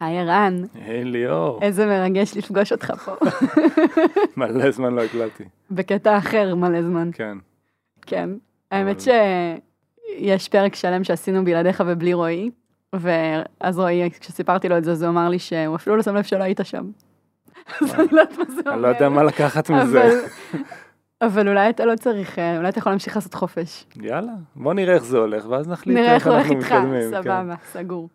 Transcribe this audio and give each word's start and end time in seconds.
היי 0.00 0.18
ערן, 0.18 0.62
היי 0.74 1.04
ליאור, 1.04 1.58
איזה 1.62 1.86
מרגש 1.86 2.36
לפגוש 2.36 2.72
אותך 2.72 2.92
פה. 3.04 3.12
מלא 4.36 4.70
זמן 4.70 4.94
לא 4.94 5.02
הקלטתי. 5.04 5.44
בקטע 5.70 6.18
אחר 6.18 6.54
מלא 6.54 6.82
זמן. 6.82 7.10
כן. 7.12 7.38
כן. 8.02 8.30
האמת 8.70 9.00
שיש 9.00 10.48
פרק 10.48 10.74
שלם 10.74 11.04
שעשינו 11.04 11.44
בלעדיך 11.44 11.82
ובלי 11.86 12.12
רועי, 12.14 12.50
ואז 12.92 13.78
רועי, 13.78 14.10
כשסיפרתי 14.20 14.68
לו 14.68 14.78
את 14.78 14.84
זה, 14.84 14.90
אז 14.92 15.02
הוא 15.02 15.10
אמר 15.10 15.28
לי 15.28 15.38
שהוא 15.38 15.76
אפילו 15.76 15.96
לא 15.96 16.02
שם 16.02 16.14
לב 16.16 16.22
שלא 16.24 16.44
היית 16.44 16.60
שם. 16.64 16.84
אז 17.82 17.94
אני 17.94 18.06
לא 18.12 18.20
יודעת 18.20 18.38
מה 18.38 18.44
זה 18.44 18.60
אומר. 18.60 18.72
אני 18.74 18.82
לא 18.82 18.88
יודע 18.88 19.08
מה 19.08 19.22
לקחת 19.22 19.70
מזה. 19.70 20.10
אבל- 21.22 21.48
אולי 21.48 21.70
אתה 21.70 21.84
לא 21.84 21.96
צריך, 21.96 22.38
אה, 22.38 22.56
אולי 22.56 22.68
אתה 22.68 22.78
יכול 22.78 22.92
להמשיך 22.92 23.16
לעשות 23.16 23.34
חופש. 23.34 23.84
יאלה, 24.02 24.32
בוא 24.56 24.74
נראה 24.74 24.94
איך 24.94 25.04
זה 25.04 25.18
הולך, 25.18 25.46
ואז 25.48 25.68
נחליט 25.68 25.96
נראה 25.98 26.14
איך 26.14 26.26
הולך 26.26 26.38
אנחנו 26.38 26.56
איתך, 26.56 26.72
מתקדמים, 26.72 27.10
כן. 27.10 27.22
סבבה, 27.22 27.54
סגור. 27.72 28.08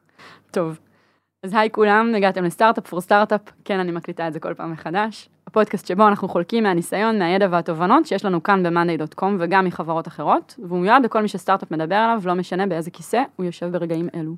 טוב. 0.52 0.79
אז 1.44 1.54
היי 1.54 1.70
כולם, 1.71 2.14
הגעתם 2.18 2.44
לסטארט-אפ 2.44 2.88
פור 2.88 3.02
סטארט-אפ, 3.02 3.41
כן, 3.66 3.80
אני 3.80 3.91
מקליטה 3.91 4.27
את 4.27 4.34
זה 4.34 4.40
כל 4.40 4.54
פעם 4.54 4.72
מחדש. 4.72 5.30
הפודקאסט 5.48 5.88
שבו 5.88 6.08
אנחנו 6.08 6.27
חולקים 6.27 6.64
מהניסיון, 6.64 7.20
מהידע 7.20 7.48
והתובנות 7.52 8.05
שיש 8.05 8.26
לנו 8.26 8.44
כאן 8.44 8.64
ב-monday.com 8.64 9.26
וגם 9.40 9.66
מחברות 9.66 10.08
אחרות, 10.08 10.55
והוא 10.67 10.80
מיועד 10.80 11.05
לכל 11.05 11.22
מי 11.22 11.27
שסטארט-אפ 11.27 11.72
מדבר 11.72 11.95
עליו, 11.95 12.22
לא 12.26 12.34
משנה 12.34 12.67
באיזה 12.67 12.91
כיסא 12.91 13.23
הוא 13.36 13.45
יושב 13.45 13.72
ברגעים 13.72 14.09
אלו. 14.16 14.36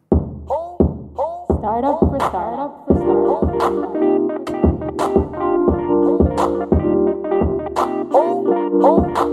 סטארט-אפ 1.52 2.03
for 8.84 9.23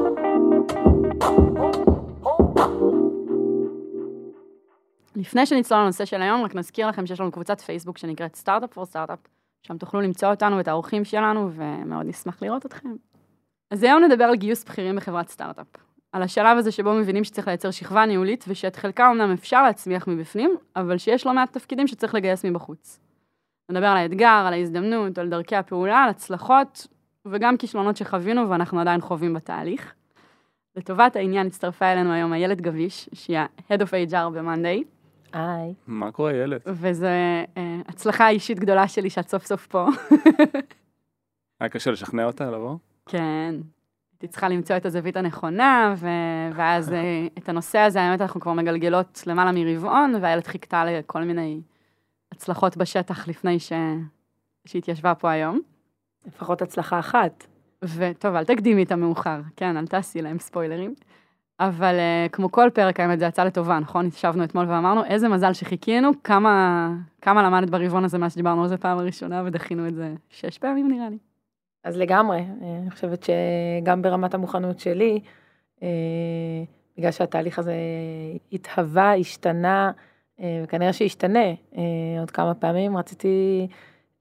לפני 5.20 5.46
שנצלול 5.46 5.80
לנושא 5.80 6.04
של 6.04 6.22
היום, 6.22 6.42
רק 6.42 6.54
נזכיר 6.54 6.88
לכם 6.88 7.06
שיש 7.06 7.20
לנו 7.20 7.32
קבוצת 7.32 7.60
פייסבוק 7.60 7.98
שנקראת 7.98 8.36
סטארט-אפ 8.36 8.72
פור 8.72 8.84
סטארט-אפ, 8.84 9.18
שם 9.62 9.78
תוכלו 9.78 10.00
למצוא 10.00 10.28
אותנו 10.28 10.56
ואת 10.56 10.68
האורחים 10.68 11.04
שלנו, 11.04 11.50
ומאוד 11.52 12.06
נשמח 12.06 12.42
לראות 12.42 12.66
אתכם. 12.66 12.88
אז 13.70 13.82
היום 13.82 14.02
נדבר 14.04 14.24
על 14.24 14.36
גיוס 14.36 14.64
בכירים 14.64 14.96
בחברת 14.96 15.28
סטארט-אפ. 15.28 15.66
על 16.12 16.22
השלב 16.22 16.58
הזה 16.58 16.72
שבו 16.72 16.94
מבינים 16.94 17.24
שצריך 17.24 17.48
לייצר 17.48 17.70
שכבה 17.70 18.06
ניהולית, 18.06 18.44
ושאת 18.48 18.76
חלקה 18.76 19.10
אמנם 19.10 19.32
אפשר 19.32 19.62
להצמיח 19.62 20.08
מבפנים, 20.08 20.56
אבל 20.76 20.98
שיש 20.98 21.26
לא 21.26 21.34
מעט 21.34 21.52
תפקידים 21.52 21.86
שצריך 21.86 22.14
לגייס 22.14 22.44
מבחוץ. 22.44 23.00
נדבר 23.70 23.86
על 23.86 23.96
האתגר, 23.96 24.44
על 24.46 24.52
ההזדמנות, 24.52 25.18
על 25.18 25.28
דרכי 25.28 25.56
הפעולה, 25.56 25.98
על 25.98 26.10
הצלחות, 26.10 26.86
וגם 27.26 27.56
כישלונות 27.56 27.96
שחווינו 27.96 28.50
ואנחנו 28.50 28.80
עדיין 28.80 29.00
חווים 29.00 29.34
בתהליך. 29.34 29.94
לטובת 30.76 31.16
העניין 31.16 31.46
הצטרפה 31.46 31.92
אלינו 31.92 32.12
היום 32.12 32.32
איילת 32.32 32.60
גביש, 32.60 33.08
שהיא 33.12 33.38
ה-Head 33.38 33.80
of 33.80 34.10
HR 34.10 34.30
ב-Monday, 34.34 34.99
היי. 35.32 35.74
מה 35.86 36.12
קורה 36.12 36.32
ילד? 36.32 36.60
וזו 36.66 37.06
אה, 37.06 37.80
הצלחה 37.88 38.28
אישית 38.28 38.58
גדולה 38.58 38.88
שלי 38.88 39.10
שאת 39.10 39.28
סוף 39.28 39.46
סוף 39.46 39.66
פה. 39.66 39.86
היה 41.60 41.68
קשה 41.68 41.90
לשכנע 41.90 42.24
אותה 42.24 42.50
לבוא? 42.50 42.76
כן, 43.06 43.54
הייתי 44.12 44.28
צריכה 44.28 44.48
למצוא 44.48 44.76
את 44.76 44.86
הזווית 44.86 45.16
הנכונה, 45.16 45.94
ו... 45.96 46.08
ואז 46.54 46.92
אה, 46.92 47.26
את 47.38 47.48
הנושא 47.48 47.78
הזה, 47.78 48.02
האמת, 48.02 48.20
אנחנו 48.20 48.40
כבר 48.40 48.52
מגלגלות 48.52 49.22
למעלה 49.26 49.52
מרבעון, 49.52 50.14
ואיילת 50.20 50.46
חיכתה 50.46 50.84
לכל 50.84 51.24
מיני 51.24 51.60
הצלחות 52.32 52.76
בשטח 52.76 53.28
לפני 53.28 53.60
ש... 53.60 53.72
שהתיישבה 54.64 55.14
פה 55.14 55.30
היום. 55.30 55.60
לפחות 56.26 56.62
הצלחה 56.62 56.98
אחת. 56.98 57.46
וטוב, 57.84 58.34
אל 58.34 58.44
תקדימי 58.44 58.82
את 58.82 58.92
המאוחר, 58.92 59.40
כן, 59.56 59.76
אל 59.76 59.86
תעשי 59.86 60.22
להם 60.22 60.38
ספוילרים. 60.38 60.94
אבל 61.60 61.94
uh, 61.94 62.28
כמו 62.32 62.52
כל 62.52 62.68
פרק, 62.74 63.00
האמת, 63.00 63.18
זה 63.18 63.24
יצא 63.24 63.44
לטובה, 63.44 63.78
נכון? 63.78 64.06
ישבנו 64.06 64.44
אתמול 64.44 64.66
ואמרנו, 64.68 65.04
איזה 65.04 65.28
מזל 65.28 65.52
שחיכינו, 65.52 66.10
כמה, 66.24 66.88
כמה 67.22 67.42
למדת 67.42 67.70
ברבעון 67.70 68.04
הזה 68.04 68.18
מאז 68.18 68.32
שדיברנו 68.32 68.62
על 68.62 68.68
זה 68.68 68.76
פעם 68.76 68.98
הראשונה, 68.98 69.42
ודחינו 69.46 69.88
את 69.88 69.94
זה 69.94 70.14
שש 70.30 70.58
פעמים 70.58 70.88
נראה 70.90 71.08
לי. 71.08 71.18
אז 71.84 71.96
לגמרי, 71.96 72.38
אה, 72.38 72.78
אני 72.82 72.90
חושבת 72.90 73.22
שגם 73.22 74.02
ברמת 74.02 74.34
המוכנות 74.34 74.80
שלי, 74.80 75.20
אה, 75.82 75.88
בגלל 76.98 77.10
שהתהליך 77.10 77.58
הזה 77.58 77.74
התהווה, 78.52 79.14
השתנה, 79.14 79.90
אה, 80.40 80.60
וכנראה 80.64 80.92
שישתנה 80.92 81.44
עוד 82.20 82.30
כמה 82.30 82.54
פעמים, 82.54 82.96
רציתי 82.96 83.66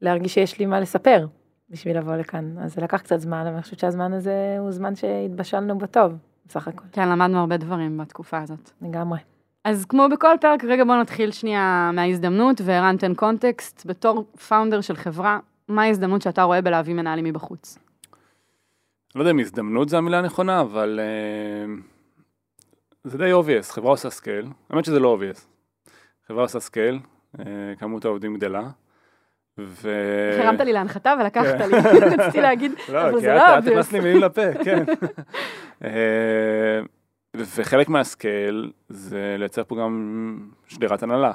להרגיש 0.02 0.34
שיש 0.34 0.60
לי 0.60 0.66
מה 0.66 0.80
לספר 0.80 1.28
בשביל 1.70 1.98
לבוא 1.98 2.16
לכאן. 2.16 2.56
אז 2.60 2.74
זה 2.74 2.82
לקח 2.82 3.02
קצת 3.02 3.20
זמן, 3.20 3.42
אבל 3.42 3.54
אני 3.54 3.62
חושבת 3.62 3.80
שהזמן 3.80 4.14
הזה 4.14 4.58
הוא 4.60 4.72
זמן 4.72 4.96
שהתבשלנו 4.96 5.78
בטוב, 5.78 6.14
בסך 6.50 6.68
הכל, 6.68 6.84
כן, 6.92 7.10
למדנו 7.10 7.40
הרבה 7.40 7.58
דברים 7.58 7.98
בתקופה 7.98 8.42
הזאת. 8.42 8.72
לגמרי. 8.82 9.20
אז 9.64 9.86
כמו 9.86 10.08
בכל 10.12 10.36
פרק, 10.42 10.64
רגע 10.64 10.84
בואו 10.84 11.02
נתחיל 11.02 11.32
שנייה 11.32 11.92
מההזדמנות, 11.94 12.62
וערן 12.66 12.98
תן 12.98 13.14
קונטקסט, 13.14 13.86
בתור 13.86 14.26
פאונדר 14.48 14.82
של 14.82 14.96
חברה, 14.96 15.40
מה 15.68 15.84
ההזדמנות 15.84 16.22
שאתה 16.22 16.44
רואה 16.44 16.62
בלהביא 16.62 16.94
מנהלים 16.94 17.26
מבחוץ? 17.26 17.78
לא 19.16 19.22
יודע 19.22 19.32
אם 19.32 19.40
הזדמנות 19.40 19.90
זה 19.90 19.98
המילה 19.98 20.20
הנכונה, 20.20 20.62
אבל 20.62 21.00
אה, 21.00 21.74
זה 23.04 23.18
די 23.18 23.32
obvious, 23.34 23.74
חברה 23.74 23.92
עושה 23.92 24.10
scale, 24.10 24.46
האמת 24.70 24.86
שזה 24.86 25.00
לא 25.00 25.18
obvious. 25.20 25.40
חברה 26.28 26.44
עושה 26.44 26.60
scale, 26.60 27.00
אה, 27.40 27.46
כמות 27.80 28.06
העובדים 28.06 28.36
גדלה, 28.36 28.70
ו... 29.68 29.92
הרמת 30.42 30.60
לי 30.62 30.74
להנחתה 30.74 31.14
ולקחת 31.20 31.46
כן. 31.58 31.70
לי, 31.70 31.78
רציתי 32.18 32.42
להגיד, 32.42 32.72
לא, 32.90 33.02
אבל 33.02 33.16
כי 33.16 33.22
זה 33.22 33.36
את- 33.38 33.42
לא 33.42 33.58
את 33.60 33.64
obvious. 33.64 33.72
הכנסת 33.72 33.94
לי 33.94 34.00
מילים 34.00 34.22
לפה, 34.22 34.42
כן. 34.66 34.84
אה, 35.84 36.80
וחלק 37.36 37.90
מה 37.90 38.13
scale 38.13 38.72
זה 38.90 39.36
לייצר 39.40 39.64
פה 39.64 39.76
גם 39.76 40.38
שדרת 40.68 41.04
הנהלה, 41.04 41.32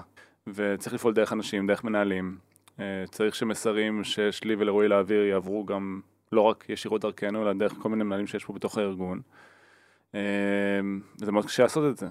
וצריך 0.47 0.95
לפעול 0.95 1.15
דרך 1.15 1.33
אנשים, 1.33 1.67
דרך 1.67 1.85
מנהלים. 1.85 2.37
אה, 2.81 3.05
צריך 3.11 3.35
שמסרים 3.35 4.05
שיש 4.05 4.45
לי 4.45 4.55
ולרועי 4.55 4.89
להעביר 4.89 5.25
יעברו 5.25 5.65
גם 5.65 6.01
לא 6.33 6.41
רק 6.41 6.65
ישירות 6.69 7.01
דרכנו, 7.01 7.43
אלא 7.43 7.53
דרך 7.53 7.73
כל 7.73 7.89
מיני 7.89 8.05
מנהלים 8.05 8.27
שיש 8.27 8.45
פה 8.45 8.53
בתוך 8.53 8.79
הארגון. 8.79 9.21
אה, 10.15 10.21
וזה 11.21 11.33
מאוד 11.33 11.45
קשה 11.45 11.63
לעשות 11.63 11.93
את 11.93 11.97
זה. 11.99 12.07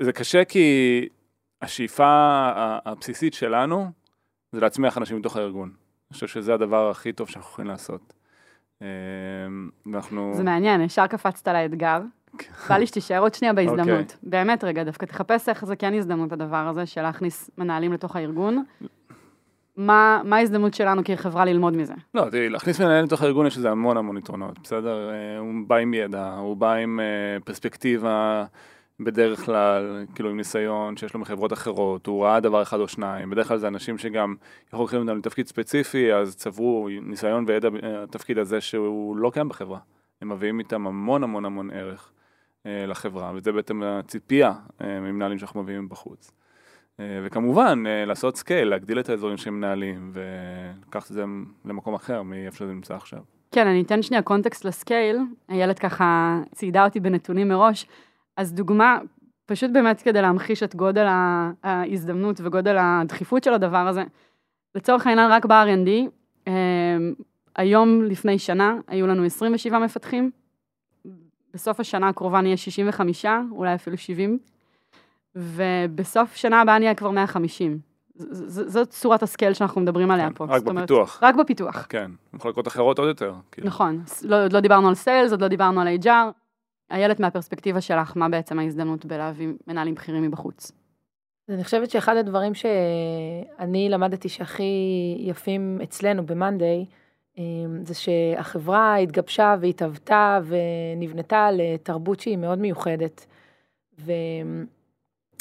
זה 0.00 0.12
קשה 0.12 0.44
כי 0.44 1.08
השאיפה 1.62 2.06
הבסיסית 2.84 3.34
שלנו 3.34 3.90
זה 4.52 4.60
להצמיח 4.60 4.98
אנשים 4.98 5.18
מתוך 5.18 5.36
הארגון. 5.36 5.68
אני 5.68 6.14
חושב 6.14 6.26
שזה 6.26 6.54
הדבר 6.54 6.90
הכי 6.90 7.12
טוב 7.12 7.28
שאנחנו 7.28 7.50
יכולים 7.50 7.70
לעשות. 7.70 8.12
אה, 8.82 8.86
ואנחנו... 9.86 10.32
זה 10.34 10.42
מעניין, 10.42 10.80
ישר 10.80 11.06
קפצת 11.06 11.48
לאתגר. 11.48 12.00
בא 12.68 12.76
לי 12.76 12.86
שתישאר 12.86 13.18
עוד 13.18 13.34
שנייה 13.34 13.52
בהזדמנות. 13.52 13.88
אוקיי. 13.88 14.16
באמת 14.22 14.64
רגע, 14.64 14.84
דווקא 14.84 15.06
תחפש 15.06 15.48
איך 15.48 15.64
זה 15.64 15.76
כן 15.76 15.94
הזדמנות 15.94 16.32
הדבר 16.32 16.68
הזה, 16.68 16.86
של 16.86 17.02
להכניס 17.02 17.50
מנהלים 17.58 17.92
לתוך 17.92 18.16
הארגון. 18.16 18.64
מה 19.76 20.22
מה 20.24 20.36
ההזדמנות 20.36 20.74
שלנו 20.74 21.02
כחברה 21.04 21.44
ללמוד 21.44 21.76
מזה? 21.76 21.94
לא, 22.14 22.30
תראי, 22.30 22.48
להכניס 22.48 22.80
מנהל 22.80 23.04
לתוך 23.04 23.22
הארגון 23.22 23.46
יש 23.46 23.58
לזה 23.58 23.70
המון 23.70 23.96
המון 23.96 24.16
יתרונות, 24.16 24.58
בסדר? 24.62 25.10
אה, 25.10 25.38
הוא 25.38 25.52
בא 25.66 25.76
עם 25.76 25.94
ידע, 25.94 26.34
הוא 26.34 26.56
בא 26.56 26.72
עם 26.72 27.00
אה, 27.00 27.40
פרספקטיבה 27.44 28.44
בדרך 29.04 29.44
כלל, 29.44 30.04
כאילו 30.14 30.30
עם 30.30 30.36
ניסיון 30.36 30.96
שיש 30.96 31.14
לו 31.14 31.20
מחברות 31.20 31.52
אחרות, 31.52 32.06
הוא 32.06 32.24
ראה 32.24 32.40
דבר 32.40 32.62
אחד 32.62 32.80
או 32.80 32.88
שניים, 32.88 33.30
בדרך 33.30 33.48
כלל 33.48 33.58
זה 33.58 33.68
אנשים 33.68 33.98
שגם 33.98 34.34
יכולים 34.66 34.86
לקחת 34.86 34.98
אותם 34.98 35.18
לתפקיד 35.18 35.46
ספציפי, 35.46 36.14
אז 36.14 36.36
צברו 36.36 36.88
ניסיון 37.02 37.44
וידע 37.46 37.68
בתפקיד 37.70 38.38
הזה 38.38 38.60
שהוא 38.60 39.16
לא 39.16 39.30
קיים 39.30 39.48
בחברה. 39.48 39.78
הם 40.22 40.28
מביאים 40.28 40.58
איתם 40.58 40.86
המון 40.86 41.22
המון 41.22 41.44
המון 41.44 41.70
ערך 41.70 42.12
אה, 42.66 42.86
לחברה, 42.86 43.32
וזה 43.34 43.52
בעצם 43.52 43.82
הציפייה 43.82 44.52
אה, 44.80 45.00
ממנהלים 45.00 45.38
שאנחנו 45.38 45.62
מביאים 45.62 45.88
בחוץ. 45.88 46.32
אה, 47.00 47.20
וכמובן, 47.24 47.84
אה, 47.86 48.04
לעשות 48.04 48.36
scale, 48.36 48.68
להגדיל 48.68 49.00
את 49.00 49.08
האזורים 49.08 49.36
שהם 49.36 49.54
מנהלים, 49.54 50.12
ולקחת 50.12 51.10
את 51.10 51.14
זה 51.14 51.24
למקום 51.64 51.94
אחר 51.94 52.22
מאיפה 52.22 52.56
שזה 52.56 52.72
נמצא 52.72 52.94
עכשיו. 52.94 53.20
כן, 53.52 53.66
אני 53.66 53.82
אתן 53.82 54.02
שנייה 54.02 54.22
context 54.22 54.64
ל 54.64 54.72
scale. 54.72 55.18
איילת 55.48 55.78
ככה 55.78 56.38
ציידה 56.54 56.84
אותי 56.84 57.00
בנתונים 57.00 57.48
מראש. 57.48 57.86
אז 58.36 58.52
דוגמה, 58.54 58.98
פשוט 59.46 59.70
באמת 59.70 60.02
כדי 60.02 60.22
להמחיש 60.22 60.62
את 60.62 60.74
גודל 60.74 61.06
ההזדמנות 61.62 62.40
וגודל 62.44 62.76
הדחיפות 62.80 63.44
של 63.44 63.52
הדבר 63.54 63.88
הזה. 63.88 64.04
לצורך 64.74 65.06
העניין, 65.06 65.30
רק 65.30 65.44
ב-R&D, 65.46 65.88
אה, 66.48 66.52
היום 67.56 68.02
לפני 68.04 68.38
שנה 68.38 68.74
היו 68.88 69.06
לנו 69.06 69.24
27 69.24 69.78
מפתחים. 69.78 70.30
בסוף 71.54 71.80
השנה 71.80 72.08
הקרובה 72.08 72.40
נהיה 72.40 72.56
65, 72.56 73.26
אולי 73.52 73.74
אפילו 73.74 73.96
70, 73.96 74.38
ובסוף 75.36 76.34
שנה 76.36 76.60
הבאה 76.60 76.78
נהיה 76.78 76.94
כבר 76.94 77.10
150. 77.10 77.78
ז- 78.14 78.54
ז- 78.60 78.72
זאת 78.72 78.88
צורת 78.88 79.22
הסקייל 79.22 79.52
שאנחנו 79.54 79.80
מדברים 79.80 80.10
עליה 80.10 80.28
כן, 80.28 80.34
פה. 80.34 80.44
רק 80.44 80.58
זאת 80.58 80.68
אומרת, 80.68 80.84
בפיתוח. 80.84 81.18
רק 81.22 81.34
בפיתוח. 81.34 81.86
כן, 81.88 82.10
מחלקות 82.32 82.68
אחרות 82.68 82.98
עוד 82.98 83.08
יותר. 83.08 83.34
כאילו. 83.52 83.66
נכון, 83.68 84.02
ס- 84.06 84.22
לא, 84.24 84.44
עוד 84.44 84.52
לא 84.52 84.60
דיברנו 84.60 84.88
על 84.88 84.94
סיילס, 84.94 85.30
עוד 85.32 85.40
לא 85.40 85.48
דיברנו 85.48 85.80
על 85.80 85.88
HR. 86.04 86.08
איילת, 86.90 87.20
מהפרספקטיבה 87.20 87.80
שלך, 87.80 88.16
מה 88.16 88.28
בעצם 88.28 88.58
ההזדמנות 88.58 89.04
בלהביא 89.04 89.48
מנהלים 89.66 89.94
בכירים 89.94 90.22
מבחוץ? 90.22 90.72
אני 91.48 91.64
חושבת 91.64 91.90
שאחד 91.90 92.16
הדברים 92.16 92.52
שאני 92.54 93.88
למדתי 93.88 94.28
שהכי 94.28 94.72
יפים 95.18 95.78
אצלנו 95.82 96.26
ב-Monday, 96.26 96.86
אה, 97.38 97.44
זה 97.82 97.94
שהחברה 97.94 98.96
התגבשה 98.96 99.56
והתהוותה 99.60 100.40
ונבנתה 100.44 101.48
לתרבות 101.52 102.20
שהיא 102.20 102.36
מאוד 102.36 102.58
מיוחדת. 102.58 103.26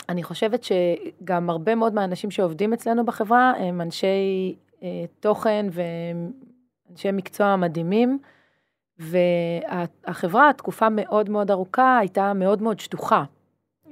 אני 0.09 0.23
חושבת 0.23 0.63
שגם 0.63 1.49
הרבה 1.49 1.75
מאוד 1.75 1.93
מהאנשים 1.93 2.31
שעובדים 2.31 2.73
אצלנו 2.73 3.05
בחברה 3.05 3.53
הם 3.57 3.81
אנשי 3.81 4.55
אה, 4.83 5.05
תוכן 5.19 5.65
ואנשי 5.71 7.11
מקצוע 7.11 7.55
מדהימים, 7.55 8.19
והחברה, 8.99 10.51
תקופה 10.57 10.87
מאוד 10.89 11.29
מאוד 11.29 11.51
ארוכה, 11.51 11.97
הייתה 11.97 12.33
מאוד 12.33 12.61
מאוד 12.61 12.79
שטוחה. 12.79 13.23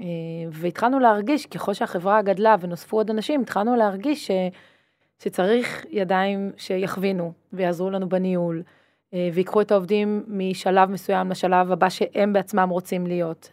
אה, 0.01 0.05
והתחלנו 0.51 0.99
להרגיש, 0.99 1.45
ככל 1.45 1.73
שהחברה 1.73 2.21
גדלה 2.21 2.55
ונוספו 2.59 2.97
עוד 2.97 3.09
אנשים, 3.09 3.41
התחלנו 3.41 3.75
להרגיש 3.75 4.27
ש, 4.27 4.31
שצריך 5.19 5.85
ידיים 5.89 6.51
שיכווינו 6.57 7.31
ויעזרו 7.53 7.89
לנו 7.89 8.09
בניהול, 8.09 8.63
אה, 9.13 9.29
ויקחו 9.33 9.61
את 9.61 9.71
העובדים 9.71 10.23
משלב 10.27 10.89
מסוים 10.89 11.31
לשלב 11.31 11.71
הבא 11.71 11.89
שהם 11.89 12.33
בעצמם 12.33 12.69
רוצים 12.69 13.07
להיות. 13.07 13.51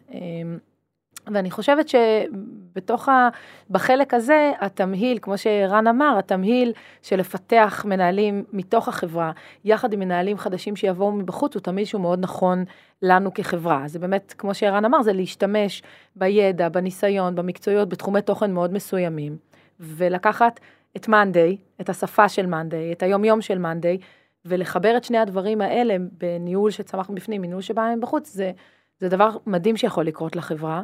ואני 1.33 1.51
חושבת 1.51 1.89
שבתוך 1.89 3.09
ה... 3.09 3.29
בחלק 3.71 4.15
הזה, 4.15 4.53
התמהיל, 4.61 5.19
כמו 5.23 5.39
שרן 5.39 5.87
אמר, 5.87 6.17
התמהיל 6.19 6.73
של 7.03 7.17
לפתח 7.17 7.85
מנהלים 7.89 8.45
מתוך 8.53 8.89
החברה, 8.89 9.33
יחד 9.65 9.93
עם 9.93 10.01
מנהלים 10.01 10.39
חדשים 10.39 10.77
שיבואו 10.77 11.13
מבחוץ, 11.13 11.55
הוא 11.55 11.63
תמיד 11.63 11.87
שהוא 11.87 12.01
מאוד 12.01 12.19
נכון 12.21 12.65
לנו 13.03 13.35
כחברה. 13.35 13.83
זה 13.87 13.99
באמת, 13.99 14.35
כמו 14.39 14.55
שרן 14.55 14.85
אמר, 14.85 15.03
זה 15.03 15.13
להשתמש 15.13 15.83
בידע, 16.17 16.69
בניסיון, 16.69 17.35
במקצועיות, 17.35 17.89
בתחומי 17.89 18.23
תוכן 18.23 18.53
מאוד 18.53 18.73
מסוימים, 18.73 19.37
ולקחת 19.81 20.61
את 20.97 21.09
מאנדיי, 21.09 21.57
את 21.81 21.89
השפה 21.89 22.29
של 22.29 22.47
מאנדיי, 22.47 22.93
את 22.93 23.03
היום-יום 23.03 23.41
של 23.41 23.59
מאנדיי, 23.59 23.99
ולחבר 24.45 24.97
את 24.97 25.05
שני 25.05 25.19
הדברים 25.19 25.61
האלה 25.61 25.97
בניהול 26.19 26.71
שצמח 26.71 27.11
מבפנים, 27.11 27.43
מניהול 27.43 27.63
שבא 27.63 27.95
מבחוץ, 27.97 28.33
זה, 28.33 28.53
זה 29.01 29.09
דבר 29.09 29.31
מדהים 29.47 29.77
שיכול 29.77 30.05
לקרות 30.05 30.37
לחברה. 30.37 30.83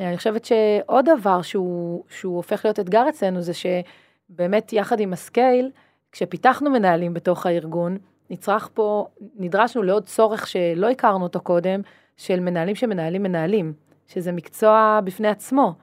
אני 0.00 0.16
חושבת 0.16 0.44
שעוד 0.44 1.08
דבר 1.18 1.42
שהוא, 1.42 2.04
שהוא 2.08 2.36
הופך 2.36 2.64
להיות 2.64 2.80
אתגר 2.80 3.08
אצלנו 3.08 3.40
זה 3.40 3.52
שבאמת 3.54 4.72
יחד 4.72 5.00
עם 5.00 5.12
הסקייל, 5.12 5.70
כשפיתחנו 6.12 6.70
מנהלים 6.70 7.14
בתוך 7.14 7.46
הארגון, 7.46 7.98
נצרך 8.30 8.68
פה, 8.74 9.06
נדרשנו 9.36 9.82
לעוד 9.82 10.04
צורך 10.04 10.46
שלא 10.46 10.90
הכרנו 10.90 11.22
אותו 11.24 11.40
קודם, 11.40 11.80
של 12.16 12.40
מנהלים 12.40 12.74
שמנהלים 12.74 13.22
מנהלים, 13.22 13.72
שזה 14.06 14.32
מקצוע 14.32 15.00
בפני 15.04 15.28
עצמו. 15.28 15.74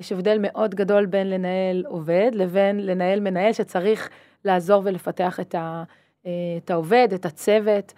יש 0.00 0.12
הבדל 0.12 0.38
מאוד 0.40 0.74
גדול 0.74 1.06
בין 1.06 1.30
לנהל 1.30 1.84
עובד 1.86 2.30
לבין 2.34 2.86
לנהל 2.86 3.20
מנהל 3.20 3.52
שצריך 3.52 4.08
לעזור 4.44 4.82
ולפתח 4.84 5.40
את, 5.40 5.54
ה, 5.54 5.84
את 6.22 6.70
העובד, 6.70 7.08
את 7.14 7.24
הצוות. 7.24 7.92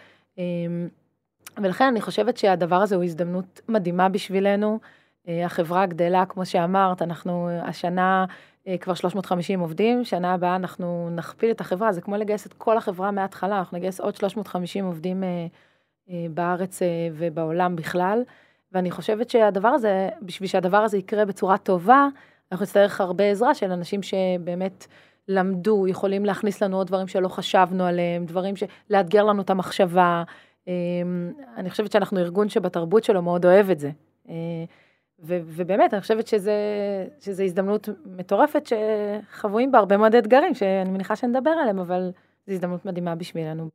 ולכן 1.62 1.84
אני 1.84 2.00
חושבת 2.00 2.36
שהדבר 2.36 2.76
הזה 2.76 2.96
הוא 2.96 3.04
הזדמנות 3.04 3.60
מדהימה 3.68 4.08
בשבילנו. 4.08 4.78
אה, 5.28 5.44
החברה 5.44 5.86
גדלה, 5.86 6.24
כמו 6.26 6.46
שאמרת, 6.46 7.02
אנחנו 7.02 7.48
השנה 7.62 8.24
אה, 8.66 8.78
כבר 8.78 8.94
350 8.94 9.60
עובדים, 9.60 10.04
שנה 10.04 10.34
הבאה 10.34 10.56
אנחנו 10.56 11.10
נכפיל 11.10 11.50
את 11.50 11.60
החברה, 11.60 11.92
זה 11.92 12.00
כמו 12.00 12.16
לגייס 12.16 12.46
את 12.46 12.52
כל 12.52 12.76
החברה 12.76 13.10
מההתחלה, 13.10 13.58
אנחנו 13.58 13.78
נגייס 13.78 14.00
עוד 14.00 14.16
350 14.16 14.84
עובדים 14.84 15.24
אה, 15.24 15.46
בארץ 16.30 16.82
ובעולם 17.12 17.76
בכלל, 17.76 18.22
ואני 18.72 18.90
חושבת 18.90 19.30
שהדבר 19.30 19.68
הזה, 19.68 20.08
בשביל 20.22 20.48
שהדבר 20.48 20.76
הזה 20.76 20.98
יקרה 20.98 21.24
בצורה 21.24 21.58
טובה, 21.58 22.08
אנחנו 22.52 22.62
נצטרך 22.62 23.00
הרבה 23.00 23.24
עזרה 23.24 23.54
של 23.54 23.70
אנשים 23.70 24.02
שבאמת 24.02 24.86
למדו, 25.28 25.86
יכולים 25.88 26.24
להכניס 26.24 26.62
לנו 26.62 26.76
עוד 26.76 26.86
דברים 26.86 27.08
שלא 27.08 27.28
חשבנו 27.28 27.84
עליהם, 27.84 28.26
דברים 28.26 28.56
ש... 28.56 28.62
לאתגר 28.90 29.24
לנו 29.24 29.42
את 29.42 29.50
המחשבה. 29.50 30.22
אני 31.56 31.70
חושבת 31.70 31.92
שאנחנו 31.92 32.20
ארגון 32.20 32.48
שבתרבות 32.48 33.04
שלו 33.04 33.22
מאוד 33.22 33.46
אוהב 33.46 33.70
את 33.70 33.78
זה. 33.78 33.90
ו- 35.20 35.40
ובאמת, 35.44 35.94
אני 35.94 36.00
חושבת 36.00 36.26
שזו 36.26 37.42
הזדמנות 37.42 37.88
מטורפת 38.06 38.66
שחבויים 38.66 39.72
בה 39.72 39.78
הרבה 39.78 39.96
מאוד 39.96 40.14
אתגרים, 40.14 40.54
שאני 40.54 40.90
מניחה 40.90 41.16
שנדבר 41.16 41.50
עליהם, 41.50 41.78
אבל 41.78 42.10
זו 42.46 42.52
הזדמנות 42.52 42.86
מדהימה 42.86 43.14
בשבילנו. 43.14 43.68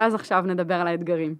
אז 0.00 0.14
עכשיו 0.14 0.44
נדבר 0.46 0.74
על 0.74 0.86
האתגרים. 0.86 1.34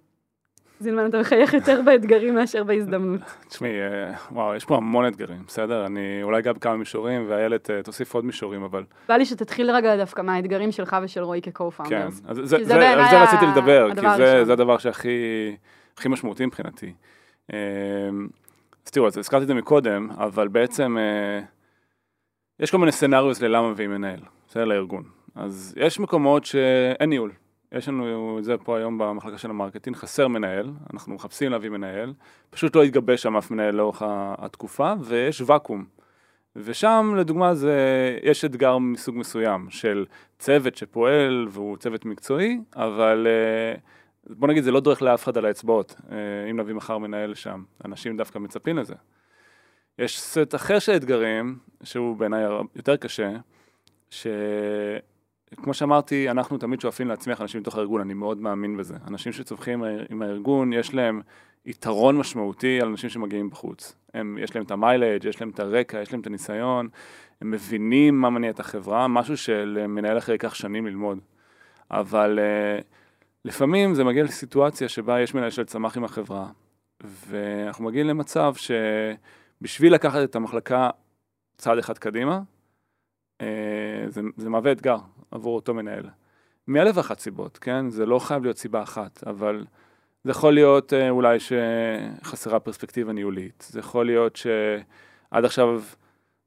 זילמן, 0.79 1.09
אתה 1.09 1.19
מחייך 1.19 1.53
יותר 1.53 1.81
באתגרים 1.85 2.35
מאשר 2.35 2.63
בהזדמנות. 2.63 3.21
תשמעי, 3.49 3.71
אה, 3.81 4.13
וואו, 4.31 4.55
יש 4.55 4.65
פה 4.65 4.75
המון 4.75 5.07
אתגרים, 5.07 5.43
בסדר? 5.47 5.85
אני 5.85 6.23
אולי 6.23 6.41
גם 6.41 6.55
כמה 6.55 6.77
מישורים, 6.77 7.25
ואיילת 7.29 7.71
אה, 7.71 7.83
תוסיף 7.83 8.13
עוד 8.13 8.25
מישורים, 8.25 8.63
אבל... 8.63 8.83
בא 9.07 9.15
לי 9.15 9.25
שתתחיל 9.25 9.71
רגע 9.71 9.97
דווקא 9.97 10.21
מהאתגרים 10.21 10.71
שלך 10.71 10.97
ושל 11.03 11.23
רועי 11.23 11.41
כ-co-founders. 11.41 11.89
כן, 11.89 12.07
אז 12.27 12.35
זה, 12.35 12.45
זה, 12.45 12.65
זה, 12.65 12.89
על 12.89 13.09
זה 13.09 13.23
רציתי 13.23 13.45
לדבר, 13.45 13.95
כי 13.95 14.01
זה, 14.17 14.45
זה 14.45 14.53
הדבר 14.53 14.77
שהכי 14.77 15.57
משמעותי 16.05 16.45
מבחינתי. 16.45 16.93
אמ, 17.53 18.27
אז 18.85 18.91
תראו, 18.91 19.07
אז 19.07 19.17
הזכרתי 19.17 19.43
את 19.43 19.47
זה 19.47 19.53
מקודם, 19.53 20.09
אבל 20.11 20.47
בעצם 20.47 20.97
אה, 20.97 21.41
יש 22.59 22.71
כל 22.71 22.77
מיני 22.77 22.91
scenarios 22.91 23.41
ללמה 23.41 23.71
מביאים 23.71 23.91
מנהל, 23.91 24.19
בסדר, 24.47 24.65
לארגון. 24.65 25.03
אז 25.35 25.73
יש 25.77 25.99
מקומות 25.99 26.45
שאין 26.45 27.09
ניהול. 27.09 27.31
יש 27.71 27.87
לנו 27.87 28.39
את 28.39 28.43
זה 28.43 28.57
פה 28.57 28.77
היום 28.77 28.97
במחלקה 28.97 29.37
של 29.37 29.49
ה 29.49 29.53
marketing, 29.53 29.95
חסר 29.95 30.27
מנהל, 30.27 30.71
אנחנו 30.93 31.15
מחפשים 31.15 31.51
להביא 31.51 31.69
מנהל, 31.69 32.13
פשוט 32.49 32.75
לא 32.75 32.83
התגבש 32.83 33.21
שם 33.23 33.37
אף 33.37 33.51
מנהל 33.51 33.75
לאורך 33.75 34.01
התקופה, 34.37 34.93
ויש 35.01 35.41
ואקום. 35.45 35.85
ושם 36.55 37.13
לדוגמה 37.17 37.55
זה, 37.55 37.77
יש 38.23 38.45
אתגר 38.45 38.77
מסוג 38.77 39.17
מסוים 39.17 39.69
של 39.69 40.05
צוות 40.39 40.75
שפועל 40.75 41.47
והוא 41.49 41.77
צוות 41.77 42.05
מקצועי, 42.05 42.61
אבל 42.75 43.27
uh, 43.27 43.79
בוא 44.29 44.47
נגיד, 44.47 44.63
זה 44.63 44.71
לא 44.71 44.79
דורך 44.79 45.01
לאף 45.01 45.23
אחד 45.23 45.37
על 45.37 45.45
האצבעות, 45.45 45.95
אה, 46.11 46.17
אם 46.51 46.59
נביא 46.59 46.73
מחר 46.73 46.97
מנהל 46.97 47.31
לשם. 47.31 47.63
אנשים 47.85 48.17
דווקא 48.17 48.39
מצפים 48.39 48.77
לזה. 48.77 48.95
יש 49.99 50.21
סט 50.21 50.55
אחר 50.55 50.79
של 50.79 50.95
אתגרים, 50.95 51.57
שהוא 51.83 52.17
בעיניי 52.17 52.43
יותר 52.75 52.95
קשה, 52.95 53.31
שכמו 54.09 55.73
שאמרתי, 55.73 56.29
אנחנו 56.29 56.57
תמיד 56.57 56.81
שואפים 56.81 57.07
להצמיח 57.07 57.41
אנשים 57.41 57.61
מתוך 57.61 57.77
הארגון, 57.77 58.01
אני 58.01 58.13
מאוד 58.13 58.37
מאמין 58.37 58.77
בזה. 58.77 58.95
אנשים 59.07 59.31
שצומחים 59.31 59.83
עם 60.09 60.21
הארגון, 60.21 60.73
יש 60.73 60.93
להם 60.93 61.21
יתרון 61.65 62.17
משמעותי 62.17 62.81
על 62.81 62.87
אנשים 62.87 63.09
שמגיעים 63.09 63.49
בחוץ. 63.49 63.95
הם, 64.13 64.37
יש 64.41 64.55
להם 64.55 64.65
את 64.65 64.71
המיילג', 64.71 65.25
יש 65.25 65.41
להם 65.41 65.49
את 65.49 65.59
הרקע, 65.59 66.01
יש 66.01 66.11
להם 66.11 66.21
את 66.21 66.27
הניסיון, 66.27 66.87
הם 67.41 67.51
מבינים 67.51 68.21
מה 68.21 68.29
מניע 68.29 68.49
את 68.49 68.59
החברה, 68.59 69.07
משהו 69.07 69.37
שלמנהל 69.37 70.17
אחר 70.17 70.31
ייקח 70.31 70.53
שנים 70.53 70.85
ללמוד. 70.85 71.19
אבל... 71.91 72.39
Uh, 72.39 72.95
לפעמים 73.45 73.93
זה 73.93 74.03
מגיע 74.03 74.23
לסיטואציה 74.23 74.89
שבה 74.89 75.21
יש 75.21 75.33
מנהל 75.33 75.49
של 75.49 75.63
צמח 75.63 75.97
עם 75.97 76.03
החברה, 76.03 76.47
ואנחנו 77.01 77.85
מגיעים 77.85 78.07
למצב 78.07 78.53
שבשביל 78.55 79.93
לקחת 79.93 80.23
את 80.23 80.35
המחלקה 80.35 80.89
צעד 81.57 81.77
אחד 81.77 81.97
קדימה, 81.97 82.41
אה, 83.41 84.05
זה, 84.07 84.21
זה 84.37 84.49
מהווה 84.49 84.71
אתגר 84.71 84.97
עבור 85.31 85.55
אותו 85.55 85.73
מנהל. 85.73 86.09
מאלף 86.67 86.97
ואחת 86.97 87.19
סיבות, 87.19 87.57
כן? 87.57 87.89
זה 87.89 88.05
לא 88.05 88.19
חייב 88.19 88.43
להיות 88.43 88.57
סיבה 88.57 88.83
אחת, 88.83 89.23
אבל 89.27 89.65
זה 90.23 90.31
יכול 90.31 90.53
להיות 90.53 90.93
אה, 90.93 91.09
אולי 91.09 91.37
שחסרה 91.39 92.59
פרספקטיבה 92.59 93.13
ניהולית, 93.13 93.67
זה 93.69 93.79
יכול 93.79 94.05
להיות 94.05 94.35
שעד 94.35 95.45
עכשיו 95.45 95.81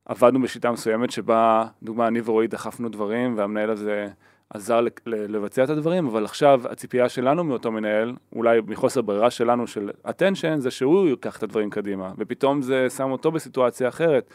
עבדנו 0.04 0.42
בשיטה 0.42 0.70
מסוימת 0.72 1.10
שבה, 1.10 1.66
דוגמה, 1.82 2.08
אני 2.08 2.20
ורועי 2.24 2.46
דחפנו 2.46 2.88
דברים 2.88 3.38
והמנהל 3.38 3.70
הזה 3.70 4.08
עזר 4.50 4.80
לבצע 5.06 5.64
את 5.64 5.70
הדברים, 5.70 6.06
אבל 6.06 6.24
עכשיו 6.24 6.62
הציפייה 6.70 7.08
שלנו 7.08 7.44
מאותו 7.44 7.72
מנהל, 7.72 8.14
אולי 8.32 8.60
מחוסר 8.66 9.02
ברירה 9.02 9.30
שלנו 9.30 9.66
של 9.66 9.90
attention, 10.06 10.58
זה 10.58 10.70
שהוא 10.70 11.08
ייקח 11.08 11.38
את 11.38 11.42
הדברים 11.42 11.70
קדימה, 11.70 12.12
ופתאום 12.18 12.62
זה 12.62 12.90
שם 12.90 13.10
אותו 13.10 13.32
בסיטואציה 13.32 13.88
אחרת, 13.88 14.30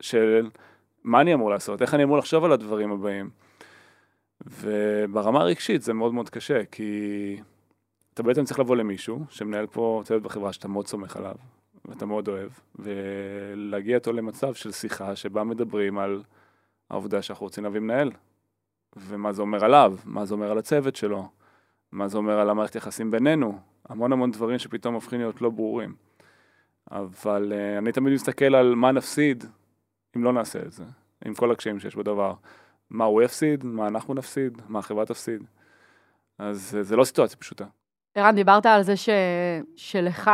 של 0.00 0.48
מה 1.04 1.20
אני 1.20 1.34
אמור 1.34 1.50
לעשות, 1.50 1.82
איך 1.82 1.94
אני 1.94 2.02
אמור 2.02 2.18
לחשוב 2.18 2.44
על 2.44 2.52
הדברים 2.52 2.92
הבאים. 2.92 3.30
וברמה 4.46 5.40
הרגשית 5.40 5.82
זה 5.82 5.92
מאוד 5.92 6.14
מאוד 6.14 6.30
קשה, 6.30 6.64
כי 6.64 7.40
אתה 8.14 8.22
בעצם 8.22 8.44
צריך 8.44 8.60
לבוא 8.60 8.76
למישהו 8.76 9.24
שמנהל 9.30 9.66
פה 9.66 10.02
צוות 10.04 10.22
בחברה 10.22 10.52
שאתה 10.52 10.68
מאוד 10.68 10.86
סומך 10.86 11.16
עליו, 11.16 11.34
ואתה 11.84 12.06
מאוד 12.06 12.28
אוהב, 12.28 12.50
ולהגיע 12.78 13.96
איתו 13.96 14.12
למצב 14.12 14.54
של 14.54 14.72
שיחה 14.72 15.16
שבה 15.16 15.44
מדברים 15.44 15.98
על 15.98 16.22
העובדה 16.90 17.22
שאנחנו 17.22 17.46
רוצים 17.46 17.64
להביא 17.64 17.80
מנהל. 17.80 18.10
ומה 18.96 19.32
זה 19.32 19.42
אומר 19.42 19.64
עליו, 19.64 19.96
מה 20.04 20.24
זה 20.24 20.34
אומר 20.34 20.50
על 20.50 20.58
הצוות 20.58 20.96
שלו, 20.96 21.28
מה 21.92 22.08
זה 22.08 22.18
אומר 22.18 22.38
על 22.40 22.50
המערכת 22.50 22.74
יחסים 22.74 23.10
בינינו, 23.10 23.58
המון 23.88 24.12
המון 24.12 24.30
דברים 24.30 24.58
שפתאום 24.58 24.94
הופכים 24.94 25.20
להיות 25.20 25.42
לא 25.42 25.50
ברורים. 25.50 25.94
אבל 26.90 27.52
uh, 27.52 27.78
אני 27.78 27.92
תמיד 27.92 28.14
מסתכל 28.14 28.54
על 28.54 28.74
מה 28.74 28.92
נפסיד 28.92 29.44
אם 30.16 30.24
לא 30.24 30.32
נעשה 30.32 30.58
את 30.58 30.72
זה, 30.72 30.84
עם 31.24 31.34
כל 31.34 31.52
הקשיים 31.52 31.80
שיש 31.80 31.96
בדבר. 31.96 32.34
מה 32.90 33.04
הוא 33.04 33.22
יפסיד, 33.22 33.64
מה 33.64 33.88
אנחנו 33.88 34.14
נפסיד, 34.14 34.62
מה 34.68 34.78
החברה 34.78 35.06
תפסיד. 35.06 35.42
אז 36.38 36.76
uh, 36.78 36.82
זה 36.82 36.96
לא 36.96 37.04
סיטואציה 37.04 37.36
פשוטה. 37.36 37.64
ערן, 38.14 38.34
דיברת 38.34 38.66
על 38.66 38.82
זה 38.82 38.96
ש... 38.96 39.08
שלך 39.76 40.30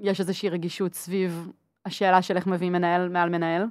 יש 0.00 0.20
איזושהי 0.20 0.48
רגישות 0.48 0.94
סביב 0.94 1.50
השאלה 1.86 2.22
של 2.22 2.36
איך 2.36 2.46
מביאים 2.46 2.72
מנהל 2.72 3.08
מעל 3.08 3.28
מנהל. 3.28 3.62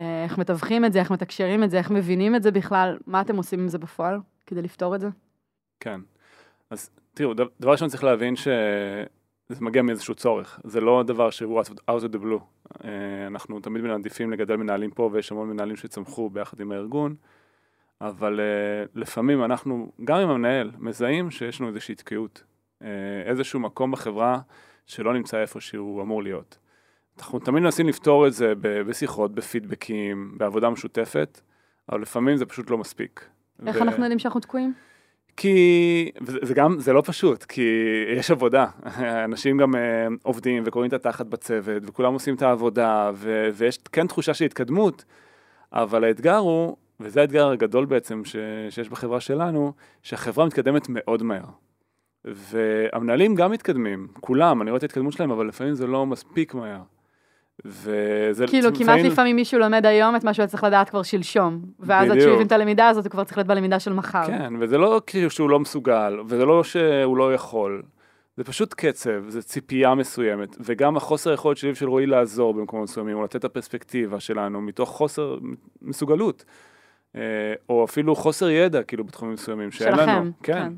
אה, 0.00 0.24
איך 0.24 0.38
מתווכים 0.38 0.84
את 0.84 0.92
זה, 0.92 0.98
איך 0.98 1.10
מתקשרים 1.10 1.64
את 1.64 1.70
זה, 1.70 1.78
איך 1.78 1.90
מבינים 1.90 2.34
את 2.34 2.42
זה 2.42 2.50
בכלל, 2.50 2.98
מה 3.06 3.20
אתם 3.20 3.36
עושים 3.36 3.60
עם 3.60 3.68
זה 3.68 3.78
בפועל 3.78 4.18
כדי 4.46 4.62
לפתור 4.62 4.94
את 4.94 5.00
זה? 5.00 5.08
כן. 5.80 6.00
אז 6.70 6.90
תראו, 7.14 7.34
דבר 7.34 7.70
ראשון 7.70 7.88
צריך 7.88 8.04
להבין 8.04 8.36
שזה 8.36 9.60
מגיע 9.60 9.82
מאיזשהו 9.82 10.14
צורך, 10.14 10.60
זה 10.64 10.80
לא 10.80 11.02
דבר 11.06 11.30
שהוא 11.30 11.62
out 11.62 12.02
of 12.02 12.14
the 12.14 12.18
blue. 12.18 12.42
אה, 12.84 13.26
אנחנו 13.26 13.60
תמיד 13.60 13.82
מעדיפים 13.82 14.32
לגדל 14.32 14.56
מנהלים 14.56 14.90
פה, 14.90 15.10
ויש 15.12 15.32
המון 15.32 15.48
מנהלים 15.48 15.76
שצמחו 15.76 16.30
ביחד 16.30 16.60
עם 16.60 16.72
הארגון, 16.72 17.14
אבל 18.00 18.40
אה, 18.40 18.84
לפעמים 18.94 19.44
אנחנו, 19.44 19.92
גם 20.04 20.18
עם 20.18 20.28
המנהל, 20.30 20.70
מזהים 20.78 21.30
שיש 21.30 21.60
לנו 21.60 21.68
איזושהי 21.68 21.94
תקיעות, 21.94 22.44
איזשהו 23.26 23.60
מקום 23.60 23.90
בחברה 23.90 24.40
שלא 24.86 25.14
נמצא 25.14 25.40
איפה 25.40 25.60
שהוא 25.60 26.02
אמור 26.02 26.22
להיות. 26.22 26.58
אנחנו 27.22 27.38
תמיד 27.38 27.62
מנסים 27.62 27.88
לפתור 27.88 28.26
את 28.26 28.32
זה 28.32 28.52
בשיחות, 28.60 29.34
בפידבקים, 29.34 30.34
בעבודה 30.36 30.70
משותפת, 30.70 31.40
אבל 31.90 32.02
לפעמים 32.02 32.36
זה 32.36 32.46
פשוט 32.46 32.70
לא 32.70 32.78
מספיק. 32.78 33.24
איך 33.66 33.76
ו... 33.76 33.82
אנחנו 33.82 34.02
יודעים 34.02 34.18
שאנחנו 34.18 34.40
תקועים? 34.40 34.72
כי 35.36 36.10
זה 36.42 36.54
גם, 36.54 36.80
זה 36.80 36.92
לא 36.92 37.02
פשוט, 37.06 37.44
כי 37.44 37.62
יש 38.16 38.30
עבודה. 38.30 38.66
אנשים 39.24 39.58
גם 39.58 39.74
uh, 39.74 39.78
עובדים 40.22 40.62
וקוראים 40.66 40.88
את 40.88 40.92
התחת 40.92 41.26
בצוות, 41.26 41.82
וכולם 41.86 42.12
עושים 42.12 42.34
את 42.34 42.42
העבודה, 42.42 43.10
ו- 43.14 43.48
ויש 43.54 43.78
כן 43.78 44.06
תחושה 44.06 44.34
של 44.34 44.44
התקדמות, 44.44 45.04
אבל 45.72 46.04
האתגר 46.04 46.36
הוא, 46.36 46.76
וזה 47.00 47.20
האתגר 47.20 47.48
הגדול 47.48 47.84
בעצם 47.84 48.24
ש- 48.24 48.36
שיש 48.70 48.88
בחברה 48.88 49.20
שלנו, 49.20 49.72
שהחברה 50.02 50.46
מתקדמת 50.46 50.86
מאוד 50.88 51.22
מהר. 51.22 51.44
והמנהלים 52.24 53.34
גם 53.34 53.50
מתקדמים, 53.50 54.08
כולם, 54.20 54.62
אני 54.62 54.70
רואה 54.70 54.78
את 54.78 54.82
ההתקדמות 54.82 55.12
שלהם, 55.12 55.30
אבל 55.30 55.48
לפעמים 55.48 55.74
זה 55.74 55.86
לא 55.86 56.06
מספיק 56.06 56.54
מהר. 56.54 56.82
וזה... 57.64 58.46
כאילו, 58.46 58.68
כמעט 58.74 58.88
לפעמים... 58.88 59.12
לפעמים 59.12 59.36
מישהו 59.36 59.60
לומד 59.60 59.86
היום 59.86 60.16
את 60.16 60.24
מה 60.24 60.34
שהוא 60.34 60.46
צריך 60.46 60.64
לדעת 60.64 60.90
כבר 60.90 61.02
שלשום. 61.02 61.62
ואז 61.80 62.10
עד 62.10 62.20
שהוא 62.20 62.34
הבין 62.34 62.46
את 62.46 62.52
הלמידה 62.52 62.88
הזאת, 62.88 63.04
הוא 63.04 63.10
כבר 63.10 63.24
צריך 63.24 63.38
להיות 63.38 63.46
בלמידה 63.46 63.80
של 63.80 63.92
מחר. 63.92 64.26
כן, 64.26 64.52
וזה 64.60 64.78
לא 64.78 65.00
כאילו 65.06 65.30
שהוא 65.30 65.50
לא 65.50 65.60
מסוגל, 65.60 66.20
וזה 66.26 66.44
לא 66.44 66.64
שהוא 66.64 67.16
לא 67.16 67.34
יכול. 67.34 67.82
זה 68.36 68.44
פשוט 68.44 68.74
קצב, 68.74 69.28
זה 69.28 69.42
ציפייה 69.42 69.94
מסוימת, 69.94 70.56
וגם 70.60 70.96
החוסר 70.96 71.32
יכולת 71.32 71.56
שלי 71.56 71.74
של 71.74 71.88
רועי 71.88 72.06
לעזור 72.06 72.54
במקומות 72.54 72.88
מסוימים, 72.88 73.16
או 73.16 73.24
לתת 73.24 73.36
את 73.36 73.44
הפרספקטיבה 73.44 74.20
שלנו 74.20 74.60
מתוך 74.60 74.88
חוסר 74.88 75.36
מסוגלות, 75.82 76.44
אה, 77.16 77.20
או 77.68 77.84
אפילו 77.84 78.14
חוסר 78.14 78.50
ידע, 78.50 78.82
כאילו, 78.82 79.04
בתחומים 79.04 79.34
מסוימים, 79.34 79.70
שאין 79.70 79.96
שלכם, 79.96 80.08
לנו. 80.08 80.30
כן. 80.42 80.52
כן. 80.52 80.72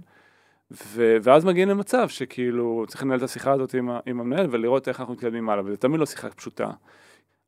ו- 0.87 1.17
ואז 1.23 1.45
מגיעים 1.45 1.69
למצב 1.69 2.09
שכאילו 2.09 2.85
צריך 2.89 3.03
לנהל 3.03 3.19
את 3.19 3.23
השיחה 3.23 3.53
הזאת 3.53 3.75
עם, 3.75 3.91
עם 4.07 4.21
המנהל 4.21 4.47
ולראות 4.51 4.89
איך 4.89 5.01
אנחנו 5.01 5.15
מתקדמים 5.15 5.51
הלאה, 5.51 5.65
וזה 5.65 5.77
תמיד 5.77 6.01
לא 6.01 6.07
שיחה 6.07 6.31
פשוטה. 6.31 6.71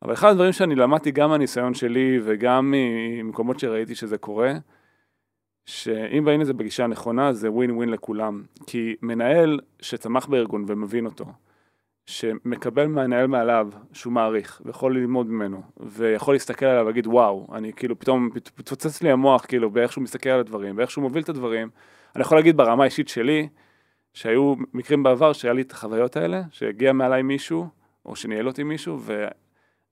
אבל 0.02 0.12
אחד 0.12 0.30
הדברים 0.30 0.52
שאני 0.52 0.74
למדתי 0.74 1.10
גם 1.10 1.30
מהניסיון 1.30 1.74
שלי 1.74 2.20
וגם 2.24 2.74
ממקומות 2.74 3.58
שראיתי 3.58 3.94
שזה 3.94 4.18
קורה, 4.18 4.52
שאם 5.66 6.24
באים 6.24 6.40
לזה 6.40 6.52
בגישה 6.52 6.84
הנכונה 6.84 7.32
זה 7.32 7.50
ווין 7.50 7.70
ווין 7.70 7.88
לכולם. 7.88 8.42
כי 8.66 8.96
מנהל 9.02 9.60
שצמח 9.80 10.26
בארגון 10.26 10.64
ומבין 10.68 11.06
אותו, 11.06 11.24
שמקבל 12.06 12.86
מהמנהל 12.86 13.26
מעליו 13.26 13.68
שהוא 13.92 14.12
מעריך 14.12 14.62
ויכול 14.64 14.96
ללמוד 14.96 15.26
ממנו 15.26 15.62
ויכול 15.80 16.34
להסתכל 16.34 16.66
עליו 16.66 16.84
ולהגיד 16.84 17.06
וואו, 17.06 17.46
אני 17.52 17.72
כאילו 17.72 17.98
פתאום 17.98 18.30
מתפוצץ 18.58 19.02
לי 19.02 19.10
המוח 19.10 19.44
כאילו 19.46 19.70
באיך 19.70 19.92
שהוא 19.92 20.04
מסתכל 20.04 20.28
על 20.28 20.40
הדברים, 20.40 20.76
באיך 20.76 20.90
שהוא 20.90 21.02
מוביל 21.02 21.22
את 21.22 21.28
הדברים, 21.28 21.68
אני 22.16 22.22
יכול 22.22 22.38
להגיד 22.38 22.56
ברמה 22.56 22.82
האישית 22.82 23.08
שלי, 23.08 23.48
שהיו 24.14 24.54
מקרים 24.74 25.02
בעבר 25.02 25.32
שהיה 25.32 25.54
לי 25.54 25.62
את 25.62 25.72
החוויות 25.72 26.16
האלה, 26.16 26.42
שהגיע 26.50 26.92
מעליי 26.92 27.22
מישהו, 27.22 27.66
או 28.06 28.16
שניהל 28.16 28.46
אותי 28.46 28.62
מישהו, 28.62 29.00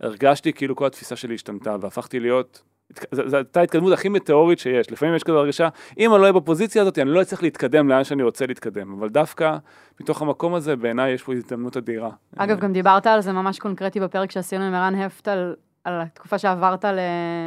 והרגשתי 0.00 0.52
כאילו 0.52 0.76
כל 0.76 0.86
התפיסה 0.86 1.16
שלי 1.16 1.34
השתנתה, 1.34 1.76
והפכתי 1.80 2.20
להיות, 2.20 2.62
זו 3.10 3.36
הייתה 3.36 3.60
ההתקדמות 3.60 3.92
הכי 3.92 4.08
מטאורית 4.08 4.58
שיש, 4.58 4.92
לפעמים 4.92 5.14
יש 5.14 5.22
כזו 5.22 5.38
הרגשה, 5.38 5.68
אם 5.98 6.10
אני 6.12 6.18
לא 6.18 6.22
אהיה 6.22 6.32
בפוזיציה 6.32 6.82
הזאת, 6.82 6.98
אני 6.98 7.10
לא 7.10 7.22
אצליח 7.22 7.42
להתקדם 7.42 7.88
לאן 7.88 8.04
שאני 8.04 8.22
רוצה 8.22 8.46
להתקדם, 8.46 8.92
אבל 8.92 9.08
דווקא 9.08 9.56
מתוך 10.00 10.22
המקום 10.22 10.54
הזה, 10.54 10.76
בעיניי 10.76 11.12
יש 11.12 11.22
פה 11.22 11.32
הזדמנות 11.32 11.76
אדירה. 11.76 12.10
אגב, 12.36 12.60
גם 12.60 12.72
דיברת 12.72 13.06
על 13.06 13.20
זה 13.20 13.32
ממש 13.32 13.58
קונקרטי 13.58 14.00
בפרק 14.00 14.30
שעשינו 14.30 14.64
עם 14.64 14.74
ערן 14.74 14.94
הפט 14.94 15.28
על, 15.28 15.54
על 15.84 16.00
התקופה 16.00 16.38
שעברת 16.38 16.84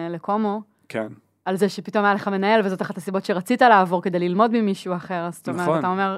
לקומו. 0.09 0.61
כן. 0.89 1.07
על 1.45 1.55
זה 1.55 1.69
שפתאום 1.69 2.05
היה 2.05 2.13
לך 2.13 2.27
מנהל, 2.27 2.61
וזאת 2.65 2.81
אחת 2.81 2.97
הסיבות 2.97 3.25
שרצית 3.25 3.61
לעבור 3.61 4.01
כדי 4.01 4.19
ללמוד 4.19 4.51
ממישהו 4.53 4.95
אחר, 4.95 5.29
זאת 5.31 5.49
אומרת, 5.49 5.61
נכון. 5.61 5.79
אתה 5.79 5.87
אומר, 5.87 6.17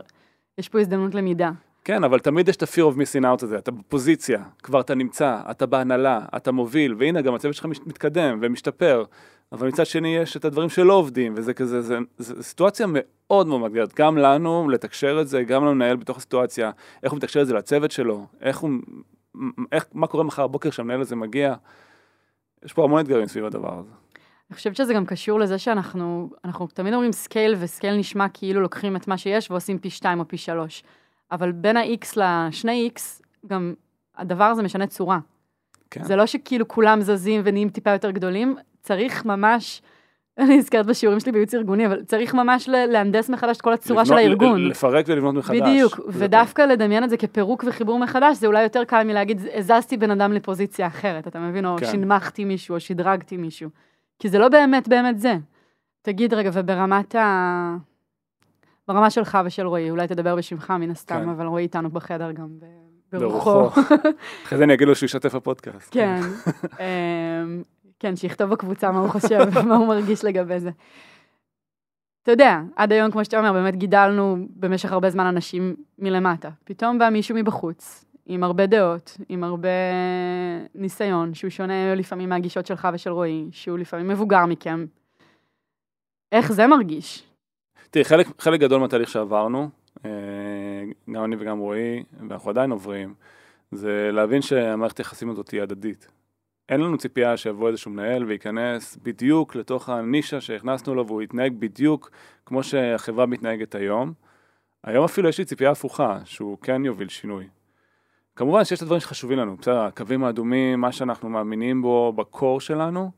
יש 0.57 0.69
פה 0.69 0.79
הזדמנות 0.79 1.15
למידה. 1.15 1.51
כן, 1.89 2.03
אבל 2.03 2.19
תמיד 2.19 2.49
יש 2.49 2.55
את 2.55 2.63
ה-fear 2.63 2.93
of 2.93 2.95
missing 2.95 3.23
out 3.23 3.43
הזה, 3.43 3.57
אתה 3.57 3.71
בפוזיציה, 3.71 4.43
כבר 4.63 4.81
אתה 4.81 4.95
נמצא, 4.95 5.37
אתה 5.51 5.65
בהנהלה, 5.65 6.25
אתה 6.37 6.51
מוביל, 6.51 6.95
והנה 6.97 7.21
גם 7.21 7.35
הצוות 7.35 7.55
שלך 7.55 7.65
מתקדם 7.65 8.39
ומשתפר, 8.41 9.03
אבל 9.51 9.67
מצד 9.67 9.85
שני 9.85 10.17
יש 10.17 10.37
את 10.37 10.45
הדברים 10.45 10.69
שלא 10.69 10.93
עובדים, 10.93 11.33
וזה 11.37 11.53
כזה, 11.53 11.81
זה, 11.81 11.97
זה, 12.17 12.35
זה 12.35 12.43
סיטואציה 12.43 12.85
מאוד 12.89 13.47
מאוד 13.47 13.61
מאתגרת, 13.61 13.95
גם 13.95 14.17
לנו 14.17 14.69
לתקשר 14.69 15.21
את 15.21 15.27
זה, 15.27 15.43
גם 15.43 15.65
למנהל 15.65 15.95
בתוך 15.95 16.17
הסיטואציה, 16.17 16.71
איך 17.03 17.11
הוא 17.11 17.17
מתקשר 17.17 17.41
את 17.41 17.47
זה 17.47 17.53
לצוות 17.53 17.91
שלו, 17.91 18.25
איך 18.41 18.57
הוא, 18.57 18.71
איך, 19.71 19.85
מה 19.93 20.07
קורה 20.07 20.23
מחר 20.23 20.47
בבוקר 20.47 20.69
כשהמנהל 20.69 21.01
הזה 21.01 21.15
מגיע, 21.15 21.53
יש 22.65 22.73
פה 22.73 22.83
המון 22.83 23.01
אתגרים 23.01 23.27
סביב 23.27 23.45
הדבר 23.45 23.79
הזה. 23.79 23.91
אני 24.49 24.55
חושבת 24.55 24.75
שזה 24.75 24.93
גם 24.93 25.05
קשור 25.05 25.39
לזה 25.39 25.57
שאנחנו, 25.57 26.29
אנחנו 26.45 26.67
תמיד 26.67 26.93
אומרים 26.93 27.11
scale, 27.11 27.55
ו 27.59 27.65
scale 27.65 27.97
נשמע 27.97 28.29
כאילו 28.33 28.61
לוקחים 28.61 28.95
את 28.95 29.07
מה 29.07 29.17
שיש 29.17 29.51
ועושים 29.51 29.79
פי 29.79 29.89
שתיים 29.89 30.19
או 30.19 30.27
פי 30.27 30.37
שלוש. 30.37 30.83
אבל 31.31 31.51
בין 31.51 31.77
ה-X 31.77 32.05
לשני 32.15 32.89
X, 32.95 33.01
גם 33.47 33.73
הדבר 34.17 34.43
הזה 34.43 34.63
משנה 34.63 34.87
צורה. 34.87 35.19
כן. 35.91 36.03
זה 36.03 36.15
לא 36.15 36.25
שכאילו 36.25 36.67
כולם 36.67 37.01
זזים 37.01 37.41
ונהיים 37.43 37.69
טיפה 37.69 37.91
יותר 37.91 38.11
גדולים, 38.11 38.55
צריך 38.81 39.25
ממש, 39.25 39.81
אני 40.39 40.57
נזכרת 40.57 40.85
בשיעורים 40.85 41.19
שלי 41.19 41.31
בייעוץ 41.31 41.53
ארגוני, 41.53 41.87
אבל 41.87 42.03
צריך 42.03 42.33
ממש 42.33 42.69
להנדס 42.69 43.29
מחדש 43.29 43.57
את 43.57 43.61
כל 43.61 43.73
הצורה 43.73 44.03
לבנות, 44.03 44.19
של 44.19 44.23
הארגון. 44.23 44.67
לפרק 44.67 45.05
ולבנות 45.07 45.35
מחדש. 45.35 45.59
בדיוק, 45.59 45.99
ודווקא 46.07 46.61
טוב. 46.61 46.71
לדמיין 46.71 47.03
את 47.03 47.09
זה 47.09 47.17
כפירוק 47.17 47.63
וחיבור 47.67 47.99
מחדש, 47.99 48.37
זה 48.37 48.47
אולי 48.47 48.63
יותר 48.63 48.83
קל 48.83 49.03
מלהגיד, 49.03 49.41
הזזתי 49.53 49.97
בן 49.97 50.11
אדם 50.11 50.33
לפוזיציה 50.33 50.87
אחרת, 50.87 51.27
אתה 51.27 51.39
מבין? 51.39 51.65
או 51.65 51.77
כן. 51.77 51.85
שינמכתי 51.85 52.45
מישהו, 52.45 52.75
או 52.75 52.79
שדרגתי 52.79 53.37
מישהו. 53.37 53.69
כי 54.19 54.29
זה 54.29 54.39
לא 54.39 54.49
באמת 54.49 54.87
באמת 54.87 55.19
זה. 55.19 55.37
תגיד 56.01 56.33
רגע, 56.33 56.49
וברמת 56.53 57.15
ה... 57.15 57.75
ברמה 58.89 59.09
שלך 59.09 59.37
ושל 59.45 59.67
רועי, 59.67 59.89
אולי 59.89 60.07
תדבר 60.07 60.35
בשמך 60.35 60.73
מן 60.79 60.91
הסתם, 60.91 61.21
כן. 61.23 61.29
אבל 61.29 61.45
רועי 61.45 61.63
איתנו 61.63 61.89
בחדר 61.89 62.31
גם 62.31 62.47
ברוחו. 63.11 63.67
אחרי 64.45 64.57
זה 64.57 64.63
אני 64.63 64.73
אגיד 64.73 64.87
לו 64.87 64.95
שהוא 64.95 65.05
ישתף 65.05 65.35
בפודקאסט. 65.35 65.93
כן, 65.93 66.21
אמ, 66.79 67.63
כן, 67.99 68.15
שיכתוב 68.15 68.49
בקבוצה 68.49 68.91
מה 68.91 68.99
הוא 68.99 69.09
חושב, 69.09 69.39
מה 69.67 69.75
הוא 69.75 69.87
מרגיש 69.87 70.25
לגבי 70.25 70.59
זה. 70.59 70.69
אתה 72.23 72.31
יודע, 72.31 72.61
עד 72.75 72.91
היום, 72.91 73.11
כמו 73.11 73.25
שאתה 73.25 73.39
אומר, 73.39 73.53
באמת 73.53 73.75
גידלנו 73.75 74.37
במשך 74.55 74.91
הרבה 74.91 75.09
זמן 75.09 75.25
אנשים 75.25 75.75
מלמטה. 75.99 76.49
פתאום 76.63 76.99
בא 76.99 77.09
מישהו 77.09 77.35
מבחוץ, 77.35 78.05
עם 78.25 78.43
הרבה 78.43 78.65
דעות, 78.65 79.17
עם 79.29 79.43
הרבה 79.43 79.69
ניסיון, 80.75 81.33
שהוא 81.33 81.49
שונה 81.49 81.95
לפעמים 81.95 82.29
מהגישות 82.29 82.65
שלך 82.65 82.87
ושל 82.93 83.11
רועי, 83.11 83.47
שהוא 83.51 83.77
לפעמים 83.77 84.07
מבוגר 84.07 84.45
מכם. 84.45 84.85
איך 86.31 86.51
זה 86.51 86.67
מרגיש? 86.67 87.28
תראי, 87.91 88.05
חלק, 88.05 88.27
חלק 88.39 88.59
גדול 88.59 88.79
מהתהליך 88.81 89.09
שעברנו, 89.09 89.69
אה, 90.05 90.11
גם 91.11 91.23
אני 91.23 91.35
וגם 91.39 91.59
רועי, 91.59 92.03
ואנחנו 92.29 92.49
עדיין 92.49 92.71
עוברים, 92.71 93.13
זה 93.71 94.09
להבין 94.13 94.41
שהמערכת 94.41 94.97
היחסים 94.97 95.29
הזאת 95.29 95.49
היא 95.49 95.61
הדדית. 95.61 96.07
אין 96.69 96.81
לנו 96.81 96.97
ציפייה 96.97 97.37
שיבוא 97.37 97.67
איזשהו 97.67 97.91
מנהל 97.91 98.23
וייכנס 98.23 98.97
בדיוק 99.03 99.55
לתוך 99.55 99.89
הנישה 99.89 100.41
שהכנסנו 100.41 100.95
לו 100.95 101.07
והוא 101.07 101.21
יתנהג 101.21 101.53
בדיוק 101.59 102.11
כמו 102.45 102.63
שהחברה 102.63 103.25
מתנהגת 103.25 103.75
היום. 103.75 104.13
היום 104.83 105.05
אפילו 105.05 105.29
יש 105.29 105.37
לי 105.37 105.45
ציפייה 105.45 105.71
הפוכה, 105.71 106.19
שהוא 106.25 106.57
כן 106.61 106.85
יוביל 106.85 107.09
שינוי. 107.09 107.47
כמובן 108.35 108.65
שיש 108.65 108.77
את 108.77 108.83
הדברים 108.83 109.01
שחשובים 109.01 109.39
לנו, 109.39 109.57
בסדר, 109.57 109.79
הקווים 109.79 110.23
האדומים, 110.23 110.81
מה 110.81 110.91
שאנחנו 110.91 111.29
מאמינים 111.29 111.81
בו 111.81 112.13
בקור 112.13 112.61
שלנו, 112.61 113.11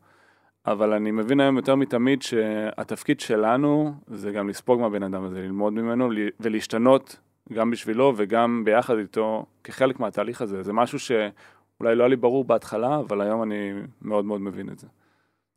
אבל 0.65 0.93
אני 0.93 1.11
מבין 1.11 1.39
היום 1.39 1.57
יותר 1.57 1.75
מתמיד 1.75 2.21
שהתפקיד 2.21 3.19
שלנו 3.19 3.93
זה 4.07 4.31
גם 4.31 4.49
לספוג 4.49 4.81
מהבן 4.81 5.03
אדם 5.03 5.23
הזה, 5.23 5.41
ללמוד 5.41 5.73
ממנו 5.73 6.09
ולהשתנות 6.39 7.19
גם 7.53 7.71
בשבילו 7.71 8.13
וגם 8.17 8.61
ביחד 8.65 8.97
איתו 8.97 9.45
כחלק 9.63 9.99
מהתהליך 9.99 10.41
הזה. 10.41 10.63
זה 10.63 10.73
משהו 10.73 10.99
שאולי 10.99 11.95
לא 11.95 12.03
היה 12.03 12.07
לי 12.07 12.15
ברור 12.15 12.43
בהתחלה, 12.43 12.99
אבל 12.99 13.21
היום 13.21 13.43
אני 13.43 13.71
מאוד 14.01 14.25
מאוד 14.25 14.41
מבין 14.41 14.69
את 14.69 14.79
זה. 14.79 14.87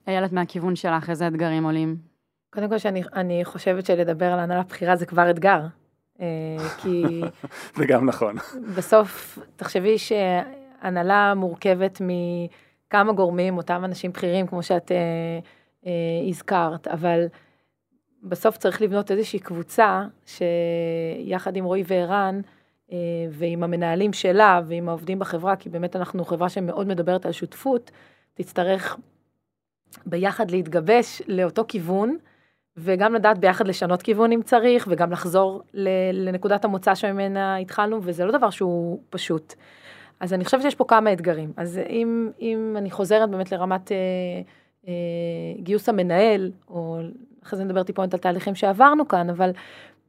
איילת, 0.06 0.32
מהכיוון 0.32 0.76
שלך, 0.76 1.10
איזה 1.10 1.28
אתגרים 1.28 1.64
עולים? 1.64 1.96
קודם 2.50 2.68
כל 2.68 2.78
שאני 2.78 3.44
חושבת 3.44 3.86
שלדבר 3.86 4.32
על 4.32 4.38
הנהלה 4.38 4.62
בחירה 4.62 4.96
זה 4.96 5.06
כבר 5.06 5.30
אתגר. 5.30 5.60
אה, 6.20 6.26
כי... 6.82 7.22
זה 7.76 7.86
גם 7.86 8.06
נכון. 8.06 8.36
בסוף, 8.76 9.38
תחשבי 9.56 9.98
שהנהלה 9.98 11.34
מורכבת 11.34 12.00
מכמה 12.94 13.12
גורמים, 13.12 13.56
אותם 13.56 13.84
אנשים 13.84 14.12
בכירים, 14.12 14.46
כמו 14.46 14.62
שאת 14.62 14.92
אה, 14.92 14.96
אה, 15.86 16.28
הזכרת, 16.28 16.88
אבל 16.88 17.26
בסוף 18.22 18.56
צריך 18.56 18.82
לבנות 18.82 19.10
איזושהי 19.10 19.38
קבוצה, 19.38 20.04
שיחד 20.26 21.56
עם 21.56 21.64
רועי 21.64 21.82
וערן, 21.86 22.40
אה, 22.92 22.96
ועם 23.30 23.62
המנהלים 23.62 24.12
שלה, 24.12 24.60
ועם 24.66 24.88
העובדים 24.88 25.18
בחברה, 25.18 25.56
כי 25.56 25.68
באמת 25.68 25.96
אנחנו 25.96 26.24
חברה 26.24 26.48
שמאוד 26.48 26.86
מדברת 26.86 27.26
על 27.26 27.32
שותפות, 27.32 27.90
תצטרך 28.34 28.96
ביחד 30.06 30.50
להתגבש 30.50 31.22
לאותו 31.28 31.64
כיוון. 31.68 32.16
וגם 32.76 33.14
לדעת 33.14 33.38
ביחד 33.38 33.68
לשנות 33.68 34.02
כיוון 34.02 34.32
אם 34.32 34.42
צריך, 34.42 34.86
וגם 34.90 35.12
לחזור 35.12 35.62
לנקודת 36.12 36.64
המוצא 36.64 36.94
שממנה 36.94 37.56
התחלנו, 37.56 38.00
וזה 38.02 38.24
לא 38.24 38.38
דבר 38.38 38.50
שהוא 38.50 39.00
פשוט. 39.10 39.54
אז 40.20 40.32
אני 40.32 40.44
חושבת 40.44 40.62
שיש 40.62 40.74
פה 40.74 40.84
כמה 40.84 41.12
אתגרים. 41.12 41.52
אז 41.56 41.80
אם, 41.88 42.30
אם 42.40 42.74
אני 42.78 42.90
חוזרת 42.90 43.30
באמת 43.30 43.52
לרמת 43.52 43.92
אה, 43.92 43.96
אה, 44.88 44.92
גיוס 45.58 45.88
המנהל, 45.88 46.52
או 46.68 46.98
אחרי 47.42 47.56
זה 47.56 47.64
נדבר 47.64 47.82
טיפונת 47.82 48.14
על 48.14 48.20
תהליכים 48.20 48.54
שעברנו 48.54 49.08
כאן, 49.08 49.30
אבל 49.30 49.50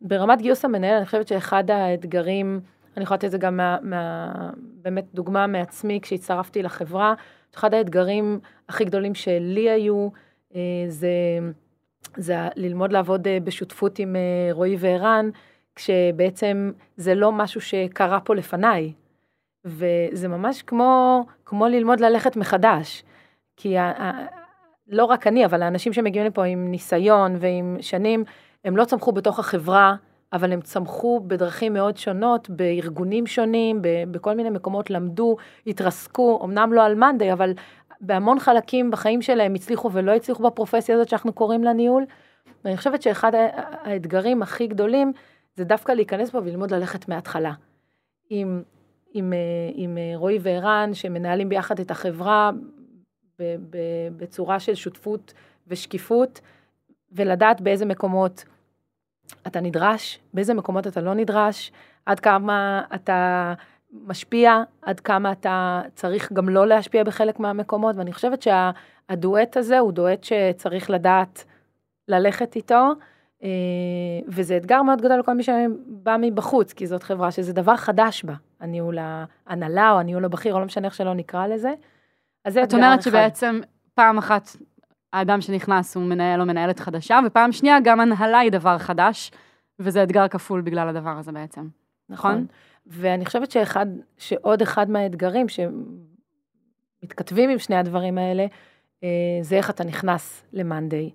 ברמת 0.01 0.41
גיוס 0.41 0.65
המנהל, 0.65 0.95
אני 0.95 1.05
חושבת 1.05 1.27
שאחד 1.27 1.71
האתגרים, 1.71 2.59
אני 2.97 3.03
יכולה 3.03 3.15
לתת 3.15 3.25
את 3.25 3.31
זה 3.31 3.37
גם 3.37 3.57
מה, 3.57 3.77
מה, 3.81 4.31
באמת 4.81 5.05
דוגמה 5.13 5.47
מעצמי 5.47 5.99
כשהצטרפתי 6.01 6.63
לחברה, 6.63 7.13
אחד 7.55 7.73
האתגרים 7.73 8.39
הכי 8.69 8.85
גדולים 8.85 9.15
שלי 9.15 9.69
היו, 9.69 10.09
אה, 10.55 10.61
זה, 10.87 11.09
זה 12.17 12.35
ללמוד 12.55 12.91
לעבוד 12.91 13.27
אה, 13.27 13.37
בשותפות 13.43 13.99
עם 13.99 14.15
אה, 14.15 14.53
רועי 14.53 14.75
וערן, 14.79 15.29
כשבעצם 15.75 16.71
זה 16.97 17.15
לא 17.15 17.31
משהו 17.31 17.61
שקרה 17.61 18.19
פה 18.19 18.35
לפניי. 18.35 18.93
וזה 19.65 20.27
ממש 20.27 20.61
כמו, 20.61 21.25
כמו 21.45 21.67
ללמוד 21.67 21.99
ללכת 21.99 22.35
מחדש. 22.35 23.03
כי 23.57 23.77
ה, 23.77 23.83
ה, 23.83 24.25
לא 24.87 25.05
רק 25.05 25.27
אני, 25.27 25.45
אבל 25.45 25.61
האנשים 25.61 25.93
שמגיעים 25.93 26.27
לפה 26.27 26.43
עם 26.43 26.71
ניסיון 26.71 27.35
ועם 27.39 27.77
שנים, 27.81 28.23
הם 28.65 28.77
לא 28.77 28.85
צמחו 28.85 29.11
בתוך 29.11 29.39
החברה, 29.39 29.95
אבל 30.33 30.53
הם 30.53 30.61
צמחו 30.61 31.19
בדרכים 31.27 31.73
מאוד 31.73 31.97
שונות, 31.97 32.49
בארגונים 32.49 33.27
שונים, 33.27 33.79
בכל 34.11 34.33
מיני 34.33 34.49
מקומות 34.49 34.89
למדו, 34.89 35.37
התרסקו, 35.67 36.41
אמנם 36.43 36.73
לא 36.73 36.85
על 36.85 36.95
מאנדיי, 36.95 37.33
אבל 37.33 37.53
בהמון 38.01 38.39
חלקים 38.39 38.91
בחיים 38.91 39.21
שלהם 39.21 39.53
הצליחו 39.53 39.91
ולא 39.91 40.11
הצליחו 40.11 40.43
בפרופסיה 40.43 40.95
הזאת 40.95 41.09
שאנחנו 41.09 41.33
קוראים 41.33 41.63
לה 41.63 41.73
ניהול. 41.73 42.05
ואני 42.65 42.77
חושבת 42.77 43.01
שאחד 43.01 43.31
האתגרים 43.83 44.41
הכי 44.41 44.67
גדולים 44.67 45.13
זה 45.55 45.63
דווקא 45.63 45.91
להיכנס 45.91 46.29
פה 46.29 46.37
וללמוד 46.37 46.71
ללכת 46.71 47.09
מההתחלה. 47.09 47.53
עם, 48.29 48.63
עם, 49.17 49.33
עם 49.73 49.97
רועי 50.15 50.37
וערן 50.41 50.93
שמנהלים 50.93 51.49
ביחד 51.49 51.79
את 51.79 51.91
החברה 51.91 52.51
בצורה 54.17 54.59
של 54.59 54.75
שותפות 54.75 55.33
ושקיפות, 55.67 56.41
ולדעת 57.11 57.61
באיזה 57.61 57.85
מקומות 57.85 58.45
אתה 59.47 59.61
נדרש, 59.61 60.19
באיזה 60.33 60.53
מקומות 60.53 60.87
אתה 60.87 61.01
לא 61.01 61.13
נדרש, 61.13 61.71
עד 62.05 62.19
כמה 62.19 62.81
אתה 62.95 63.53
משפיע, 63.93 64.63
עד 64.81 64.99
כמה 64.99 65.31
אתה 65.31 65.81
צריך 65.95 66.31
גם 66.33 66.49
לא 66.49 66.67
להשפיע 66.67 67.03
בחלק 67.03 67.39
מהמקומות, 67.39 67.95
ואני 67.95 68.13
חושבת 68.13 68.41
שהדואט 68.41 69.57
הזה 69.57 69.79
הוא 69.79 69.91
דואט 69.91 70.23
שצריך 70.23 70.89
לדעת 70.89 71.43
ללכת 72.07 72.55
איתו, 72.55 72.91
אה, 73.43 73.49
וזה 74.27 74.57
אתגר 74.57 74.81
מאוד 74.81 75.01
גדול 75.01 75.19
לכל 75.19 75.33
מי 75.33 75.43
שבא 75.43 76.17
מבחוץ, 76.21 76.73
כי 76.73 76.87
זאת 76.87 77.03
חברה 77.03 77.31
שזה 77.31 77.53
דבר 77.53 77.75
חדש 77.75 78.23
בה, 78.23 78.33
הניהול 78.59 78.97
ההנהלה 79.47 79.91
או 79.91 79.99
הניהול 79.99 80.25
הבכיר, 80.25 80.53
או 80.53 80.59
לא 80.59 80.65
משנה 80.65 80.87
איך 80.87 80.95
שלא 80.95 81.13
נקרא 81.13 81.47
לזה. 81.47 81.73
אז. 82.45 82.57
את 82.57 82.73
אומרת 82.73 83.01
שבעצם 83.01 83.59
פעם 83.93 84.17
אחת 84.17 84.49
האדם 85.13 85.41
שנכנס 85.41 85.95
הוא 85.95 86.03
מנהל 86.03 86.41
או 86.41 86.45
מנהלת 86.45 86.79
חדשה, 86.79 87.19
ופעם 87.25 87.51
שנייה 87.51 87.77
גם 87.83 87.99
הנהלה 87.99 88.39
היא 88.39 88.51
דבר 88.51 88.77
חדש, 88.77 89.31
וזה 89.79 90.03
אתגר 90.03 90.27
כפול 90.27 90.61
בגלל 90.61 90.89
הדבר 90.89 91.17
הזה 91.17 91.31
בעצם. 91.31 91.67
נכון? 92.09 92.31
נכון? 92.31 92.45
ואני 92.87 93.25
חושבת 93.25 93.51
שאחד, 93.51 93.85
שעוד 94.17 94.61
אחד 94.61 94.89
מהאתגרים 94.89 95.45
שמתכתבים 97.03 97.49
עם 97.49 97.59
שני 97.59 97.75
הדברים 97.75 98.17
האלה, 98.17 98.45
אה, 99.03 99.09
זה 99.41 99.55
איך 99.55 99.69
אתה 99.69 99.83
נכנס 99.83 100.43
למאנדיי. 100.53 101.09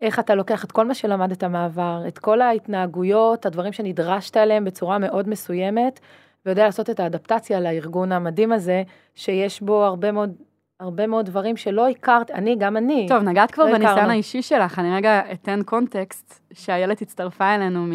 איך 0.00 0.18
אתה 0.18 0.34
לוקח 0.34 0.64
את 0.64 0.72
כל 0.72 0.86
מה 0.86 0.94
שלמדת 0.94 1.44
מהעבר, 1.44 2.02
את 2.08 2.18
כל 2.18 2.40
ההתנהגויות, 2.40 3.46
הדברים 3.46 3.72
שנדרשת 3.72 4.36
אליהם 4.36 4.64
בצורה 4.64 4.98
מאוד 4.98 5.28
מסוימת, 5.28 6.00
ויודע 6.46 6.64
לעשות 6.64 6.90
את 6.90 7.00
האדפטציה 7.00 7.60
לארגון 7.60 8.12
המדהים 8.12 8.52
הזה, 8.52 8.82
שיש 9.14 9.60
בו 9.60 9.84
הרבה 9.84 10.12
מאוד 10.12 10.34
הרבה 10.80 11.06
מאוד 11.06 11.26
דברים 11.26 11.56
שלא 11.56 11.88
הכרת, 11.88 12.30
אני, 12.30 12.56
גם 12.58 12.76
אני. 12.76 13.06
טוב, 13.08 13.22
נגעת 13.22 13.50
כבר 13.50 13.64
לא 13.64 13.72
בניסיון 13.72 14.10
האישי 14.10 14.42
שלך, 14.42 14.78
אני 14.78 14.96
רגע 14.96 15.32
אתן 15.32 15.60
קונטקסט 15.64 16.40
שאיילת 16.52 17.02
הצטרפה 17.02 17.54
אלינו 17.54 17.86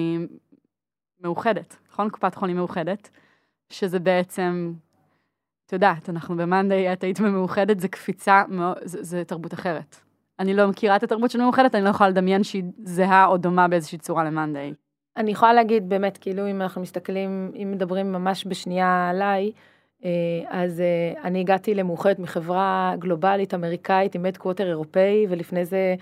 ממאוחדת, 1.21 1.77
נכון? 1.91 2.09
קופת 2.09 2.35
חולים 2.35 2.55
מאוחדת, 2.55 3.09
שזה 3.69 3.99
בעצם, 3.99 4.73
את 5.65 5.73
יודעת, 5.73 6.09
אנחנו 6.09 6.37
במאנדיי, 6.37 6.93
את 6.93 7.03
היית 7.03 7.19
במאוחדת, 7.19 7.79
זה 7.79 7.87
קפיצה, 7.87 8.43
זה, 8.83 9.03
זה 9.03 9.23
תרבות 9.23 9.53
אחרת. 9.53 9.95
אני 10.39 10.53
לא 10.53 10.67
מכירה 10.67 10.95
את 10.95 11.03
התרבות 11.03 11.31
של 11.31 11.41
מאוחדת, 11.41 11.75
אני 11.75 11.83
לא 11.83 11.89
יכולה 11.89 12.09
לדמיין 12.09 12.43
שהיא 12.43 12.63
זהה 12.83 13.25
או 13.25 13.37
דומה 13.37 13.67
באיזושהי 13.67 13.97
צורה 13.97 14.23
למאנדיי. 14.23 14.73
אני 15.19 15.31
יכולה 15.31 15.53
להגיד 15.53 15.89
באמת, 15.89 16.17
כאילו, 16.17 16.49
אם 16.49 16.61
אנחנו 16.61 16.81
מסתכלים, 16.81 17.51
אם 17.55 17.71
מדברים 17.71 18.11
ממש 18.11 18.45
בשנייה 18.47 19.09
עליי, 19.09 19.51
אה, 20.05 20.09
אז 20.49 20.81
אה, 20.81 21.21
אני 21.23 21.39
הגעתי 21.39 21.75
למאוחדת 21.75 22.19
מחברה 22.19 22.93
גלובלית 22.99 23.53
אמריקאית 23.53 24.15
עם 24.15 24.25
הדקווטר 24.25 24.67
אירופאי, 24.67 25.25
ולפני 25.29 25.65
זה 25.65 25.95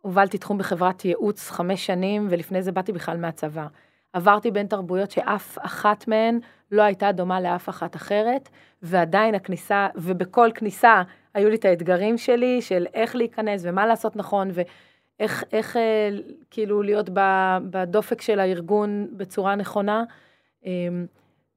הובלתי 0.00 0.38
תחום 0.38 0.58
בחברת 0.58 1.04
ייעוץ 1.04 1.50
חמש 1.50 1.86
שנים, 1.86 2.26
ולפני 2.30 2.62
זה 2.62 2.72
באתי 2.72 2.92
בכלל 2.92 3.16
מהצבא. 3.16 3.66
עברתי 4.12 4.50
בין 4.50 4.66
תרבויות 4.66 5.10
שאף 5.10 5.58
אחת 5.60 6.08
מהן 6.08 6.38
לא 6.72 6.82
הייתה 6.82 7.12
דומה 7.12 7.40
לאף 7.40 7.68
אחת 7.68 7.96
אחרת, 7.96 8.48
ועדיין 8.82 9.34
הכניסה, 9.34 9.86
ובכל 9.94 10.50
כניסה 10.54 11.02
היו 11.34 11.48
לי 11.48 11.56
את 11.56 11.64
האתגרים 11.64 12.18
שלי 12.18 12.62
של 12.62 12.86
איך 12.94 13.16
להיכנס 13.16 13.60
ומה 13.64 13.86
לעשות 13.86 14.16
נכון, 14.16 14.50
ואיך 14.52 14.68
איך, 15.20 15.44
אה, 15.76 16.08
כאילו 16.50 16.82
להיות 16.82 17.10
בדופק 17.70 18.20
של 18.20 18.40
הארגון 18.40 19.08
בצורה 19.12 19.54
נכונה. 19.54 20.04
אמ, 20.64 21.06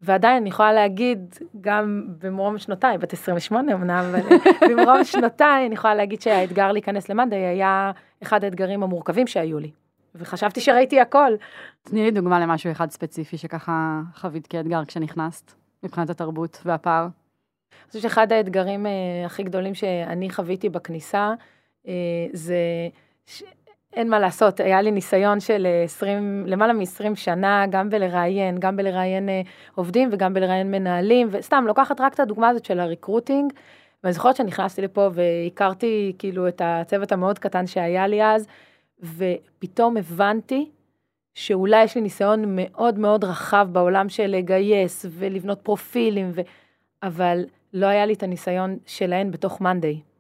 ועדיין 0.02 0.38
אני 0.38 0.50
יכולה 0.50 0.74
להגיד, 0.74 1.36
גם 1.62 2.06
במרום 2.20 2.58
שנותיי, 2.58 2.98
בת 2.98 3.14
28 3.14 3.74
אמנם, 3.74 4.06
אבל 4.10 4.38
במרום 4.70 5.04
שנותיי 5.04 5.66
אני 5.66 5.76
יכולה 5.76 5.96
להגיד 5.96 6.22
שהאתגר 6.22 6.72
להיכנס 6.72 7.10
למאנדיי 7.10 7.46
היה 7.46 7.92
אחד 8.24 8.44
האתגרים 8.44 8.84
המורכבים 8.84 9.28
שהיו 9.28 9.60
לי. 9.60 9.72
וחשבתי 10.16 10.62
שראיתי 10.62 11.00
הכל. 11.00 11.34
תני 11.84 12.04
לי 12.04 12.12
דוגמה 12.12 12.40
למשהו 12.40 12.72
אחד 12.72 12.92
ספציפי 12.92 13.38
שככה 13.38 14.02
חווית 14.16 14.48
כאתגר 14.48 14.86
כשנכנסת, 14.86 15.54
מבחינת 15.84 16.10
התרבות 16.10 16.62
והפער. 16.66 17.04
אני 17.04 17.88
חושבת 17.88 18.02
שאחד 18.02 18.32
האתגרים 18.32 18.86
אה, 18.86 18.92
הכי 19.26 19.44
גדולים 19.44 19.74
שאני 19.74 20.30
חוויתי 20.30 20.70
בכניסה, 20.70 21.34
אה, 21.88 21.94
זה 23.40 23.46
אין 23.94 24.10
מה 24.10 24.20
לעשות, 24.20 24.60
היה 24.60 24.82
לי 24.82 24.92
ניסיון 24.92 25.40
של 25.40 25.68
20, 25.84 26.44
אה, 26.46 26.52
למעלה 26.52 26.74
מ-20 26.74 27.16
שנה, 27.16 27.66
גם 27.70 27.90
בלראיין, 27.90 28.60
גם 28.60 28.78
בלראיין 28.78 29.30
אה, 29.30 29.42
עובדים 29.76 30.10
וגם 30.12 30.34
בלראיין 30.34 30.72
מנהלים, 30.72 31.28
וסתם, 31.32 31.64
לוקחת 31.68 32.02
רק 32.02 32.14
את 32.14 32.20
הדוגמה 32.20 32.50
הזאת 32.50 32.66
של 32.66 32.80
הריקרוטינג, 32.80 33.54
ואני 34.04 34.14
זוכרת 34.14 34.36
שנכנסתי 34.36 34.82
לפה 34.82 35.10
והכרתי 35.14 36.14
כאילו 36.20 36.48
את 36.48 36.62
הצוות 36.66 37.12
המאוד 37.12 37.40
קטן 37.40 37.68
שהיה 37.68 38.08
לי 38.08 38.24
אז, 38.24 38.48
ופתאום 39.00 39.98
הבנתי 39.98 40.70
שאולי 41.34 41.84
יש 41.84 41.96
לי 41.96 42.02
ניסיון 42.02 42.44
מאוד 42.48 43.00
מאוד 43.00 43.24
רחב 43.24 43.68
בעולם 43.72 44.10
של 44.10 44.28
לגייס 44.28 45.06
ולבנות 45.10 45.62
פרופילים, 45.62 46.32
ו... 46.34 46.42
אבל 47.04 47.46
לא 47.74 47.86
היה 47.86 48.06
לי 48.06 48.14
את 48.14 48.24
הניסיון 48.24 48.78
שלהן 48.86 49.32
בתוך 49.32 49.62
מאנדיי. 49.62 50.11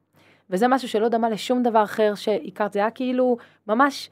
וזה 0.51 0.67
משהו 0.67 0.87
שלא 0.87 1.09
דמה 1.09 1.29
לשום 1.29 1.63
דבר 1.63 1.83
אחר 1.83 2.15
שהכרת, 2.15 2.73
זה 2.73 2.79
היה 2.79 2.91
כאילו 2.91 3.37
ממש, 3.67 4.09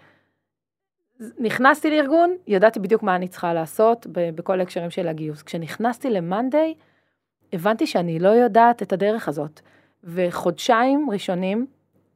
נכנסתי 1.40 1.90
לארגון, 1.90 2.36
ידעתי 2.48 2.80
בדיוק 2.80 3.04
מה 3.04 3.16
אני 3.16 3.28
צריכה 3.28 3.54
לעשות 3.54 4.08
בכל 4.12 4.60
ההקשרים 4.60 4.90
של 4.90 5.08
הגיוס. 5.08 5.42
כשנכנסתי 5.42 6.10
למאנדיי, 6.10 6.74
הבנתי 7.54 7.88
שאני 7.88 8.20
לא 8.20 8.30
יודעת 8.30 8.82
את 8.82 8.94
הדרך 8.94 9.28
הזאת. 9.28 9.62
וחודשיים 10.04 11.10
ראשונים 11.12 11.68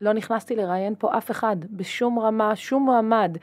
לא 0.02 0.14
נכנסתי 0.14 0.56
לראיין 0.56 0.96
פה 1.00 1.18
אף 1.18 1.32
אחד, 1.32 1.56
בשום 1.72 2.20
רמה, 2.20 2.56
שום 2.56 2.84
מועמד. 2.84 3.38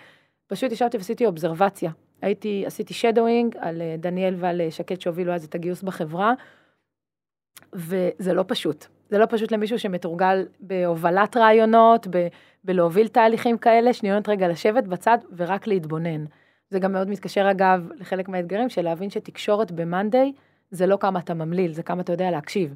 פשוט 0.46 0.72
ישבתי 0.72 0.96
ועשיתי 0.96 1.26
אובזרבציה. 1.26 1.90
הייתי, 2.22 2.64
עשיתי 2.66 2.94
שדואינג 2.94 3.56
על 3.58 3.82
אה, 3.82 3.94
דניאל 3.98 4.34
ועל 4.38 4.60
אה, 4.60 4.70
שקד 4.70 5.00
שהובילו 5.00 5.32
אז 5.34 5.44
את 5.44 5.54
הגיוס 5.54 5.82
בחברה, 5.82 6.32
וזה 7.72 8.32
לא 8.34 8.44
פשוט. 8.46 8.86
זה 9.10 9.18
לא 9.18 9.26
פשוט 9.28 9.52
למישהו 9.52 9.78
שמתורגל 9.78 10.46
בהובלת 10.60 11.36
רעיונות, 11.36 12.06
ב- 12.10 12.26
בלהוביל 12.64 13.08
תהליכים 13.08 13.58
כאלה, 13.58 13.92
שניונת 13.92 14.28
רגע 14.28 14.48
לשבת 14.48 14.84
בצד 14.84 15.18
ורק 15.36 15.66
להתבונן. 15.66 16.24
זה 16.70 16.78
גם 16.78 16.92
מאוד 16.92 17.08
מתקשר 17.08 17.50
אגב 17.50 17.88
לחלק 17.96 18.28
מהאתגרים 18.28 18.68
של 18.68 18.82
להבין 18.82 19.10
שתקשורת 19.10 19.72
ב-Monday 19.72 20.32
זה 20.70 20.86
לא 20.86 20.96
כמה 21.00 21.18
אתה 21.18 21.34
ממליל, 21.34 21.72
זה 21.72 21.82
כמה 21.82 22.02
אתה 22.02 22.12
יודע 22.12 22.30
להקשיב. 22.30 22.74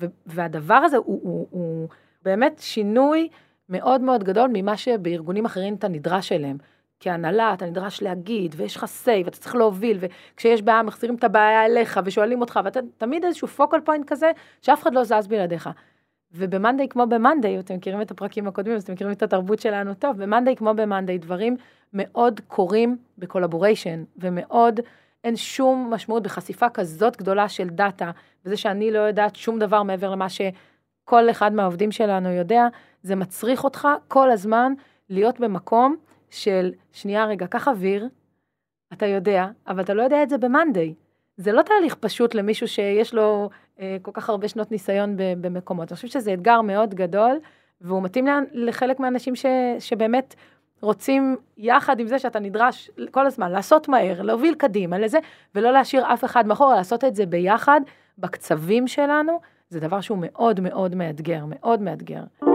ו- 0.00 0.06
והדבר 0.26 0.74
הזה 0.74 0.96
הוא, 0.96 1.20
הוא, 1.22 1.46
הוא 1.50 1.88
באמת 2.22 2.58
שינוי 2.58 3.28
מאוד 3.68 4.00
מאוד 4.00 4.24
גדול 4.24 4.50
ממה 4.52 4.76
שבארגונים 4.76 5.44
אחרים 5.44 5.74
אתה 5.74 5.88
נדרש 5.88 6.32
אליהם. 6.32 6.58
כהנהלה 7.00 7.54
אתה 7.54 7.66
נדרש 7.66 8.02
להגיד, 8.02 8.54
ויש 8.58 8.76
לך 8.76 8.84
say, 9.04 9.24
ואתה 9.24 9.36
צריך 9.36 9.54
להוביל, 9.54 9.98
וכשיש 10.00 10.62
בעיה 10.62 10.82
מחזירים 10.82 11.16
את 11.16 11.24
הבעיה 11.24 11.64
אליך, 11.64 12.00
ושואלים 12.04 12.40
אותך, 12.40 12.60
ואתה 12.64 12.80
תמיד 12.98 13.24
איזשהו 13.24 13.48
focal 13.48 13.80
point 13.80 14.06
כזה, 14.06 14.30
שאף 14.62 14.82
אחד 14.82 14.94
לא 14.94 15.04
זז 15.04 15.26
בלעדיך. 15.28 15.70
ובמאנדיי 16.32 16.88
כמו 16.88 17.06
במאנדיי, 17.06 17.58
אתם 17.58 17.74
מכירים 17.74 18.02
את 18.02 18.10
הפרקים 18.10 18.48
הקודמים, 18.48 18.76
אז 18.76 18.82
אתם 18.82 18.92
מכירים 18.92 19.12
את 19.12 19.22
התרבות 19.22 19.58
שלנו 19.58 19.94
טוב, 19.94 20.22
במאנדיי 20.22 20.56
כמו 20.56 20.74
במאנדיי, 20.74 21.18
דברים 21.18 21.56
מאוד 21.92 22.40
קורים 22.48 22.96
ב 23.18 23.24
collaboration, 23.24 24.04
ומאוד 24.16 24.80
אין 25.24 25.36
שום 25.36 25.90
משמעות 25.94 26.22
בחשיפה 26.22 26.68
כזאת 26.68 27.16
גדולה 27.16 27.48
של 27.48 27.68
דאטה, 27.68 28.10
וזה 28.44 28.56
שאני 28.56 28.90
לא 28.90 28.98
יודעת 28.98 29.36
שום 29.36 29.58
דבר 29.58 29.82
מעבר 29.82 30.10
למה 30.10 30.26
שכל 30.28 31.30
אחד 31.30 31.52
מהעובדים 31.52 31.92
שלנו 31.92 32.28
יודע, 32.28 32.66
זה 33.02 33.16
מצריך 33.16 33.64
אותך 33.64 33.88
כל 34.08 34.30
הזמן 34.30 34.72
להיות 35.08 35.40
במקום 35.40 35.96
של, 36.30 36.72
שנייה 36.92 37.26
רגע, 37.26 37.46
קח 37.46 37.68
אוויר, 37.68 38.08
אתה 38.92 39.06
יודע, 39.06 39.46
אבל 39.68 39.82
אתה 39.82 39.94
לא 39.94 40.02
יודע 40.02 40.22
את 40.22 40.28
זה 40.28 40.38
ב-Monday. 40.38 40.92
זה 41.36 41.52
לא 41.52 41.62
תהליך 41.62 41.94
פשוט 41.94 42.34
למישהו 42.34 42.68
שיש 42.68 43.14
לו 43.14 43.50
אה, 43.80 43.96
כל 44.02 44.10
כך 44.14 44.28
הרבה 44.28 44.48
שנות 44.48 44.70
ניסיון 44.70 45.14
במקומות. 45.16 45.92
אני 45.92 45.96
חושבת 45.96 46.10
שזה 46.10 46.34
אתגר 46.34 46.60
מאוד 46.60 46.94
גדול, 46.94 47.40
והוא 47.80 48.02
מתאים 48.02 48.26
לחלק 48.52 49.00
מהאנשים 49.00 49.36
ש, 49.36 49.46
שבאמת 49.78 50.34
רוצים, 50.80 51.36
יחד 51.56 52.00
עם 52.00 52.06
זה 52.06 52.18
שאתה 52.18 52.40
נדרש 52.40 52.90
כל 53.10 53.26
הזמן 53.26 53.52
לעשות 53.52 53.88
מהר, 53.88 54.22
להוביל 54.22 54.54
קדימה 54.54 54.98
לזה, 54.98 55.18
ולא 55.54 55.72
להשאיר 55.72 56.12
אף 56.12 56.24
אחד 56.24 56.46
מאחורה, 56.46 56.76
לעשות 56.76 57.04
את 57.04 57.14
זה 57.14 57.26
ביחד, 57.26 57.80
בקצבים 58.18 58.86
שלנו, 58.88 59.40
זה 59.68 59.80
דבר 59.80 60.00
שהוא 60.00 60.18
מאוד 60.20 60.60
מאוד 60.60 60.94
מאתגר, 60.94 61.44
מאוד 61.48 61.82
מאתגר. 61.82 62.49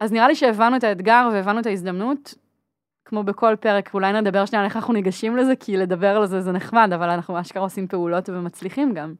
אז 0.00 0.12
נראה 0.12 0.28
לי 0.28 0.34
שהבנו 0.34 0.76
את 0.76 0.84
האתגר 0.84 1.28
והבנו 1.32 1.60
את 1.60 1.66
ההזדמנות. 1.66 2.34
כמו 3.04 3.22
בכל 3.22 3.56
פרק, 3.60 3.94
אולי 3.94 4.12
נדבר 4.12 4.44
שנייה 4.46 4.60
על 4.60 4.68
איך 4.68 4.76
אנחנו 4.76 4.92
ניגשים 4.92 5.36
לזה, 5.36 5.56
כי 5.56 5.76
לדבר 5.76 6.16
על 6.16 6.26
זה 6.26 6.40
זה 6.40 6.52
נחמד, 6.52 6.90
אבל 6.94 7.10
אנחנו 7.10 7.40
אשכרה 7.40 7.62
עושים 7.62 7.86
פעולות 7.86 8.28
ומצליחים 8.28 8.94
גם. 8.94 9.14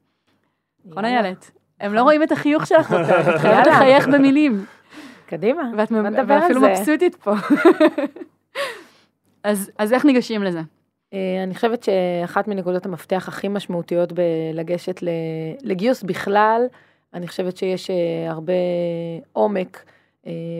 נכון 0.84 1.04
איילת? 1.04 1.50
הם 1.80 1.94
לא 1.94 2.02
רואים 2.02 2.22
את 2.22 2.32
החיוך 2.32 2.66
שלך 2.66 2.90
יותר, 2.90 3.20
את 3.34 3.40
חייבת 3.40 3.66
לחייך 3.66 4.08
במילים. 4.08 4.64
קדימה, 5.26 5.62
ואת 5.76 5.92
אפילו 6.44 6.60
מבסוטית 6.60 7.14
פה. 7.14 7.34
אז, 9.44 9.70
אז 9.78 9.92
איך 9.92 10.04
ניגשים 10.04 10.42
לזה? 10.42 10.60
אה, 11.14 11.42
אני 11.42 11.54
חושבת 11.54 11.82
שאחת 11.82 12.48
מנקודות 12.48 12.86
המפתח 12.86 13.28
הכי 13.28 13.48
משמעותיות 13.48 14.12
בלגשת 14.12 15.00
לגיוס 15.62 16.02
בכלל, 16.02 16.62
אני 17.14 17.28
חושבת 17.28 17.56
שיש 17.56 17.90
אה, 17.90 18.30
הרבה 18.30 18.52
עומק 19.32 19.84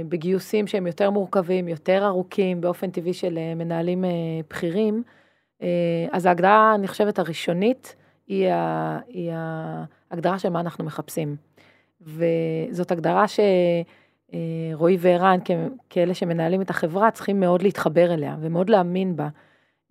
בגיוסים 0.08 0.66
שהם 0.66 0.86
יותר 0.86 1.10
מורכבים, 1.10 1.68
יותר 1.68 2.06
ארוכים, 2.06 2.60
באופן 2.60 2.90
טבעי 2.90 3.12
של 3.12 3.38
מנהלים 3.56 4.04
בכירים. 4.50 5.02
אז 6.10 6.26
ההגדרה, 6.26 6.74
אני 6.74 6.88
חושבת, 6.88 7.18
הראשונית, 7.18 7.96
היא, 8.26 8.48
ההגדרה 10.10 10.38
של 10.38 10.48
מה 10.48 10.60
אנחנו 10.60 10.84
מחפשים. 10.84 11.36
וזאת 12.00 12.90
הגדרה 12.90 13.24
שרועי 13.28 14.96
וערן, 15.00 15.38
כאלה 15.90 16.14
שמנהלים 16.14 16.62
את 16.62 16.70
החברה, 16.70 17.10
צריכים 17.10 17.40
מאוד 17.40 17.62
להתחבר 17.62 18.14
אליה 18.14 18.36
ומאוד 18.40 18.70
להאמין 18.70 19.16
בה. 19.16 19.28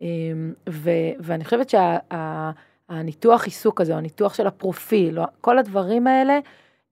אמ, 0.01 0.53
ו, 0.69 0.89
ואני 1.19 1.45
חושבת 1.45 1.69
שהניתוח 1.69 3.41
שה, 3.41 3.45
עיסוק 3.45 3.81
הזה, 3.81 3.93
או 3.93 3.97
הניתוח 3.97 4.33
של 4.33 4.47
הפרופיל, 4.47 5.19
כל 5.41 5.57
הדברים 5.57 6.07
האלה, 6.07 6.39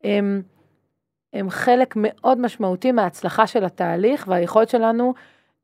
הם, 0.03 0.41
הם 1.37 1.49
חלק 1.49 1.93
מאוד 1.97 2.39
משמעותי 2.39 2.91
מההצלחה 2.91 3.47
של 3.47 3.65
התהליך 3.65 4.27
והיכולת 4.27 4.69
שלנו 4.69 5.13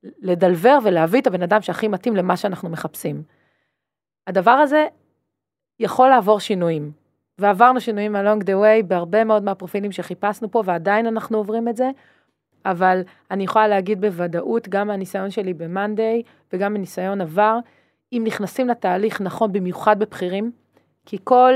לדלבר 0.04 0.78
ולהביא 0.84 1.22
את 1.22 1.28
הבן 1.28 1.42
אדם 1.42 1.62
שהכי 1.62 1.88
מתאים 1.88 2.16
למה 2.16 2.38
שאנחנו 2.38 2.70
מחפשים. 2.70 3.24
הדבר 4.28 4.52
הזה 4.52 4.88
יכול 5.80 6.10
לעבור 6.10 6.40
שינויים, 6.40 6.92
ועברנו 7.38 7.82
שינויים 7.82 8.16
along 8.16 8.44
the 8.44 8.50
way 8.50 8.86
בהרבה 8.88 9.24
מאוד 9.24 9.44
מהפרופילים 9.44 9.92
שחיפשנו 9.92 10.52
פה, 10.52 10.64
ועדיין 10.66 11.08
אנחנו 11.08 11.38
עוברים 11.38 11.68
את 11.68 11.78
זה, 11.78 11.90
אבל 12.66 13.02
אני 13.32 13.44
יכולה 13.44 13.68
להגיד 13.68 14.02
בוודאות, 14.02 14.70
גם 14.70 14.88
מהניסיון 14.88 15.32
שלי 15.32 15.54
ב-Monday 15.54 16.30
וגם 16.54 16.74
מניסיון 16.74 17.22
עבר, 17.22 17.60
אם 18.14 18.24
נכנסים 18.26 18.68
לתהליך 18.68 19.22
נכון, 19.22 19.52
במיוחד 19.52 20.00
בבכירים, 20.00 20.52
כי 21.06 21.18
כל 21.24 21.54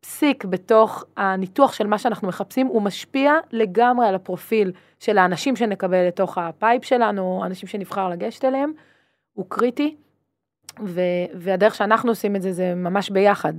פסיק 0.00 0.44
בתוך 0.44 1.04
הניתוח 1.16 1.72
של 1.72 1.86
מה 1.86 1.98
שאנחנו 1.98 2.28
מחפשים, 2.28 2.66
הוא 2.66 2.82
משפיע 2.82 3.34
לגמרי 3.52 4.06
על 4.06 4.14
הפרופיל 4.14 4.72
של 4.98 5.18
האנשים 5.18 5.56
שנקבל 5.56 6.06
לתוך 6.06 6.38
ה 6.38 6.47
pipe 6.47 6.84
שלנו, 6.84 7.42
אנשים 7.44 7.68
שנבחר 7.68 8.08
לגשת 8.08 8.44
אליהם, 8.44 8.72
הוא 9.32 9.46
קריטי, 9.48 9.96
ו- 10.84 11.00
והדרך 11.34 11.74
שאנחנו 11.74 12.10
עושים 12.10 12.36
את 12.36 12.42
זה, 12.42 12.52
זה 12.52 12.74
ממש 12.74 13.10
ביחד. 13.10 13.52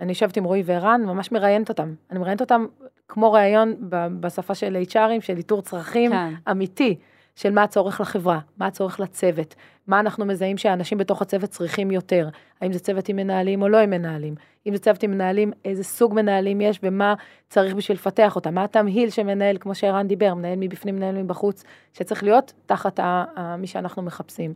אני 0.00 0.08
יושבת 0.08 0.36
עם 0.36 0.44
רועי 0.44 0.62
וערן, 0.64 1.02
ממש 1.04 1.32
מראיינת 1.32 1.68
אותם. 1.68 1.94
אני 2.10 2.18
מראיינת 2.18 2.40
אותם 2.40 2.66
כמו 3.08 3.32
ראיון 3.32 3.74
בשפה 4.20 4.54
של 4.54 4.82
HR 4.90 5.02
ים, 5.02 5.20
של 5.20 5.36
איתור 5.36 5.62
צרכים 5.62 6.10
כן. 6.10 6.34
אמיתי, 6.50 6.98
של 7.38 7.50
מה 7.50 7.62
הצורך 7.62 8.00
לחברה, 8.00 8.38
מה 8.58 8.66
הצורך 8.66 9.00
לצוות, 9.00 9.54
מה 9.86 10.00
אנחנו 10.00 10.24
מזהים 10.24 10.58
שהאנשים 10.58 10.98
בתוך 10.98 11.22
הצוות 11.22 11.50
צריכים 11.50 11.90
יותר, 11.90 12.28
האם 12.60 12.72
זה 12.72 12.78
צוות 12.78 13.08
עם 13.08 13.16
מנהלים 13.16 13.62
או 13.62 13.68
לא 13.68 13.78
עם 13.78 13.90
מנהלים, 13.90 14.34
אם 14.66 14.74
זה 14.74 14.78
צוות 14.78 15.02
עם 15.02 15.10
מנהלים, 15.10 15.52
איזה 15.64 15.84
סוג 15.84 16.14
מנהלים 16.14 16.60
יש 16.60 16.80
ומה 16.82 17.14
צריך 17.48 17.74
בשביל 17.74 17.94
לפתח 17.94 18.36
אותם, 18.36 18.54
מה 18.54 18.64
התמהיל 18.64 19.10
שמנהל, 19.10 19.56
כמו 19.60 19.74
שערן 19.74 20.08
דיבר, 20.08 20.34
מנהל 20.34 20.54
מבפנים, 20.56 20.96
מנהל 20.96 21.14
מבחוץ, 21.22 21.64
שצריך 21.92 22.22
להיות 22.22 22.52
תחת 22.66 23.00
מי 23.58 23.66
שאנחנו 23.66 24.02
מחפשים. 24.02 24.54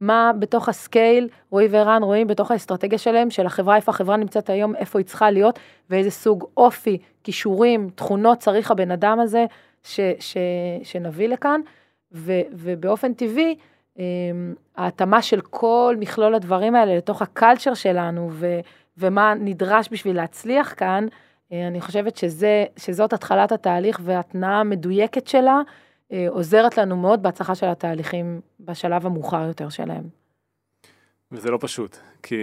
מה 0.00 0.30
בתוך 0.38 0.68
הסקייל, 0.68 1.28
רועי 1.50 1.68
וערן 1.68 2.02
רואים 2.02 2.26
בתוך 2.26 2.50
האסטרטגיה 2.50 2.98
שלהם, 2.98 3.30
של 3.30 3.46
החברה, 3.46 3.76
איפה 3.76 3.90
החברה 3.90 4.16
נמצאת 4.16 4.50
היום, 4.50 4.76
איפה 4.76 4.98
היא 4.98 5.06
צריכה 5.06 5.30
להיות, 5.30 5.58
ואיזה 5.90 6.10
סוג 6.10 6.44
אופי, 6.56 6.98
כישורים, 7.24 7.90
תכונות 7.94 8.38
צריך 8.38 8.70
הבן 8.70 8.90
אדם 8.90 9.20
הזה 9.20 9.46
ש, 9.82 10.00
ש, 10.20 10.36
שנביא 10.82 11.28
לכאן, 11.28 11.60
ו, 12.12 12.32
ובאופן 12.52 13.14
טבעי, 13.14 13.56
אמ, 13.98 14.54
ההתאמה 14.76 15.22
של 15.22 15.40
כל 15.40 15.96
מכלול 15.98 16.34
הדברים 16.34 16.74
האלה 16.74 16.96
לתוך 16.96 17.22
הקלצ'ר 17.22 17.74
שלנו, 17.74 18.30
ו, 18.32 18.60
ומה 18.98 19.34
נדרש 19.34 19.88
בשביל 19.92 20.16
להצליח 20.16 20.74
כאן, 20.76 21.06
אה, 21.52 21.68
אני 21.68 21.80
חושבת 21.80 22.16
שזה, 22.16 22.64
שזאת 22.76 23.12
התחלת 23.12 23.52
התהליך 23.52 24.00
והתנאה 24.04 24.60
המדויקת 24.60 25.26
שלה, 25.26 25.60
אה, 26.12 26.26
עוזרת 26.28 26.78
לנו 26.78 26.96
מאוד 26.96 27.22
בהצלחה 27.22 27.54
של 27.54 27.66
התהליכים 27.66 28.40
בשלב 28.60 29.06
המאוחר 29.06 29.46
יותר 29.48 29.68
שלהם. 29.68 30.04
וזה 31.32 31.50
לא 31.50 31.58
פשוט, 31.60 31.96
כי 32.22 32.36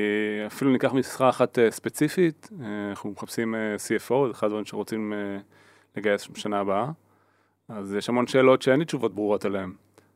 אפילו 0.47 0.71
ניקח 0.71 0.93
משרה 0.93 1.29
אחת 1.29 1.59
אה, 1.59 1.71
ספציפית, 1.71 2.49
אנחנו 2.89 3.11
מחפשים 3.11 3.55
CFO, 3.77 4.13
זה 4.25 4.31
אחד 4.31 4.47
הדברים 4.47 4.65
שרוצים 4.65 5.13
לגייס 5.95 6.27
בשנה 6.27 6.59
הבאה, 6.59 6.91
אז 7.69 7.93
יש 7.93 8.09
המון 8.09 8.27
שאלות 8.27 8.61
שאין 8.61 8.79
לי 8.79 8.85
תשובות 8.85 9.15
ברורות 9.15 9.45
עליהן. 9.45 9.71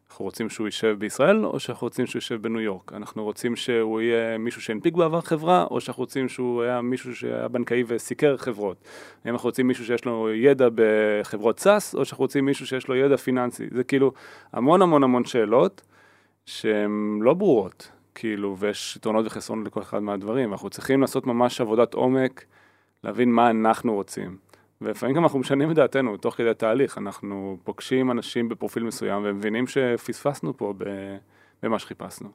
אנחנו 0.10 0.26
רוצים 0.26 0.50
שהוא 0.50 0.68
יישב 0.68 0.96
בישראל, 1.00 1.46
או 1.46 1.60
שאנחנו 1.60 1.86
רוצים 1.86 2.06
שהוא 2.06 2.20
יישב 2.20 2.42
בניו 2.42 2.62
יורק? 2.62 2.94
אנחנו 2.94 3.24
רוצים 3.24 3.56
שהוא 3.56 4.02
יהיה 4.02 4.38
מישהו 4.38 4.62
שהנפיק 4.62 4.94
בעבר 4.94 5.22
חברה, 5.22 5.66
או 5.72 5.82
שאנחנו 5.82 6.02
רוצים 6.02 6.30
שהוא 6.30 6.64
היה 6.64 6.82
מישהו 6.82 7.16
שהיה 7.16 7.48
בנקאי 7.48 7.84
וסיקר 7.88 8.38
חברות? 8.38 8.78
האם 9.26 9.34
אנחנו 9.34 9.48
רוצים 9.48 9.68
מישהו 9.68 9.86
שיש 9.86 10.06
לו 10.06 10.30
ידע 10.34 10.68
בחברות 10.76 11.60
סאס, 11.60 11.96
או 11.96 12.06
שאנחנו 12.06 12.24
רוצים 12.24 12.46
מישהו 12.46 12.68
שיש 12.68 12.88
לו 12.88 12.96
ידע 12.96 13.18
פיננסי? 13.18 13.68
זה 13.72 13.84
כאילו 13.84 14.12
המון 14.54 14.82
המון 14.82 15.04
המון 15.04 15.26
שאלות 15.26 15.82
שהן 16.46 17.20
לא 17.22 17.34
ברורות, 17.34 17.92
כאילו, 18.16 18.58
ויש 18.60 18.96
יתרונות 18.96 19.26
וחסרונות 19.26 19.68
לכל 19.68 19.82
אחד 19.82 20.00
מהדברים. 20.00 20.52
אנחנו 20.52 20.70
צריכים 20.70 21.02
לעשות 21.02 21.28
ממש 21.28 21.62
עבודת 21.62 21.94
עומק, 21.94 22.46
להבין 23.04 23.32
מה 23.32 23.50
אנחנו 23.50 23.94
רוצים. 23.94 24.49
ולפעמים 24.82 25.16
גם 25.16 25.24
אנחנו 25.24 25.40
משנים 25.40 25.72
את 25.72 25.76
דעתנו 25.76 26.18
תוך 26.18 26.36
כדי 26.36 26.50
התהליך, 26.50 26.98
אנחנו 26.98 27.58
פוגשים 27.64 28.12
אנשים 28.12 28.50
בפרופיל 28.50 28.84
מסוים 28.84 29.22
ומבינים 29.26 29.68
שפספסנו 29.68 30.58
פה 30.58 30.74
במה 31.64 31.80
שחיפשנו. 31.80 32.30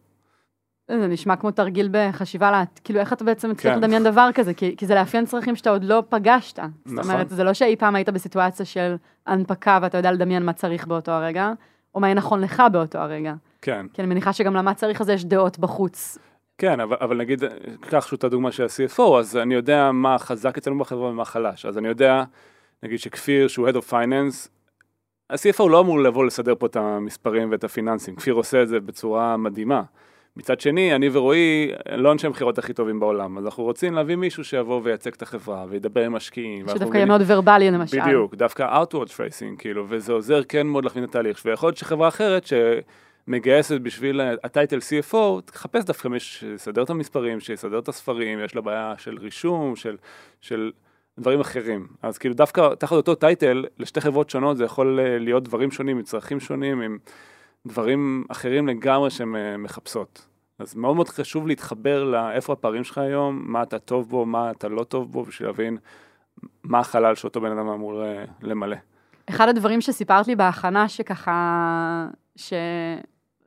זה 0.89 1.07
נשמע 1.07 1.37
כמו 1.37 1.51
תרגיל 1.51 1.89
בחשיבה, 1.91 2.51
לה, 2.51 2.65
כאילו 2.85 3.01
איך 3.01 3.13
אתה 3.13 3.25
בעצם 3.25 3.51
מצליח 3.51 3.75
כן. 3.75 3.79
לדמיין 3.79 4.05
דבר 4.05 4.31
כזה, 4.35 4.55
כי, 4.55 4.77
כי 4.77 4.87
זה 4.87 4.95
לאפיין 4.95 5.27
צרכים 5.27 5.57
שאתה 5.57 5.71
עוד 5.71 5.85
לא 5.85 6.03
פגשת. 6.09 6.59
נכון. 6.59 7.03
זאת 7.03 7.05
אומרת, 7.05 7.29
זה 7.29 7.45
לא 7.45 7.53
שאי 7.53 7.77
פעם 7.77 7.95
היית 7.95 8.09
בסיטואציה 8.09 8.67
של 8.67 8.97
הנפקה 9.27 9.79
ואתה 9.83 9.99
יודע 9.99 10.13
לדמיין 10.13 10.43
מה 10.43 10.53
צריך 10.53 10.87
באותו 10.87 11.13
הרגע, 11.13 11.53
או 11.95 12.01
מה 12.01 12.07
יהיה 12.07 12.15
נכון 12.15 12.41
לך 12.41 12.63
באותו 12.73 12.99
הרגע. 12.99 13.35
כן. 13.63 13.87
כי 13.93 14.03
אני 14.03 14.09
מניחה 14.09 14.33
שגם 14.33 14.55
למה 14.55 14.75
צריך 14.75 15.01
הזה 15.01 15.13
יש 15.13 15.25
דעות 15.25 15.59
בחוץ. 15.59 16.19
כן, 16.59 16.81
אבל, 16.81 16.97
אבל 17.01 17.17
נגיד, 17.17 17.45
קח 17.81 18.07
שוב 18.07 18.17
את 18.17 18.25
הדוגמה 18.25 18.53
של 18.53 18.63
ה-CFO, 18.63 19.19
אז 19.19 19.37
אני 19.37 19.55
יודע 19.55 19.93
מה 19.93 20.19
חזק 20.19 20.59
אצלנו 20.59 20.79
בחברה 20.79 21.09
ומה 21.11 21.25
חלש. 21.25 21.67
אז 21.67 21.79
אני 21.79 21.89
יודע, 21.89 22.25
נגיד 22.83 22.99
שכפיר, 22.99 23.49
שהוא 23.49 23.69
Head 23.69 23.73
of 23.73 23.91
Finance, 23.91 24.49
ה-CFO 25.31 25.69
לא 25.69 25.81
אמור 25.81 26.01
לבוא 26.01 26.25
לסדר 26.25 26.55
פה 26.55 26.67
את 26.67 26.77
המספרים 26.77 27.51
ואת 27.51 27.65
הפיננסים, 27.65 28.17
כפיר 28.17 28.35
עושה 28.35 28.63
את 28.63 28.69
זה 28.69 28.81
בצורה 28.81 29.37
מדהימה. 29.37 29.83
מצד 30.37 30.61
שני, 30.61 30.95
אני 30.95 31.09
ורועי 31.13 31.71
לא 31.97 32.13
אנשי 32.13 32.27
המכירות 32.27 32.59
הכי 32.59 32.73
טובים 32.73 33.01
בעולם, 33.01 33.39
אז 33.39 33.45
אנחנו 33.45 33.63
רוצים 33.63 33.95
להביא 33.95 34.17
מישהו 34.17 34.45
שיבוא 34.45 34.81
וייצג 34.85 35.13
את 35.13 35.23
החברה 35.23 35.65
וידבר 35.69 36.05
עם 36.05 36.13
משקיעים. 36.13 36.69
שדווקא 36.69 36.97
יהיה 36.97 37.07
מאוד 37.07 37.23
ורבלי 37.27 37.71
למשל. 37.71 38.01
בדיוק, 38.01 38.35
דווקא 38.35 38.83
outward 38.83 39.09
facing, 39.09 39.59
כאילו, 39.59 39.87
וזה 39.89 40.13
עוזר 40.13 40.43
כן 40.45 40.67
מאוד 40.67 40.85
להכווין 40.85 41.05
את 41.05 41.09
התהליך, 41.09 41.43
ויכול 41.45 41.67
להיות 41.67 41.77
שחברה 41.77 42.09
אחרת, 42.09 42.47
ש... 42.47 42.53
מגייסת 43.29 43.81
בשביל 43.81 44.21
הטייטל 44.21 44.79
CFO, 44.79 45.41
תחפש 45.45 45.85
דווקא 45.85 46.09
מי 46.09 46.21
שיסדר 46.21 46.83
את 46.83 46.91
המספרים, 46.91 47.41
שיסדר 47.41 47.79
את 47.79 47.89
הספרים, 47.89 48.45
יש 48.45 48.55
לה 48.55 48.61
בעיה 48.61 48.95
של 48.99 49.19
רישום, 49.19 49.77
של, 49.77 49.97
של 50.41 50.73
דברים 51.19 51.41
אחרים. 51.41 51.87
אז 52.03 52.19
כאילו 52.19 52.35
דווקא 52.35 52.75
תחת 52.79 52.93
אותו 52.93 53.15
טייטל, 53.15 53.65
לשתי 53.79 54.01
חברות 54.01 54.31
שונות 54.31 54.57
זה 54.57 54.65
יכול 54.65 55.01
אה, 55.01 55.19
להיות 55.19 55.45
דברים 55.45 55.71
שונים, 55.71 55.99
מצרכים 55.99 56.41
שונים, 56.41 56.81
עם 56.81 56.99
דברים 57.67 58.25
אחרים 58.29 58.69
לגמרי 58.69 59.11
שהן 59.11 59.37
אה, 59.37 59.57
מחפשות. 59.57 60.27
אז 60.59 60.75
מאוד 60.75 60.97
מאוד 60.97 61.09
חשוב 61.09 61.47
להתחבר 61.47 62.05
לאיפה 62.05 62.53
הפערים 62.53 62.85
שלך 62.85 62.99
היום, 62.99 63.43
מה 63.47 63.63
אתה 63.63 63.79
טוב 63.79 64.09
בו, 64.09 64.27
מה 64.27 64.51
אתה 64.51 64.69
לא 64.69 64.85
טוב 64.85 65.13
בו, 65.13 65.25
בשביל 65.25 65.49
להבין 65.49 65.77
מה 66.63 66.79
החלל 66.79 67.15
שאותו 67.15 67.41
בן 67.41 67.59
אדם 67.59 67.69
אמור 67.69 68.05
אה, 68.05 68.25
למלא. 68.43 68.77
אחד 69.29 69.49
הדברים 69.49 69.81
שסיפרת 69.81 70.27
לי 70.27 70.37
בהכנה, 70.37 70.89
שככה, 70.89 72.07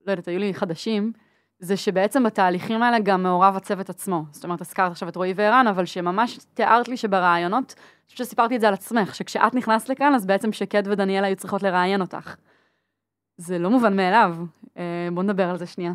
שלא 0.08 0.14
יודעת, 0.14 0.28
היו 0.28 0.40
לי 0.40 0.54
חדשים, 0.54 1.12
זה 1.60 1.78
שבעצם 1.78 2.24
בתהליכים 2.24 2.84
האלה 2.84 3.00
גם 3.00 3.24
מעורב 3.24 3.56
הצוות 3.56 3.90
עצמו. 3.90 4.24
זאת 4.32 4.44
אומרת, 4.44 4.62
הזכרת 4.62 4.92
עכשיו 4.92 5.10
את 5.10 5.16
רועי 5.16 5.34
וערן, 5.36 5.68
אבל 5.68 5.86
שממש 5.86 6.40
תיארת 6.54 6.88
לי 6.88 6.98
שברעיונות, 6.98 7.76
אני 7.78 8.12
חושבת 8.12 8.28
שסיפרתי 8.28 8.56
את 8.56 8.62
זה 8.62 8.68
על 8.68 8.74
עצמך, 8.74 9.16
שכשאת 9.16 9.56
נכנסת 9.56 9.90
לכאן, 9.90 10.14
אז 10.16 10.26
בעצם 10.26 10.52
שקד 10.52 10.84
ודניאל 10.86 11.24
היו 11.24 11.36
צריכות 11.36 11.64
לראיין 11.64 12.02
אותך. 12.02 12.36
זה 13.38 13.60
לא 13.60 13.70
מובן 13.70 13.96
מאליו. 13.96 14.36
אה, 14.78 15.08
בוא 15.14 15.24
נדבר 15.24 15.50
על 15.50 15.58
זה 15.58 15.66
שנייה. 15.66 15.92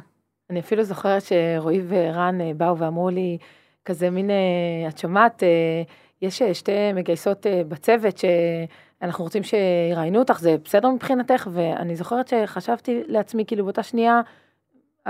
אני 0.50 0.60
אפילו 0.60 0.84
זוכרת 0.84 1.22
שרועי 1.22 1.80
וערן 1.82 2.40
אה, 2.40 2.50
באו 2.56 2.78
ואמרו 2.78 3.10
לי, 3.10 3.38
כזה 3.84 4.10
מין, 4.10 4.30
אה, 4.30 4.88
את 4.88 4.98
שומעת, 4.98 5.42
יש 6.22 6.42
שתי 6.42 6.92
מגייסות 6.94 7.46
בצוות 7.68 8.20
שאנחנו 9.02 9.24
רוצים 9.24 9.42
שיראיינו 9.42 10.18
אותך, 10.18 10.38
זה 10.40 10.56
בסדר 10.64 10.88
מבחינתך? 10.88 11.48
ואני 11.52 11.96
זוכרת 11.96 12.28
שחשבתי 12.28 13.02
לעצמי, 13.06 13.44
כאילו 13.46 13.64
באותה 13.64 13.82
שנייה, 13.82 14.20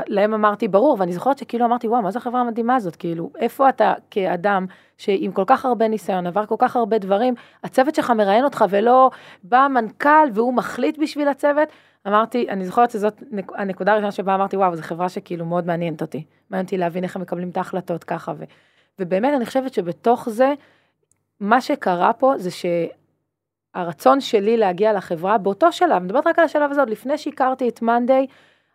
להם 0.07 0.35
אמרתי 0.35 0.69
ברור, 0.69 0.97
ואני 0.99 1.13
זוכרת 1.13 1.39
שכאילו 1.39 1.65
אמרתי, 1.65 1.89
וואו, 1.89 2.03
מה 2.03 2.11
זו 2.11 2.19
החברה 2.19 2.41
המדהימה 2.41 2.77
הזאת? 2.77 2.97
כאילו, 2.97 3.31
איפה 3.39 3.69
אתה 3.69 3.95
כאדם 4.11 4.67
שעם 4.99 5.33
כל 5.33 5.43
כך 5.47 5.65
הרבה 5.65 5.89
ניסיון, 5.89 6.27
עבר 6.27 6.47
כל 6.47 6.55
כך 6.59 6.77
הרבה 6.77 6.99
דברים, 6.99 7.35
הצוות 7.65 7.95
שלך 7.95 8.11
מראיין 8.11 8.45
אותך 8.45 8.65
ולא 8.71 9.11
בא 9.43 9.67
מנכ"ל 9.71 10.29
והוא 10.35 10.55
מחליט 10.55 10.99
בשביל 10.99 11.29
הצוות? 11.29 11.69
אמרתי, 12.07 12.47
אני 12.49 12.65
זוכרת 12.67 12.91
שזאת 12.91 13.23
הנקודה 13.55 13.93
הראשונה 13.93 14.13
שבה 14.13 14.35
אמרתי, 14.35 14.57
וואו, 14.57 14.77
זו 14.77 14.83
חברה 14.83 15.09
שכאילו 15.09 15.47
מאוד 15.47 15.67
מעניינת 15.67 16.03
אותי. 16.03 16.25
מעניין 16.51 16.65
אותי 16.65 16.79
להבין 16.79 17.05
איך 17.05 17.17
הם 17.17 17.23
מקבלים 17.23 17.49
את 17.49 17.57
ההחלטות 17.57 18.05
ככה. 18.05 18.33
ו... 18.39 18.45
ובאמת, 18.99 19.35
אני 19.37 19.47
חושבת 19.47 19.75
שבתוך 19.75 20.29
זה, 20.29 20.55
מה 21.41 21.61
שקרה 21.61 22.13
פה 22.13 22.33
זה 22.37 22.51
שהרצון 23.77 24.21
שלי 24.21 24.57
להגיע 24.57 24.93
לחברה, 24.93 25.39
באותו 25.39 25.73
שלב, 25.73 25.93
אני 25.93 26.05
מדברת 26.05 26.27
רק 26.27 26.39
על 26.39 26.45
השלב 26.45 26.71
הזה, 26.71 26.81
עוד 26.81 26.91
לפני 26.91 27.19
שהכרתי 27.19 27.69
את 27.69 27.83
מאנדיי, 27.83 28.27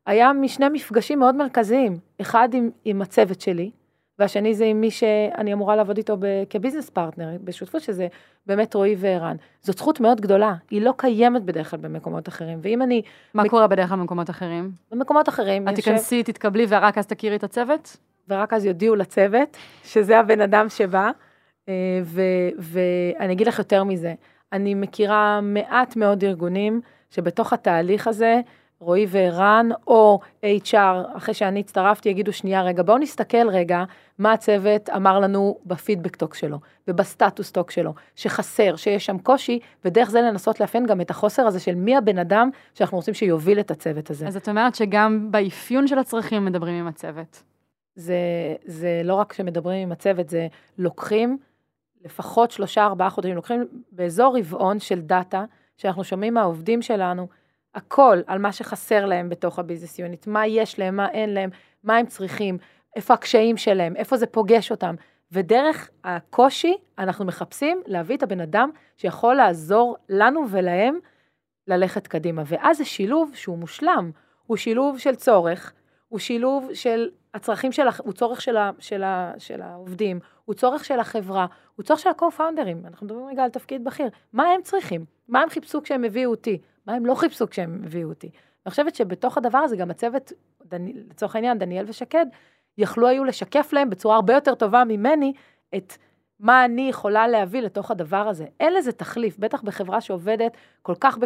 היה 0.06 0.34
משני 0.34 0.70
מפגשים 0.70 1.20
מאוד 1.20 1.36
מרכזיים. 1.36 1.98
אחד 2.22 2.50
עם, 2.54 2.70
עם 2.86 3.02
הצוות 3.02 3.42
שלי, 3.42 3.72
והשני 4.20 4.56
זה 4.56 4.66
עם 4.66 4.82
מי 4.82 4.92
שאני 4.92 5.54
אמורה 5.54 5.76
לעבוד 5.76 5.98
איתו 5.98 6.18
ב- 6.20 6.44
כ 6.50 6.58
business 6.58 6.90
partner, 6.90 7.30
בשותפות, 7.44 7.82
שזה 7.82 8.08
באמת 8.46 8.74
רועי 8.74 8.96
וערן. 8.98 9.36
זאת 9.62 9.78
זכות 9.78 10.00
מאוד 10.00 10.22
גדולה, 10.22 10.56
היא 10.70 10.82
לא 10.82 10.94
קיימת 10.98 11.44
בדרך 11.44 11.72
כלל 11.72 11.80
במקומות 11.80 12.28
אחרים, 12.28 12.60
ואם 12.62 12.82
אני... 12.82 13.02
מה 13.34 13.44
מק... 13.44 13.50
קורה 13.50 13.68
בדרך 13.68 13.90
כלל 13.90 13.98
במקקומות 13.98 14.30
אחרים? 14.30 14.72
במקומות 14.92 15.30
אחרים. 15.30 15.70
את 15.70 15.76
תיכנסי, 15.76 16.24
תתקבלי, 16.24 16.66
ורק 16.70 16.98
אז 16.98 17.08
תכירי 17.08 17.36
את 17.36 17.44
הצוות? 17.44 17.98
ורק 18.30 18.54
אז 18.54 18.66
יודיעו 18.66 18.96
לצוות, 18.96 19.58
שזה 19.84 20.20
הבן 20.20 20.42
אדם 20.42 20.70
שבא, 20.70 21.12
אה, 21.70 21.74
ואני 22.58 23.34
אגיד 23.34 23.48
לך 23.48 23.60
יותר 23.60 23.84
מזה, 23.84 24.14
אני 24.54 24.74
מכירה 24.74 25.42
מעט 25.42 25.96
מאוד 25.96 26.24
ארגונים 26.24 26.82
שבתוך 27.10 27.54
התהליך 27.54 28.08
הזה, 28.08 28.42
רועי 28.80 29.06
וערן, 29.10 29.70
או 29.88 30.20
HR, 30.44 31.18
אחרי 31.18 31.34
שאני 31.34 31.60
הצטרפתי, 31.60 32.10
יגידו, 32.10 32.34
שנייה, 32.34 32.62
רגע, 32.62 32.84
בואו 32.84 32.98
נסתכל 32.98 33.50
רגע 33.50 33.84
מה 34.20 34.34
הצוות 34.34 34.90
אמר 34.90 35.20
לנו 35.20 35.58
בפידבק 35.66 36.16
טוק 36.16 36.34
שלו, 36.34 36.60
ובסטטוס 36.88 37.52
טוק 37.52 37.72
שלו, 37.72 37.94
שחסר, 38.16 38.76
שיש 38.76 39.06
שם 39.06 39.18
קושי, 39.18 39.60
ודרך 39.86 40.10
זה 40.10 40.22
לנסות 40.22 40.60
לאפיין 40.60 40.86
גם 40.86 41.02
את 41.02 41.10
החוסר 41.10 41.48
הזה 41.48 41.60
של 41.60 41.76
מי 41.76 41.98
הבן 41.98 42.18
אדם 42.18 42.50
שאנחנו 42.74 42.98
רוצים 42.98 43.14
שיוביל 43.14 43.60
את 43.60 43.72
הצוות 43.72 44.10
הזה. 44.10 44.28
אז 44.28 44.38
את 44.38 44.50
אומרת 44.50 44.76
שגם 44.76 45.32
באפיון 45.32 45.88
של 45.88 46.00
הצרכים 46.00 46.46
מדברים 46.46 46.76
עם 46.76 46.88
הצוות. 46.88 47.44
זה, 47.96 48.16
זה 48.66 49.02
לא 49.04 49.14
רק 49.14 49.34
שמדברים 49.34 49.84
עם 49.84 49.92
הצוות, 49.92 50.30
זה 50.30 50.48
לוקחים 50.78 51.38
לפחות 52.08 52.52
שלושה, 52.52 52.86
ארבעה 52.86 53.10
חודשים, 53.10 53.36
לוקחים 53.36 53.66
באזור 53.92 54.38
רבעון 54.38 54.80
של 54.80 55.02
data, 55.02 55.46
שאנחנו 55.78 56.04
שומעים 56.04 56.34
מהעובדים 56.34 56.82
שלנו, 56.82 57.28
הכל 57.76 58.18
על 58.28 58.40
מה 58.40 58.52
שחסר 58.52 59.06
להם 59.06 59.30
בתוך 59.30 59.60
ה 59.60 59.64
business 59.64 60.00
unit, 60.00 60.28
מה 60.28 60.48
יש 60.48 60.80
להם, 60.80 60.96
מה 60.96 61.10
אין 61.10 61.34
להם, 61.34 61.50
מה 61.84 61.98
הם 61.98 62.06
צריכים, 62.06 62.58
איפה 62.96 63.14
הקשיים 63.14 63.58
שלהם, 63.58 63.96
איפה 63.96 64.18
זה 64.18 64.26
פוגש 64.26 64.72
אותם. 64.72 64.96
ודרך 65.32 65.90
הקושי 66.04 66.74
אנחנו 67.00 67.26
מחפשים 67.26 67.82
להביא 67.86 68.18
את 68.18 68.24
הבן 68.24 68.42
אדם 68.42 68.70
שיכול 68.98 69.36
לעזור 69.36 69.98
לנו 70.10 70.50
ולהם 70.50 71.00
ללכת 71.68 72.08
קדימה. 72.08 72.44
ואז 72.46 72.78
זה 72.78 72.86
שילוב 72.86 73.32
שהוא 73.34 73.58
מושלם, 73.58 74.12
הוא 74.46 74.58
שילוב 74.58 74.98
של 75.00 75.16
צורך, 75.16 75.74
הוא 76.08 76.20
שילוב 76.20 76.70
של 76.74 77.10
הצרכים 77.34 77.72
של, 77.72 77.88
הוא 77.98 78.14
צורך 78.14 78.42
של, 78.42 78.58
ה, 78.58 78.72
של, 78.80 79.04
ה, 79.04 79.34
של 79.38 79.62
העובדים, 79.62 80.20
הוא 80.48 80.56
צורך 80.56 80.86
של 80.86 81.00
החברה, 81.00 81.46
הוא 81.76 81.84
צורך 81.84 82.00
של 82.00 82.10
ה-co-founders, 82.10 82.88
אנחנו 82.88 83.06
מדברים 83.06 83.28
רגע 83.28 83.44
על 83.44 83.50
תפקיד 83.50 83.84
בכיר, 83.84 84.08
מה 84.34 84.50
הם 84.50 84.62
צריכים? 84.62 85.06
מה 85.28 85.42
הם 85.42 85.50
חיפשו 85.50 85.84
כשהם 85.84 86.04
הביאו 86.04 86.32
אותי? 86.32 86.58
מה 86.86 86.94
הם 86.94 87.06
לא 87.06 87.16
חיפשו 87.16 87.50
כשהם 87.50 87.82
הביאו 87.86 88.10
אותי? 88.10 88.30
אני 88.66 88.70
חושבת 88.72 88.96
שבתוך 88.96 89.38
הדבר 89.38 89.58
הזה 89.58 89.78
גם 89.78 89.92
הצוות, 89.92 90.32
דני, 90.66 90.94
לצורך 91.10 91.36
העניין, 91.36 91.58
דניאל 91.58 91.86
ושקד, 91.88 92.26
יכלו 92.78 93.08
היו 93.08 93.24
לשקף 93.24 93.74
להם 93.74 93.90
בצורה 93.90 94.16
הרבה 94.16 94.34
יותר 94.34 94.56
טובה 94.56 94.84
ממני 94.84 95.34
את 95.76 95.94
מה 96.40 96.66
אני 96.66 96.90
יכולה 96.90 97.28
להביא 97.28 97.62
לתוך 97.62 97.92
הדבר 97.92 98.18
הזה. 98.18 98.46
אין 98.60 98.74
לזה 98.74 98.92
תחליף, 98.92 99.38
בטח 99.40 99.62
בחברה 99.62 100.02
שעובדת 100.02 100.58
כל 100.82 100.96
כך 101.00 101.18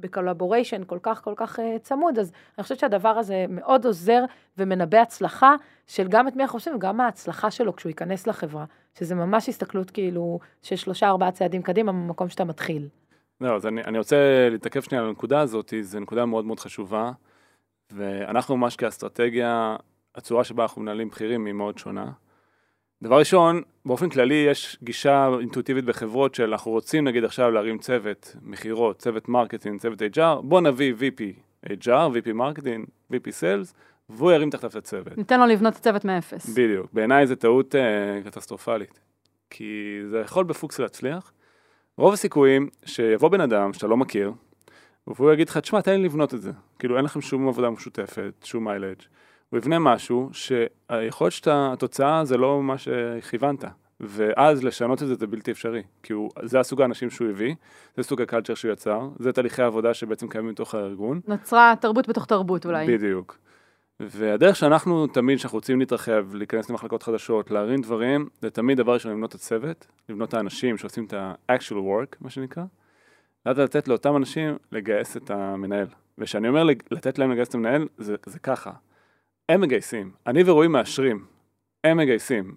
בקולבוריישן, 0.00 0.84
כל 0.84 0.98
כך 1.02 1.24
כל 1.24 1.34
כך 1.36 1.58
uh, 1.58 1.62
צמוד, 1.82 2.18
אז 2.18 2.32
אני 2.58 2.62
חושבת 2.62 2.78
שהדבר 2.78 3.08
הזה 3.08 3.46
מאוד 3.48 3.86
עוזר 3.86 4.24
ומנבא 4.58 4.98
הצלחה 4.98 5.54
של 5.86 6.08
גם 6.08 6.28
את 6.28 6.36
מי 6.36 6.42
אנחנו 6.42 6.58
חושבים 6.58 6.76
וגם 6.76 7.00
ההצלחה 7.00 7.50
שלו 7.50 7.76
כשהוא 7.76 7.90
ייכנס 7.90 8.26
לחברה, 8.26 8.64
שזה 8.98 9.14
ממש 9.14 9.48
הסתכלות 9.48 9.90
כאילו 9.90 10.38
של 10.62 10.76
שלושה 10.76 11.08
ארבעה 11.08 11.30
צעדים 11.30 11.62
קדימה 11.62 11.92
במקום 11.92 12.28
שאתה 12.28 12.44
מתחיל. 12.44 12.88
לא, 13.40 13.54
אז 13.54 13.66
אני, 13.66 13.82
אני 13.84 13.98
רוצה 13.98 14.48
להתעכב 14.50 14.80
שנייה 14.80 15.02
על 15.02 15.08
הנקודה 15.08 15.40
הזאת, 15.40 15.74
זו 15.80 16.00
נקודה 16.00 16.26
מאוד 16.26 16.44
מאוד 16.44 16.60
חשובה, 16.60 17.12
ואנחנו 17.92 18.56
ממש 18.56 18.76
כאסטרטגיה, 18.76 19.76
הצורה 20.14 20.44
שבה 20.44 20.62
אנחנו 20.62 20.82
מנהלים 20.82 21.08
בכירים 21.08 21.46
היא 21.46 21.54
מאוד 21.54 21.78
שונה. 21.78 22.10
דבר 23.02 23.18
ראשון, 23.18 23.62
באופן 23.84 24.08
כללי 24.08 24.34
יש 24.34 24.76
גישה 24.82 25.28
אינטואיטיבית 25.40 25.84
בחברות 25.84 26.34
של 26.34 26.50
אנחנו 26.50 26.70
רוצים 26.70 27.04
נגיד 27.04 27.24
עכשיו 27.24 27.50
להרים 27.50 27.78
צוות 27.78 28.36
מכירות, 28.42 28.98
צוות 28.98 29.28
marketing, 29.28 29.80
צוות 29.80 30.02
HR, 30.02 30.40
בוא 30.42 30.60
נביא 30.60 30.94
VP 30.94 31.20
HR, 31.66 31.86
VP 31.86 32.32
marketing, 32.32 32.86
VP 33.12 33.26
Sales, 33.26 33.74
והוא 34.08 34.32
ירים 34.32 34.50
תחתיו 34.50 34.70
את 34.70 34.76
הצוות. 34.76 35.18
ניתן 35.18 35.40
לו 35.40 35.46
לבנות 35.46 35.72
את 35.72 35.78
הצוות 35.78 36.04
מאפס. 36.04 36.48
בדיוק. 36.48 36.92
בעיניי 36.92 37.26
זו 37.26 37.34
טעות 37.34 37.74
uh, 37.74 38.26
קטסטרופלית. 38.26 39.00
כי 39.50 40.00
זה 40.10 40.18
יכול 40.18 40.44
בפוקס 40.44 40.78
להצליח. 40.78 41.32
רוב 41.96 42.12
הסיכויים 42.12 42.68
שיבוא 42.84 43.28
בן 43.28 43.40
אדם 43.40 43.72
שאתה 43.72 43.86
לא 43.86 43.96
מכיר, 43.96 44.32
והוא 45.06 45.32
יגיד 45.32 45.48
לך, 45.48 45.58
תשמע, 45.58 45.80
תן 45.80 45.92
לי 46.00 46.04
לבנות 46.04 46.34
את 46.34 46.42
זה. 46.42 46.50
כאילו 46.78 46.96
אין 46.96 47.04
לכם 47.04 47.20
שום 47.20 47.48
עבודה 47.48 47.70
משותפת, 47.70 48.32
שום 48.44 48.64
מיילג'. 48.64 49.02
הוא 49.52 49.58
יבנה 49.58 49.78
משהו 49.78 50.30
שהיכול 50.32 51.24
להיות 51.24 51.32
שהתוצאה 51.32 52.24
זה 52.24 52.36
לא 52.36 52.62
מה 52.62 52.74
שכיוונת. 52.78 53.64
ואז 54.00 54.64
לשנות 54.64 55.02
את 55.02 55.08
זה 55.08 55.14
זה 55.14 55.26
בלתי 55.26 55.50
אפשרי, 55.50 55.82
כי 56.02 56.12
הוא, 56.12 56.30
זה 56.42 56.60
הסוג 56.60 56.82
האנשים 56.82 57.10
שהוא 57.10 57.28
הביא, 57.28 57.54
זה 57.96 58.02
סוג 58.02 58.22
הקלצ'ר 58.22 58.54
שהוא 58.54 58.72
יצר, 58.72 59.08
זה 59.18 59.32
תהליכי 59.32 59.62
העבודה 59.62 59.94
שבעצם 59.94 60.28
קיימים 60.28 60.52
בתוך 60.52 60.74
הארגון. 60.74 61.20
נוצרה 61.28 61.74
תרבות 61.80 62.08
בתוך 62.08 62.26
תרבות 62.26 62.66
אולי. 62.66 62.86
בדיוק. 62.86 63.38
והדרך 64.00 64.56
שאנחנו 64.56 65.06
תמיד, 65.06 65.38
שאנחנו 65.38 65.56
רוצים 65.56 65.80
להתרחב, 65.80 66.34
להיכנס 66.34 66.70
למחלקות 66.70 67.02
חדשות, 67.02 67.50
להרים 67.50 67.80
דברים, 67.80 68.28
זה 68.42 68.50
תמיד 68.50 68.78
דבר 68.78 68.94
ראשון 68.94 69.12
לבנות 69.12 69.30
את 69.30 69.34
הצוות, 69.34 69.86
לבנות 70.08 70.28
את 70.28 70.34
האנשים 70.34 70.78
שעושים 70.78 71.04
את 71.04 71.12
ה-actual 71.12 71.72
work, 71.74 72.16
מה 72.20 72.30
שנקרא, 72.30 72.64
ואז 73.46 73.58
לתת 73.58 73.88
לאותם 73.88 74.16
אנשים 74.16 74.56
לגייס 74.72 75.16
את 75.16 75.30
המנהל. 75.30 75.86
וכשאני 76.18 76.48
אומר 76.48 76.64
לתת 76.90 77.18
להם 77.18 77.30
לגייס 77.30 77.48
את 77.48 77.54
המנהל, 77.54 77.88
זה, 77.98 78.16
זה 78.26 78.38
ככה. 78.38 78.70
הם 79.48 79.60
מגייסים, 79.60 80.10
אני 80.26 80.42
ורועי 80.46 80.68
מאשרים, 80.68 81.24
הם 81.84 81.96
מגייסים. 81.96 82.54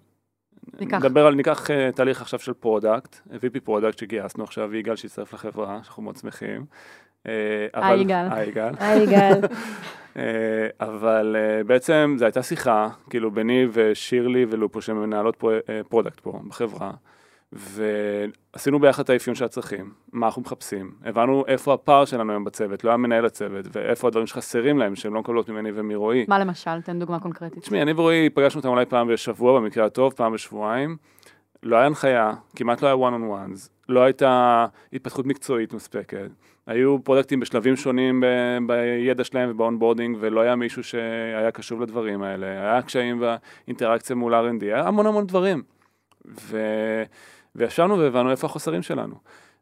ניקח. 0.80 0.96
נדבר 0.96 1.26
על, 1.26 1.34
ניקח 1.34 1.66
uh, 1.66 1.96
תהליך 1.96 2.22
עכשיו 2.22 2.38
של 2.38 2.52
product, 2.52 3.16
VP 3.28 3.60
product 3.64 3.98
שגייסנו 3.98 4.44
עכשיו, 4.44 4.74
יגאל 4.74 4.96
שהצטרף 4.96 5.34
לחברה, 5.34 5.80
שאנחנו 5.82 6.02
מאוד 6.02 6.16
שמחים. 6.16 6.66
אה, 7.26 7.66
היי 7.72 8.00
יגאל. 8.00 8.26
היי 8.30 8.48
יגאל. 8.48 8.74
היי 8.78 9.02
יגאל. 9.02 9.40
אה, 10.16 10.68
אבל 10.80 11.36
בעצם 11.66 12.14
זו 12.18 12.24
הייתה 12.24 12.42
שיחה, 12.42 12.88
כאילו 13.10 13.30
ביני 13.30 13.66
ושירלי 13.72 14.46
ולופו 14.50 14.82
שמנהלות 14.82 15.42
product 15.88 16.20
פה 16.20 16.40
בחברה. 16.48 16.90
ועשינו 17.52 18.78
ביחד 18.80 19.02
את 19.02 19.10
האפיון 19.10 19.36
של 19.36 19.44
הצרכים, 19.44 19.92
מה 20.12 20.26
אנחנו 20.26 20.42
מחפשים, 20.42 20.92
הבנו 21.04 21.44
איפה 21.46 21.74
הפער 21.74 22.04
שלנו 22.04 22.32
היום 22.32 22.44
בצוות, 22.44 22.84
לא 22.84 22.90
היה 22.90 22.96
מנהל 22.96 23.26
הצוות, 23.26 23.66
ואיפה 23.72 24.08
הדברים 24.08 24.26
שחסרים 24.26 24.78
להם, 24.78 24.96
שהם 24.96 25.14
לא 25.14 25.20
מקבלות 25.20 25.48
ממני 25.48 25.70
ומרועי. 25.74 26.24
מה 26.28 26.38
למשל? 26.38 26.80
תן 26.84 26.98
דוגמה 26.98 27.20
קונקרטית. 27.20 27.62
תשמעי, 27.62 27.82
אני 27.82 27.92
ורועי 27.92 28.30
פגשנו 28.30 28.58
אותם 28.58 28.68
אולי 28.68 28.86
פעם 28.86 29.08
בשבוע, 29.08 29.60
במקרה 29.60 29.86
הטוב, 29.86 30.12
פעם 30.12 30.32
בשבועיים. 30.32 30.96
לא 31.62 31.76
היה 31.76 31.86
הנחיה, 31.86 32.32
כמעט 32.56 32.82
לא 32.82 32.86
היה 32.86 32.96
one 32.96 33.14
on 33.14 33.54
ones, 33.54 33.68
לא 33.88 34.00
הייתה 34.00 34.66
התפתחות 34.92 35.26
מקצועית 35.26 35.72
מספקת. 35.72 36.30
היו 36.66 37.04
product 37.04 37.32
ים 37.32 37.40
בשלבים 37.40 37.76
שונים 37.76 38.20
ב- 38.20 38.58
בידע 38.66 39.24
שלהם 39.24 39.50
וב 39.50 39.60
onboarding, 39.60 40.16
ולא 40.20 40.40
היה 40.40 40.56
מישהו 40.56 40.84
שהיה 40.84 41.50
קשוב 41.50 41.82
לדברים 41.82 42.22
האלה. 42.22 42.46
היה 42.46 42.82
קשיים 42.82 43.22
באינטראקציה 43.66 44.16
מול 44.16 44.34
R&D, 44.34 44.64
היה 44.64 44.88
המון 44.88 45.06
המון 45.06 45.26
דברים. 45.26 45.62
ו... 46.40 46.58
וישבנו 47.56 47.98
והבנו 47.98 48.30
איפה 48.30 48.46
החוסרים 48.46 48.82
שלנו. 48.82 49.14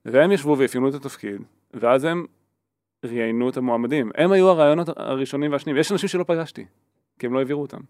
והם 0.04 0.32
ישבו 0.32 0.56
ואפיינו 0.58 0.88
את 0.88 0.94
התפקיד, 0.94 1.42
ואז 1.74 2.04
הם 2.04 2.26
ראיינו 3.04 3.48
את 3.48 3.56
המועמדים. 3.56 4.10
הם 4.14 4.32
היו 4.32 4.48
הראיונות 4.48 4.88
הראשונים 4.96 5.52
והשניים. 5.52 5.76
יש 5.76 5.92
אנשים 5.92 6.08
שלא 6.08 6.24
פגשתי, 6.24 6.64
כי 7.18 7.26
הם 7.26 7.34
לא 7.34 7.38
העבירו 7.38 7.62
אותם. 7.62 7.80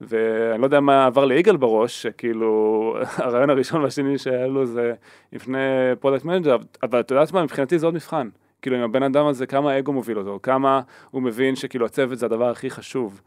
ואני 0.00 0.60
לא 0.60 0.66
יודע 0.66 0.80
מה 0.80 1.06
עבר 1.06 1.24
ליגאל 1.24 1.56
בראש, 1.56 2.02
שכאילו 2.02 2.94
הריאיון 3.16 3.50
הראשון 3.50 3.82
והשני 3.82 4.18
שהיה 4.18 4.46
לו 4.46 4.66
זה 4.66 4.94
לפני 5.32 5.58
product 6.00 6.24
manager, 6.24 6.56
אבל 6.82 7.00
את 7.00 7.10
יודעת 7.10 7.32
מה, 7.32 7.42
מבחינתי 7.42 7.78
זה 7.78 7.86
עוד 7.86 7.94
מבחן. 7.94 8.28
כאילו 8.62 8.76
עם 8.76 8.82
הבן 8.82 9.02
אדם 9.02 9.26
הזה, 9.26 9.46
כמה 9.46 9.72
האגו 9.72 9.92
מוביל 9.92 10.18
אותו, 10.18 10.38
כמה 10.42 10.80
הוא 11.10 11.22
מבין 11.22 11.56
שכאילו 11.56 11.86
הצוות 11.86 12.18
זה 12.18 12.26
הדבר 12.26 12.50
הכי 12.50 12.70
חשוב. 12.70 13.20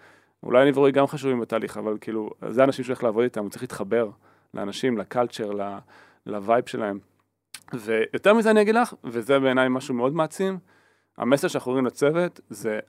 אולי 0.44 0.64
אני 0.64 0.72
ורועי 0.76 0.92
גם 0.92 1.08
חשובים 1.08 1.40
בתהליך, 1.40 1.78
אבל 1.78 1.98
כאילו, 2.02 2.30
זה 2.50 2.62
האנשים 2.62 2.86
שהולך 2.86 3.04
לעבוד 3.04 3.24
איתם, 3.24 3.42
הוא 3.42 3.50
צריך 3.50 3.64
להתחבר 3.64 4.10
לאנשים, 4.54 4.98
לקלצ'ר, 4.98 5.52
לווייב 6.26 6.66
שלהם. 6.68 7.00
ויותר 7.74 8.34
מזה 8.34 8.52
אני 8.52 8.62
אגיד 8.62 8.76
לך, 8.76 8.94
וזה 9.04 9.40
בעיניי 9.40 9.70
משהו 9.70 9.96
מאוד 9.96 10.14
מעצים, 10.14 10.58
המסר 11.18 11.48
שאנחנו 11.48 11.72
רואים 11.72 11.86
לצוות 11.86 12.40
זה 12.50 12.80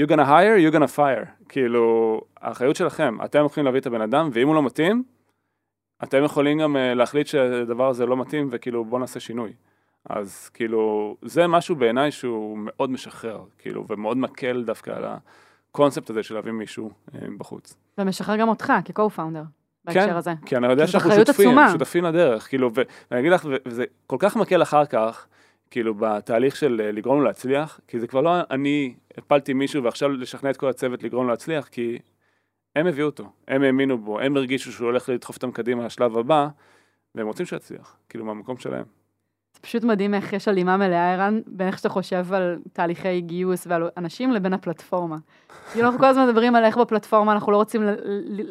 you're 0.00 0.08
gonna 0.08 0.26
hire, 0.26 0.58
you're 0.58 0.74
gonna 0.74 0.96
fire. 0.96 1.26
כאילו, 1.48 2.20
האחריות 2.40 2.76
שלכם, 2.76 3.18
אתם 3.24 3.44
יכולים 3.44 3.64
להביא 3.64 3.80
את 3.80 3.86
הבן 3.86 4.00
אדם, 4.00 4.30
ואם 4.32 4.46
הוא 4.46 4.54
לא 4.54 4.62
מתאים, 4.62 5.02
אתם 6.02 6.24
יכולים 6.24 6.58
גם 6.58 6.76
uh, 6.76 6.94
להחליט 6.94 7.26
שהדבר 7.26 7.88
הזה 7.88 8.06
לא 8.06 8.16
מתאים, 8.16 8.48
וכאילו 8.50 8.84
בוא 8.84 8.98
נעשה 8.98 9.20
שינוי. 9.20 9.52
אז 10.10 10.48
כאילו, 10.48 11.16
זה 11.22 11.46
משהו 11.46 11.76
בעיניי 11.76 12.10
שהוא 12.10 12.58
מאוד 12.60 12.90
משחרר, 12.90 13.44
כאילו, 13.58 13.86
ומאוד 13.88 14.16
מקל 14.16 14.64
דווקא 14.66 14.90
על 14.90 15.04
הקונספט 15.04 16.10
הזה 16.10 16.22
של 16.22 16.34
להביא 16.34 16.52
מישהו 16.52 16.90
uh, 16.90 17.14
בחוץ. 17.38 17.76
ומשחרר 17.98 18.36
גם 18.36 18.48
אותך 18.48 18.72
כ-co-founder. 18.84 19.53
בהקשר 19.84 20.06
כן, 20.06 20.16
הזה. 20.16 20.32
כי 20.46 20.56
אני 20.56 20.66
יודע 20.66 20.86
שאנחנו 20.86 21.10
שותפים, 21.10 21.48
עצומה. 21.48 21.70
שותפים 21.72 22.04
לדרך, 22.04 22.48
כאילו, 22.48 22.70
ואני 22.74 23.20
אגיד 23.20 23.32
לך, 23.32 23.46
וזה 23.66 23.84
כל 24.06 24.16
כך 24.18 24.36
מקל 24.36 24.62
אחר 24.62 24.86
כך, 24.86 25.26
כאילו, 25.70 25.94
בתהליך 25.94 26.56
של 26.56 26.80
אה, 26.84 26.92
לגרום 26.92 27.18
לו 27.18 27.24
להצליח, 27.24 27.80
כי 27.88 28.00
זה 28.00 28.06
כבר 28.06 28.20
לא 28.20 28.30
אני 28.50 28.94
הפלתי 29.18 29.52
מישהו 29.52 29.84
ועכשיו 29.84 30.08
לשכנע 30.08 30.50
את 30.50 30.56
כל 30.56 30.68
הצוות 30.68 31.02
לגרום 31.02 31.24
לו 31.24 31.30
להצליח, 31.30 31.68
כי 31.68 31.98
הם 32.76 32.86
הביאו 32.86 33.06
אותו, 33.06 33.32
הם 33.48 33.62
האמינו 33.62 33.98
בו, 33.98 34.20
הם 34.20 34.36
הרגישו 34.36 34.72
שהוא 34.72 34.86
הולך 34.86 35.08
לדחוף 35.08 35.36
אותם 35.36 35.52
קדימה 35.52 35.86
לשלב 35.86 36.18
הבא, 36.18 36.48
והם 37.14 37.26
רוצים 37.26 37.46
שיצליח, 37.46 37.96
כאילו, 38.08 38.24
מהמקום 38.24 38.56
שלהם. 38.58 39.03
זה 39.54 39.60
פשוט 39.60 39.84
מדהים 39.84 40.14
איך 40.14 40.32
יש 40.32 40.48
הלימה 40.48 40.76
מלאה, 40.76 41.14
ערן, 41.14 41.40
בין 41.46 41.66
איך 41.66 41.78
שאתה 41.78 41.88
חושב 41.88 42.32
על 42.32 42.58
תהליכי 42.72 43.20
גיוס 43.20 43.66
ועל 43.66 43.88
אנשים 43.96 44.32
לבין 44.32 44.52
הפלטפורמה. 44.52 45.16
כאילו 45.72 45.86
אנחנו 45.86 45.98
כל 45.98 46.06
הזמן 46.06 46.28
מדברים 46.28 46.54
על 46.56 46.64
איך 46.64 46.76
בפלטפורמה 46.76 47.32
אנחנו 47.32 47.52
לא 47.52 47.56
רוצים 47.56 47.82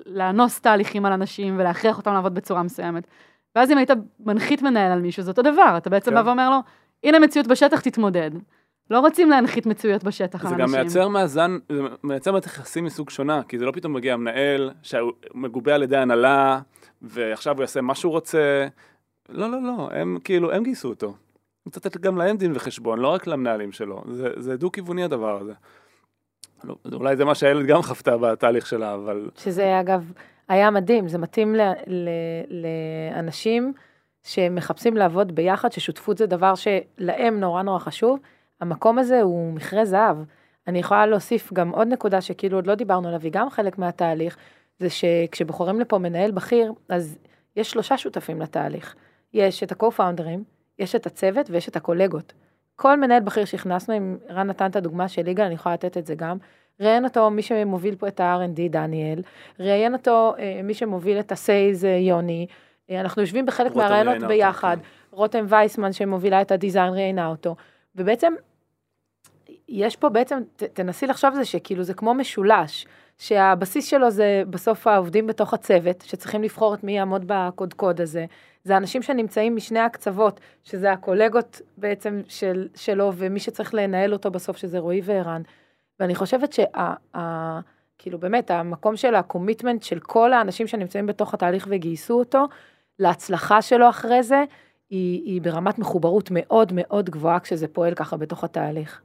לאנוס 0.06 0.60
תהליכים 0.62 1.06
על 1.06 1.14
אנשים 1.14 1.56
ולהכריח 1.60 1.98
אותם 1.98 2.14
לעבוד 2.14 2.36
בצורה 2.36 2.64
מסוימת. 2.64 3.08
ואז 3.56 3.72
אם 3.72 3.78
היית 3.78 3.90
מנחית 4.20 4.62
מנהל 4.62 4.92
על 4.92 5.02
מישהו, 5.02 5.24
זה 5.24 5.32
אותו 5.32 5.42
דבר, 5.42 5.74
אתה 5.78 5.90
בעצם 5.90 6.12
כן. 6.12 6.18
בא 6.18 6.30
ואומר 6.30 6.50
לו, 6.50 6.58
הנה 7.04 7.20
מציאות 7.20 7.48
בשטח, 7.48 7.80
תתמודד. 7.80 8.32
לא 8.90 9.00
רוצים 9.00 9.30
להנחית 9.30 9.66
מציאויות 9.66 10.04
בשטח 10.04 10.46
על 10.46 10.50
זה 10.50 10.56
אנשים. 10.56 10.76
גם 10.76 10.82
מייצר 10.82 11.08
מאזן, 11.08 11.58
זה 11.72 11.82
מייצר 12.04 12.32
מערכת 12.32 12.46
יחסים 12.46 12.86
מסוג 12.86 13.10
שונה, 13.10 13.42
כי 13.48 13.60
זה 13.60 13.66
לא 13.66 13.72
פתאום 13.72 13.94
מגיע 13.94 14.18
מנהל 14.18 14.72
שהוא 14.82 15.12
מגובה 15.34 15.76
על 15.76 15.84
ידי 15.84 15.98
הנהלה, 15.98 16.60
ועכשיו 17.02 17.56
הוא 17.56 17.62
יעשה 17.62 17.82
מה 17.82 17.96
שהוא 17.96 18.12
רוצה. 18.12 18.68
לא, 19.30 19.52
לא, 19.52 19.64
לא, 19.64 19.90
הם 19.92 20.18
כאילו, 20.24 20.52
הם 20.52 20.64
גייסו 20.64 20.90
אותו. 20.90 21.14
צריך 21.70 21.86
לתת 21.86 21.98
גם 21.98 22.18
להם 22.18 22.38
דין 22.38 22.52
וחשבון, 22.56 23.00
לא 23.00 23.08
רק 23.08 23.28
למנהלים 23.28 23.72
שלו. 23.72 24.04
זה, 24.12 24.30
זה 24.38 24.58
דו-כיווני 24.58 25.04
הדבר 25.04 25.42
הזה. 25.42 25.54
לא, 26.64 26.76
אולי 26.94 27.16
זה 27.16 27.26
מה 27.26 27.36
שהילד 27.36 27.66
גם 27.66 27.82
חוותה 27.82 28.18
בתהליך 28.18 28.66
שלה, 28.66 28.94
אבל 28.94 29.30
שזה 29.38 29.80
אגב 29.80 30.12
היה 30.50 30.72
מדהים, 30.72 31.08
זה 31.08 31.18
מתאים 31.18 31.56
ל, 31.56 31.62
ל, 31.88 32.10
לאנשים 32.50 33.74
שמחפשים 34.24 34.98
לעבוד 34.98 35.36
ביחד, 35.36 35.72
ששותפות 35.72 36.18
זה 36.18 36.26
דבר 36.26 36.54
שלהם 36.56 37.40
נורא 37.40 37.62
נורא 37.62 37.80
חשוב. 37.80 38.20
המקום 38.62 39.00
הזה 39.00 39.22
הוא 39.22 39.54
מכרה 39.54 39.86
זהב. 39.86 40.18
אני 40.68 40.80
יכולה 40.80 41.06
להוסיף 41.06 41.54
גם 41.54 41.70
עוד 41.70 41.88
נקודה 41.88 42.22
שכאילו 42.22 42.58
עוד 42.58 42.68
לא 42.68 42.76
דיברנו 42.76 43.08
עליו, 43.08 43.22
היא 43.22 43.32
גם 43.32 43.50
חלק 43.50 43.78
מהתהליך, 43.78 44.38
זה 44.80 44.90
שכשבוחרים 44.90 45.80
לפה 45.80 45.98
מנהל 45.98 46.32
בכיר, 46.32 46.74
אז 46.90 47.18
יש 47.56 47.72
שלושה 47.72 47.98
שותפים 47.98 48.42
לתהליך. 48.42 48.96
יש 49.34 49.64
את 49.64 49.72
ה-co-founders, 49.72 50.40
יש 50.80 50.96
את 50.96 51.06
הצוות 51.06 51.50
ויש 51.50 51.70
את 51.70 51.76
הקולגות. 51.76 52.34
כל 52.76 53.00
מנהל 53.00 53.20
בכיר 53.20 53.46
שהכנסנו, 53.46 53.98
אם 53.98 54.18
רן 54.30 54.48
נתן 54.48 54.70
את 54.70 54.76
הדוגמה 54.76 55.08
של 55.08 55.22
ליגה, 55.22 55.46
אני 55.46 55.54
יכולה 55.54 55.76
לתת 55.76 55.98
את 55.98 56.06
זה 56.06 56.16
גם. 56.16 56.38
ראיין 56.80 57.04
אותו 57.04 57.30
מי 57.30 57.42
שמוביל 57.42 57.96
פה 57.96 58.08
את 58.08 58.20
ה-R&D, 58.20 58.70
דניאל, 58.70 59.22
ראיין 59.60 59.94
אותו 59.94 60.34
אה, 60.40 60.62
מי 60.64 60.74
שמוביל 60.74 61.20
את 61.20 61.32
ה-Sales, 61.32 61.86
אה, 61.86 61.90
יוני. 61.90 62.48
אה, 62.90 63.00
אנחנו 63.00 63.22
יושבים 63.22 63.46
בחלק 63.46 63.76
מהרעיונות 63.76 64.08
ראיינה 64.08 64.26
אותו, 64.26 64.28
ביחד. 64.28 64.78
כן. 64.82 64.88
רותם 65.12 65.46
וייסמן 65.50 65.94
שמובילה 65.94 66.42
את 66.42 66.52
הדיזיין 66.52 66.94
ראיינה 66.94 67.28
אותו. 67.28 67.56
ובעצם, 67.96 68.34
יש 69.68 69.96
פה 69.96 70.10
בעצם, 70.10 70.40
ת, 70.56 70.64
תנסי 70.64 71.08
לחשוב 71.08 71.30
על 71.30 71.36
זה 71.36 71.46
שכאילו 71.46 71.84
זה 71.84 71.94
כמו 71.94 72.14
משולש, 72.14 72.86
שהבסיס 73.18 73.88
שלו 73.88 74.12
זה 74.12 74.44
בסוף 74.50 74.88
העובדים 74.88 75.28
בתוך 75.28 75.54
הצוות, 75.54 76.02
שצריכים 76.02 76.44
לבחור 76.44 76.74
את 76.74 76.84
מי 76.84 76.98
יעמוד 76.98 77.24
בקודקוד 77.28 78.02
הזה. 78.02 78.26
זה 78.64 78.78
אנשים 78.78 79.02
שנמצאים 79.02 79.56
משני 79.56 79.80
הקצוות, 79.80 80.40
שזה 80.64 80.92
הקולגות 80.92 81.62
בעצם 81.78 82.22
של, 82.28 82.68
שלו, 82.76 83.12
ומי 83.16 83.40
שצריך 83.40 83.74
לנהל 83.74 84.14
אותו 84.14 84.32
בסוף, 84.32 84.58
שזה 84.58 84.80
רועי 84.80 85.02
וערן. 85.04 85.42
ואני 86.00 86.16
חושבת 86.16 86.54
שה... 86.54 86.94
ה, 87.18 87.60
כאילו 87.98 88.20
באמת, 88.20 88.52
המקום 88.52 88.96
של 88.96 89.16
הקומיטמנט 89.16 89.84
של 89.84 90.00
כל 90.00 90.34
האנשים 90.34 90.68
שנמצאים 90.68 91.06
בתוך 91.06 91.34
התהליך 91.34 91.68
וגייסו 91.70 92.20
אותו, 92.20 92.46
להצלחה 93.00 93.62
שלו 93.62 93.90
אחרי 93.90 94.24
זה, 94.24 94.44
היא, 94.90 95.22
היא 95.26 95.42
ברמת 95.42 95.80
מחוברות 95.80 96.30
מאוד 96.32 96.72
מאוד 96.76 97.10
גבוהה 97.10 97.40
כשזה 97.40 97.68
פועל 97.68 97.94
ככה 97.94 98.18
בתוך 98.18 98.44
התהליך. 98.44 99.02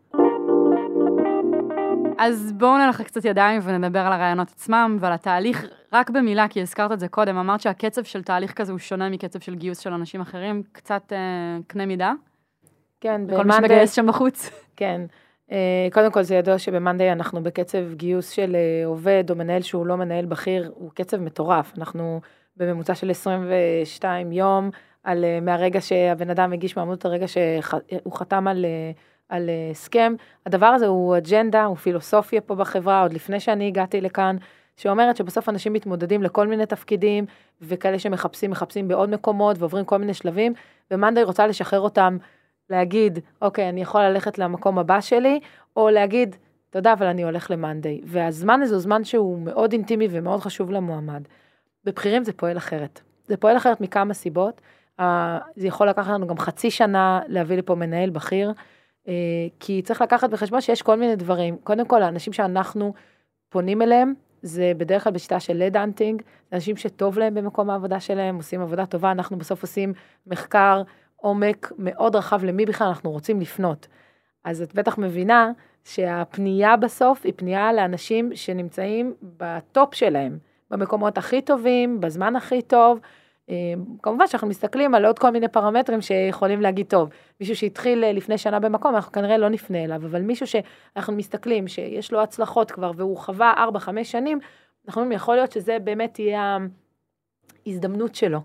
אז 2.19 2.53
בואו 2.53 2.79
נלך 2.79 3.03
קצת 3.03 3.25
ידיים 3.25 3.61
ונדבר 3.65 3.99
על 3.99 4.13
הרעיונות 4.13 4.49
עצמם 4.51 4.97
ועל 5.01 5.13
התהליך, 5.13 5.67
רק 5.93 6.11
במילה, 6.11 6.49
כי 6.49 6.61
הזכרת 6.63 6.93
את 6.93 7.01
זה 7.01 7.09
קודם, 7.09 7.37
אמרת 7.37 7.61
שהקצב 7.61 8.05
של 8.05 8.23
תהליך 8.23 8.53
כזה 8.53 8.73
הוא 8.73 8.79
שונה 8.79 9.09
מקצב 9.09 9.41
של 9.41 9.55
גיוס 9.55 9.79
של 9.79 9.93
אנשים 9.93 10.21
אחרים, 10.21 10.63
קצת 10.73 11.13
אה, 11.13 11.59
קנה 11.67 11.87
מידה, 11.87 12.13
כן, 13.01 13.21
לכל 13.29 13.45
מי 13.45 13.53
ב-Monday- 13.53 13.57
שמגייס 13.57 13.93
שם 13.93 14.07
בחוץ. 14.07 14.51
כן. 14.77 15.01
אה, 15.53 15.89
קודם 15.93 16.13
כל 16.13 16.23
זה 16.23 16.35
ידוע 16.35 16.59
שבמאנדיי 16.59 17.13
אנחנו 17.13 17.43
בקצב 17.43 17.95
גיוס 17.95 18.31
של 18.31 18.57
אה, 18.57 18.87
עובד 18.87 19.25
או 19.31 19.37
מנהל 19.37 19.63
שהוא 19.63 19.87
לא 19.87 19.97
מנהל 19.97 20.27
בכיר, 20.27 20.71
הוא 20.75 20.91
קצב 20.95 21.17
מטורף. 21.17 21.73
אנחנו 21.79 22.21
בממוצע 22.57 22.95
של 22.95 23.11
22 23.11 24.33
יום, 24.33 24.71
על, 25.05 25.25
אה, 25.25 25.41
מהרגע 25.41 25.81
שהבן 25.81 26.31
אדם 26.31 26.53
הגיש 26.53 26.77
מעמוד, 26.77 27.01
הרגע 27.05 27.29
שהוא 27.29 28.13
חתם 28.13 28.49
על, 28.49 28.67
על 29.29 29.49
אה, 29.49 29.71
הסכם. 29.71 30.15
הדבר 30.47 30.67
הזה 30.67 30.87
הוא 30.87 31.17
אג'נדה, 31.17 31.65
הוא 31.65 31.77
פילוסופיה 31.77 32.41
פה 32.41 32.55
בחברה, 32.55 33.03
עוד 33.03 33.13
לפני 33.13 33.41
שאני 33.41 33.67
הגעתי 33.67 34.01
לכאן, 34.01 34.37
שאומרת 34.77 35.17
שבסוף 35.17 35.49
אנשים 35.49 35.73
מתמודדים 35.73 36.23
לכל 36.23 36.47
מיני 36.47 36.67
תפקידים, 36.67 37.27
וכאלה 37.63 37.99
שמחפשים, 37.99 38.51
מחפשים 38.51 38.89
בעוד 38.89 39.11
מקומות 39.11 39.59
ועוברים 39.59 39.85
כל 39.85 39.97
מיני 39.97 40.15
שלבים, 40.15 40.53
ומאנדיי 40.91 41.25
רוצה 41.25 41.47
לשחרר 41.47 41.81
אותם 41.81 42.17
להגיד, 42.71 43.19
אוקיי, 43.43 43.69
אני 43.69 43.83
יכול 43.83 44.03
ללכת 44.03 44.39
למקום 44.39 44.79
הבא 44.79 45.01
שלי, 45.01 45.41
או 45.77 45.91
להגיד, 45.91 46.37
תודה, 46.71 46.93
אבל 46.93 47.07
אני 47.07 47.25
הולך 47.25 47.51
למאנדיי. 47.51 48.01
והזמן 48.05 48.63
הזה 48.63 48.75
הוא 48.75 48.81
זמן 48.81 49.05
שהוא 49.05 49.39
מאוד 49.39 49.73
אינטימי 49.73 50.09
ומאוד 50.11 50.41
חשוב 50.41 50.71
למועמד. 50.71 51.23
בבכירים 51.85 52.25
זה 52.25 52.33
פועל 52.33 52.57
אחרת. 52.57 53.01
זה 53.27 53.37
פועל 53.37 53.57
אחרת 53.57 53.81
מכמה 53.81 54.15
סיבות. 54.15 54.61
זה 55.57 55.67
יכול 55.67 55.89
לקחת 55.89 56.11
לנו 56.11 56.27
גם 56.27 56.39
חצי 56.39 56.71
שנה 56.71 57.21
להביא 57.27 57.57
לפה 57.57 57.75
מנהל 57.75 58.11
בכיר, 58.11 58.53
כי 59.61 59.83
צריך 59.83 60.03
לקחת 60.03 60.31
בחשבון 60.31 60.61
שיש 60.61 60.83
כל 60.83 60.97
מיני 60.97 61.17
דברים. 61.17 61.57
קודם 61.65 61.87
כל, 61.87 62.03
האנשים 62.03 62.33
שאנחנו 62.33 62.93
פונים 63.49 63.83
אליהם, 63.83 64.15
זה 64.43 64.73
בדרך 64.77 65.05
כלל 65.05 65.13
בשיטה 65.13 65.41
של 65.41 65.57
head 65.57 65.77
hunting, 65.77 66.23
אנשים 66.53 66.77
שטוב 66.77 67.19
להם 67.19 67.35
במקום 67.35 67.71
העבודה 67.71 68.01
שלהם, 68.01 68.37
עושים 68.37 68.61
עבודה 68.61 68.87
טובה, 68.87 69.11
אנחנו 69.11 69.39
בסוף 69.39 69.63
עושים 69.63 69.93
מחקר 70.27 70.83
עומק 71.17 71.73
מאוד 71.79 72.17
רחב 72.17 72.45
למי 72.45 72.67
בכלל 72.67 72.87
אנחנו 72.87 73.11
רוצים 73.11 73.41
לפנות. 73.41 73.87
אז 74.45 74.63
את 74.63 74.75
בטח 74.75 74.99
מבינה 74.99 75.53
שהפנייה 75.85 76.77
בסוף 76.77 77.21
היא 77.25 77.33
פנייה 77.37 77.73
לאנשים 77.73 78.31
שנמצאים 78.35 79.15
ב 79.23 79.41
top 79.41 79.95
שלהם, 79.95 80.39
במקומות 80.71 81.19
הכי 81.19 81.43
טובים, 81.43 82.01
בזמן 82.01 82.37
הכי 82.37 82.63
טוב. 82.63 83.01
אה, 83.51 83.55
כמובן 84.03 84.27
שאנחנו 84.27 84.49
מסתכלים 84.49 84.95
על 84.95 85.07
עוד 85.07 85.19
כל 85.19 85.31
מיני 85.31 85.49
פרמטרים 85.49 86.01
שיכולים 86.01 86.61
להגיד, 86.61 86.87
טוב, 86.87 87.09
מישהו 87.41 87.57
שהתחיל 87.57 88.05
אה, 88.05 88.13
לפני 88.13 88.39
שנה 88.39 88.61
במקום, 88.61 88.95
אנחנו 88.95 89.13
כנראה 89.13 89.39
לא 89.39 89.49
נפנה 89.49 89.85
אליו, 89.85 89.97
אבל 89.97 90.23
מישהו 90.23 90.47
שאנחנו 90.47 91.13
מסתכלים, 91.13 91.69
שיש 91.69 92.13
לו 92.13 92.21
הצלחות 92.21 92.71
כבר 92.71 92.91
והוא 92.97 93.17
חווה 93.17 93.67
4-5 93.77 94.05
שנים, 94.05 94.39
אנחנו 94.87 95.03
אומרים, 95.03 95.17
יכול 95.17 95.37
להיות 95.37 95.53
שזה 95.53 95.79
באמת 95.79 96.19
יהיה 96.19 96.59
ההזדמנות 97.67 98.15
שלו. 98.15 98.41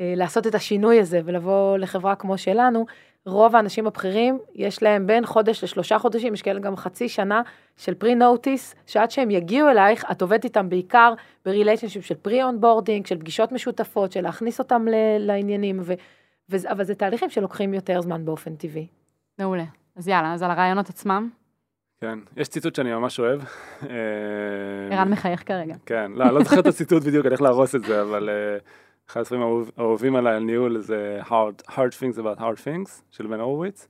אה, 0.00 0.12
לעשות 0.16 0.46
את 0.46 0.54
השינוי 0.54 1.00
הזה 1.00 1.20
ולבוא 1.24 1.78
לחברה 1.78 2.14
כמו 2.14 2.38
שלנו, 2.38 2.86
רוב 3.28 3.56
האנשים 3.56 3.86
הבכירים, 3.86 4.38
יש 4.54 4.82
להם 4.82 5.06
בין 5.06 5.26
חודש 5.26 5.64
לשלושה 5.64 5.98
חודשים, 5.98 6.34
יש 6.34 6.42
כאלה 6.42 6.60
גם 6.60 6.76
חצי 6.76 7.08
שנה 7.08 7.42
של 7.76 7.94
pre-notice, 7.94 8.74
שעד 8.86 9.10
שהם 9.10 9.30
יגיעו 9.30 9.68
אלייך, 9.68 10.04
את 10.10 10.22
עובדת 10.22 10.44
איתם 10.44 10.68
בעיקר 10.68 11.14
ב 11.44 11.49
relationship 11.49 12.04
של 12.04 12.14
pre-onboarding, 12.14 13.06
של 13.06 13.18
פגישות 13.18 13.52
משותפות, 13.52 14.12
של 14.12 14.20
להכניס 14.20 14.58
אותם 14.58 14.86
לעניינים, 15.18 15.80
ו, 15.82 15.92
ו, 16.50 16.56
אבל 16.70 16.84
זה 16.84 16.94
תהליכים 16.94 17.30
שלוקחים 17.30 17.74
יותר 17.74 18.00
זמן 18.00 18.24
באופן 18.24 18.54
טבעי. 18.54 18.86
מעולה. 19.38 19.64
אז 19.96 20.08
יאללה, 20.08 20.34
אז 20.34 20.42
על 20.42 20.50
הראיונות 20.50 20.88
עצמם. 20.88 21.28
כן, 22.00 22.18
יש 22.36 22.48
ציטוט 22.48 22.74
שאני 22.74 22.94
ממש 22.94 23.20
אוהב. 23.20 23.40
אה, 23.82 23.88
ערן 24.90 25.10
מחייך 25.10 25.42
כרגע. 25.46 25.74
כן, 25.86 26.12
לא, 26.14 26.30
לא 26.30 26.42
זוכר 26.42 26.60
את 26.60 26.66
הציטוט 26.66 27.02
בדיוק, 27.02 27.26
אני 27.26 27.28
הולך 27.28 27.42
להרוס 27.42 27.74
את 27.74 27.84
זה, 27.84 28.02
אבל 28.02 28.28
אה, 28.28 28.58
אחד 29.10 29.20
הספרים 29.20 29.42
האהובים 29.76 30.16
עליי 30.16 30.34
על 30.34 30.42
ניהול 30.42 30.78
זה 30.78 31.20
hard, 31.24 31.70
hard 31.70 31.92
things 32.00 32.18
about 32.18 32.38
hard 32.38 32.58
things 32.64 32.90
של 33.10 33.26
בן 33.26 33.40
הורוביץ, 33.40 33.88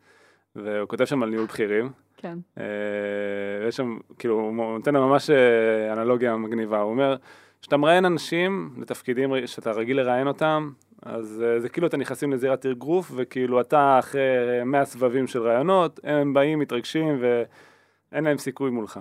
והוא 0.57 0.89
כותב 0.89 1.05
שם 1.05 1.23
על 1.23 1.31
ניהול 1.31 1.47
בכירים. 1.47 1.91
כן. 2.17 2.39
יש 3.69 3.77
שם, 3.77 3.99
כאילו, 4.19 4.35
הוא 4.35 4.75
נותן 4.79 4.95
להם 4.95 5.03
ממש 5.03 5.31
אנלוגיה 5.93 6.37
מגניבה, 6.37 6.81
הוא 6.81 6.91
אומר, 6.91 7.17
כשאתה 7.61 7.77
מראיין 7.77 8.05
אנשים 8.05 8.71
לתפקידים 8.79 9.47
שאתה 9.47 9.71
רגיל 9.71 9.97
לראיין 9.97 10.29
אותם, 10.29 10.71
אז 11.03 11.45
uh, 11.45 11.61
זה 11.61 11.69
כאילו 11.69 11.87
אתם 11.87 12.01
נכנסים 12.01 12.33
לזירת 12.33 12.67
אגרוף, 12.67 13.13
וכאילו 13.15 13.61
אתה 13.61 13.99
אחרי 13.99 14.21
100 14.65 14.85
סבבים 14.85 15.27
של 15.27 15.43
רעיונות, 15.43 16.01
הם 16.05 16.35
באים, 16.35 16.59
מתרגשים, 16.59 17.19
ואין 17.21 18.25
להם 18.25 18.39
סיכוי 18.39 18.71
מולך. 18.71 19.01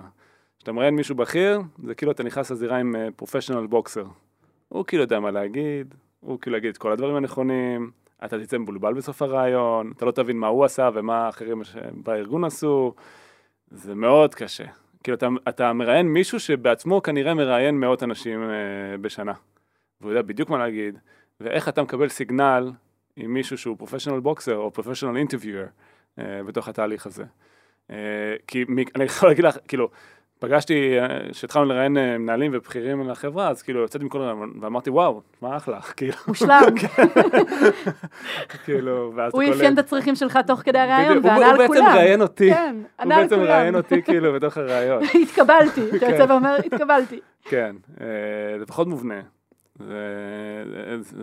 כשאתה 0.58 0.72
מראיין 0.72 0.96
מישהו 0.96 1.14
בכיר, 1.14 1.60
זה 1.84 1.94
כאילו 1.94 2.12
אתה 2.12 2.22
נכנס 2.22 2.50
לזירה 2.50 2.76
עם 2.76 2.94
פרופשיונל 3.16 3.66
בוקסר. 3.66 4.04
הוא 4.68 4.84
כאילו 4.84 5.02
יודע 5.02 5.20
מה 5.20 5.30
להגיד, 5.30 5.94
הוא 6.20 6.40
כאילו 6.40 6.56
יגיד 6.56 6.70
את 6.70 6.78
כל 6.78 6.92
הדברים 6.92 7.16
הנכונים, 7.16 7.90
אתה 8.24 8.38
תצא 8.38 8.58
מבולבל 8.58 8.94
בסוף 8.94 9.22
הרעיון, 9.22 9.92
אתה 9.96 10.04
לא 10.04 10.10
תבין 10.10 10.36
מה 10.38 10.46
הוא 10.46 10.64
עשה 10.64 10.90
ומה 10.94 11.26
האחרים 11.26 11.62
בארגון 11.92 12.44
עשו, 12.44 12.94
זה 13.70 13.94
מאוד 13.94 14.34
קשה. 14.34 14.64
כאילו 15.02 15.16
אתה, 15.16 15.28
אתה 15.48 15.72
מראיין 15.72 16.06
מישהו 16.06 16.40
שבעצמו 16.40 17.02
כנראה 17.02 17.34
מראיין 17.34 17.80
מאות 17.80 18.02
אנשים 18.02 18.42
uh, 18.42 19.00
בשנה, 19.00 19.32
והוא 20.00 20.10
יודע 20.10 20.22
בדיוק 20.22 20.50
מה 20.50 20.58
להגיד. 20.58 20.98
ואיך 21.40 21.68
אתה 21.68 21.82
מקבל 21.82 22.08
סיגנל 22.08 22.70
עם 23.16 23.34
מישהו 23.34 23.58
שהוא 23.58 23.76
פרופשיונל 23.78 24.20
בוקסר 24.20 24.56
או 24.56 24.72
פרופשיונל 24.72 25.16
אינטרוויור 25.18 25.64
בתוך 26.18 26.68
התהליך 26.68 27.06
הזה. 27.06 27.24
Uh, 27.88 27.92
כי 28.46 28.64
אני 28.96 29.04
יכול 29.04 29.28
להגיד 29.28 29.44
לך, 29.44 29.58
כאילו, 29.68 29.90
פגשתי, 30.38 30.96
כשהתחלנו 31.30 31.64
לראיין 31.64 31.96
uh, 31.96 32.00
מנהלים 32.18 32.50
ובכירים 32.54 33.08
לחברה, 33.08 33.48
אז 33.48 33.62
כאילו 33.62 33.84
יצאתי 33.84 34.04
מכל 34.04 34.18
רעיון 34.18 34.52
ואמרתי, 34.60 34.90
וואו, 34.90 35.22
מה 35.42 35.56
אחלה, 35.56 35.80
כאילו. 35.96 36.14
מושלם. 36.28 36.62
כאילו, 38.64 39.12
ואז 39.16 39.32
הוא 39.34 39.42
אפיין 39.54 39.72
את 39.72 39.78
הצרכים 39.78 40.14
שלך 40.14 40.38
תוך 40.46 40.60
כדי 40.60 40.78
הרעיון, 40.78 41.18
וענה 41.22 41.50
על 41.50 41.66
כולם. 41.66 41.66
הוא 41.66 41.68
בעצם 41.68 41.98
ראיין 41.98 42.22
אותי. 42.22 42.50
כן, 42.50 42.76
ענה 43.00 43.16
על 43.16 43.28
כולם. 43.28 43.40
הוא 43.40 43.46
בעצם 43.46 43.52
ראיין 43.52 43.74
אותי 43.74 44.02
כאילו 44.06 44.32
בתוך 44.32 44.56
הרעיון. 44.56 45.02
התקבלתי, 45.22 45.96
אתה 45.96 46.06
יוצא 46.06 46.32
ואומר, 46.32 46.56
התקבלתי. 46.66 47.20
כן, 47.44 47.76
זה 48.58 48.66
פחות 48.66 48.88
מובנה. 48.88 49.20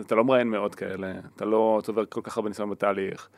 אתה 0.00 0.14
לא 0.14 0.24
מראיין 0.24 0.50
מאות 0.50 0.74
כאלה, 0.74 1.12
אתה 1.36 1.44
לא 1.44 1.80
צובר 1.84 2.04
כל 2.08 2.20
כך 2.24 2.36
הרבה 2.36 2.48
ניסיון 2.48 2.70
בתהליך. 2.70 3.28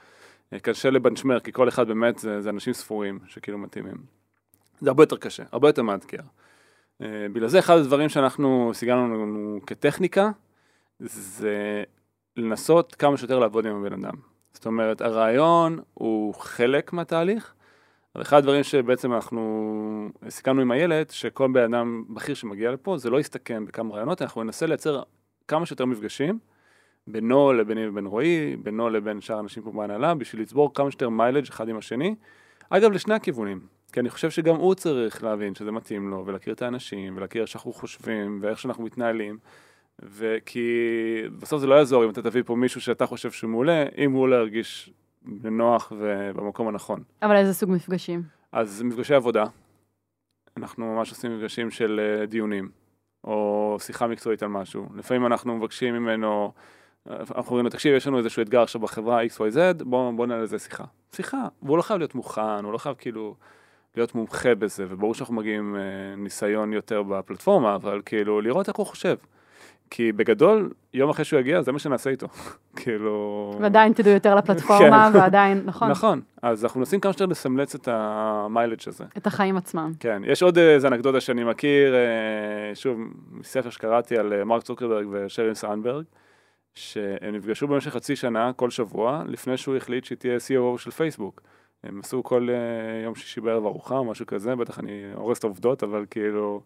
קשה 0.62 0.90
לבנצ'מר, 0.90 1.40
כי 1.40 1.52
כל 1.52 1.68
אחד 1.68 1.88
באמת 1.88 2.18
זה 2.18 2.50
אנשים 2.50 2.72
ספורים 2.72 3.18
שכאילו 3.26 3.58
מתאימים. 3.58 4.17
זה 4.80 4.90
הרבה 4.90 5.02
יותר 5.02 5.16
קשה, 5.16 5.42
הרבה 5.52 5.68
יותר 5.68 5.82
מאתגר. 5.82 6.22
בגלל 7.02 7.48
זה 7.48 7.58
אחד 7.58 7.76
הדברים 7.76 8.08
שאנחנו 8.08 8.70
סיגלנו 8.74 9.14
לנו 9.14 9.60
כטכניקה, 9.66 10.30
זה 10.98 11.82
לנסות 12.36 12.94
כמה 12.94 13.16
שיותר 13.16 13.38
לעבוד 13.38 13.66
עם 13.66 13.76
הבן 13.76 14.04
אדם. 14.04 14.14
זאת 14.52 14.66
אומרת, 14.66 15.00
הרעיון 15.00 15.78
הוא 15.94 16.34
חלק 16.34 16.92
מהתהליך, 16.92 17.54
אבל 18.14 18.22
אחד 18.22 18.36
הדברים 18.36 18.62
שבעצם 18.62 19.12
אנחנו 19.14 20.08
סיכמנו 20.28 20.62
עם 20.62 20.70
הילד, 20.70 21.10
שכל 21.10 21.48
בן 21.52 21.74
אדם 21.74 22.04
בכיר 22.08 22.34
שמגיע 22.34 22.70
לפה, 22.70 22.98
זה 22.98 23.10
לא 23.10 23.20
יסתכם 23.20 23.64
בכמה 23.64 23.94
רעיונות, 23.94 24.22
אנחנו 24.22 24.42
ננסה 24.42 24.66
לייצר 24.66 25.02
כמה 25.48 25.66
שיותר 25.66 25.84
מפגשים, 25.84 26.38
בינו 27.06 27.52
לביני 27.52 27.88
ובין 27.88 28.06
רועי, 28.06 28.56
בינו 28.56 28.90
לבין 28.90 29.20
שאר 29.20 29.36
האנשים 29.36 29.62
פה 29.62 29.72
בהנהלה, 29.72 30.14
בשביל 30.14 30.42
לצבור 30.42 30.74
כמה 30.74 30.90
שיותר 30.90 31.08
מיילג' 31.08 31.48
אחד 31.48 31.68
עם 31.68 31.76
השני. 31.76 32.14
אגב, 32.70 32.92
לשני 32.92 33.14
הכיוונים, 33.14 33.60
כי 33.92 34.00
אני 34.00 34.10
חושב 34.10 34.30
שגם 34.30 34.56
הוא 34.56 34.74
צריך 34.74 35.24
להבין 35.24 35.54
שזה 35.54 35.70
מתאים 35.70 36.10
לו, 36.10 36.22
ולהכיר 36.26 36.54
את 36.54 36.62
האנשים, 36.62 37.16
ולהכיר 37.16 37.42
איך 37.42 37.50
שאנחנו 37.50 37.72
חושבים, 37.72 38.38
ואיך 38.42 38.58
שאנחנו 38.58 38.84
מתנהלים. 38.84 39.38
וכי 40.02 40.68
בסוף 41.38 41.60
זה 41.60 41.66
לא 41.66 41.74
יעזור 41.74 42.04
אם 42.04 42.10
אתה 42.10 42.22
תביא 42.22 42.42
פה 42.46 42.54
מישהו 42.54 42.80
שאתה 42.80 43.06
חושב 43.06 43.30
שהוא 43.30 43.50
מעולה, 43.50 43.84
אם 43.98 44.12
הוא 44.12 44.28
לא 44.28 44.36
ירגיש 44.36 44.92
בנוח 45.22 45.92
ובמקום 45.98 46.68
הנכון. 46.68 47.02
אבל 47.22 47.36
איזה 47.36 47.54
סוג 47.54 47.70
מפגשים? 47.70 48.22
אז 48.52 48.82
מפגשי 48.82 49.14
עבודה, 49.14 49.44
אנחנו 50.56 50.94
ממש 50.94 51.10
עושים 51.10 51.36
מפגשים 51.36 51.70
של 51.70 52.00
דיונים, 52.28 52.68
או 53.24 53.76
שיחה 53.80 54.06
מקצועית 54.06 54.42
על 54.42 54.48
משהו. 54.48 54.86
לפעמים 54.94 55.26
אנחנו 55.26 55.56
מבקשים 55.56 55.94
ממנו, 55.94 56.52
אנחנו 57.06 57.46
אומרים 57.46 57.64
לו, 57.64 57.70
תקשיב, 57.70 57.94
יש 57.94 58.06
לנו 58.06 58.18
איזשהו 58.18 58.42
אתגר 58.42 58.62
עכשיו 58.62 58.80
בחברה 58.80 59.24
XYZ, 59.24 59.84
בוא, 59.84 60.12
בוא 60.12 60.26
נעלה 60.26 60.42
לזה 60.42 60.58
שיחה. 60.58 60.84
שיחה, 61.12 61.48
והוא 61.62 61.76
לא 61.76 61.82
חייב 61.82 61.98
להיות 61.98 62.14
מוכן, 62.14 62.64
הוא 62.64 62.72
לא 62.72 62.78
חייב 62.78 62.96
כאילו 62.98 63.36
להיות 63.98 64.14
מומחה 64.14 64.54
בזה, 64.54 64.86
וברור 64.88 65.14
שאנחנו 65.14 65.34
מגיעים 65.34 65.76
ניסיון 66.16 66.72
יותר 66.72 67.02
בפלטפורמה, 67.02 67.74
אבל 67.74 68.02
כאילו 68.04 68.40
לראות 68.40 68.68
איך 68.68 68.76
הוא 68.76 68.86
חושב. 68.86 69.16
כי 69.90 70.12
בגדול, 70.12 70.70
יום 70.94 71.10
אחרי 71.10 71.24
שהוא 71.24 71.40
יגיע, 71.40 71.62
זה 71.62 71.72
מה 71.72 71.78
שנעשה 71.78 72.10
איתו. 72.10 72.26
כאילו... 72.76 73.54
ועדיין 73.60 73.92
תדעו 73.92 74.12
יותר 74.12 74.34
לפלטפורמה, 74.38 75.10
כן. 75.12 75.18
ועדיין, 75.18 75.62
נכון. 75.66 75.90
נכון, 75.90 76.20
אז 76.42 76.64
אנחנו 76.64 76.80
מנסים 76.80 77.00
כמה 77.00 77.12
שיותר 77.12 77.26
לסמלץ 77.26 77.74
את 77.74 77.88
המיילג' 77.92 78.78
הזה. 78.86 79.04
את 79.16 79.26
החיים 79.26 79.56
עצמם. 79.56 79.92
כן, 80.00 80.22
יש 80.26 80.42
עוד 80.42 80.58
איזה 80.58 80.88
אנקדוטה 80.88 81.20
שאני 81.20 81.44
מכיר, 81.44 81.94
שוב, 82.74 82.98
מספר 83.30 83.70
שקראתי 83.70 84.18
על 84.18 84.44
מרק 84.44 84.62
צוקרברג 84.62 85.06
ושרין 85.10 85.54
סנברג, 85.54 86.04
שהם 86.74 87.34
נפגשו 87.34 87.68
במשך 87.68 87.90
חצי 87.92 88.16
שנה, 88.16 88.52
כל 88.56 88.70
שבוע, 88.70 89.22
לפני 89.26 89.56
שהוא 89.56 89.76
החליט 89.76 90.04
שהיא 90.04 90.18
תהיה 90.18 90.36
CEO 90.36 90.78
של 90.78 90.90
פייסבוק. 90.90 91.40
הם 91.84 92.00
עשו 92.00 92.22
כל 92.22 92.48
יום 93.04 93.14
שישי 93.14 93.40
בערב 93.40 93.66
ארוחה 93.66 93.98
או 93.98 94.04
משהו 94.04 94.26
כזה, 94.26 94.56
בטח 94.56 94.78
אני 94.78 95.02
הורס 95.14 95.38
את 95.38 95.44
העובדות, 95.44 95.82
אבל 95.82 96.04
כאילו, 96.10 96.60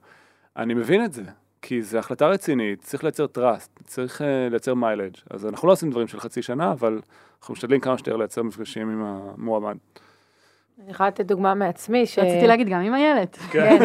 אני 0.56 0.74
מבין 0.74 1.04
את 1.04 1.12
זה. 1.12 1.22
כי 1.62 1.82
זו 1.82 1.98
החלטה 1.98 2.28
רצינית, 2.28 2.80
צריך 2.80 3.04
לייצר 3.04 3.26
trust, 3.38 3.82
צריך 3.84 4.20
uh, 4.20 4.24
לייצר 4.50 4.74
מיילג'. 4.74 5.14
אז 5.30 5.46
אנחנו 5.46 5.68
לא 5.68 5.72
עושים 5.72 5.90
דברים 5.90 6.08
של 6.08 6.20
חצי 6.20 6.42
שנה, 6.42 6.72
אבל 6.72 7.00
אנחנו 7.40 7.52
משתדלים 7.52 7.80
כמה 7.80 7.98
שיותר 7.98 8.16
לייצר 8.16 8.42
מפגשים 8.42 8.90
עם 8.90 9.04
המועמד. 9.04 9.76
אני 10.82 10.90
יכולה 10.90 11.08
לתת 11.08 11.26
דוגמה 11.26 11.54
מעצמי. 11.54 12.06
ש... 12.06 12.18
רציתי 12.18 12.46
להגיד 12.46 12.68
גם 12.68 12.80
עם 12.80 12.94
איילת. 12.94 13.36
כן. 13.52 13.78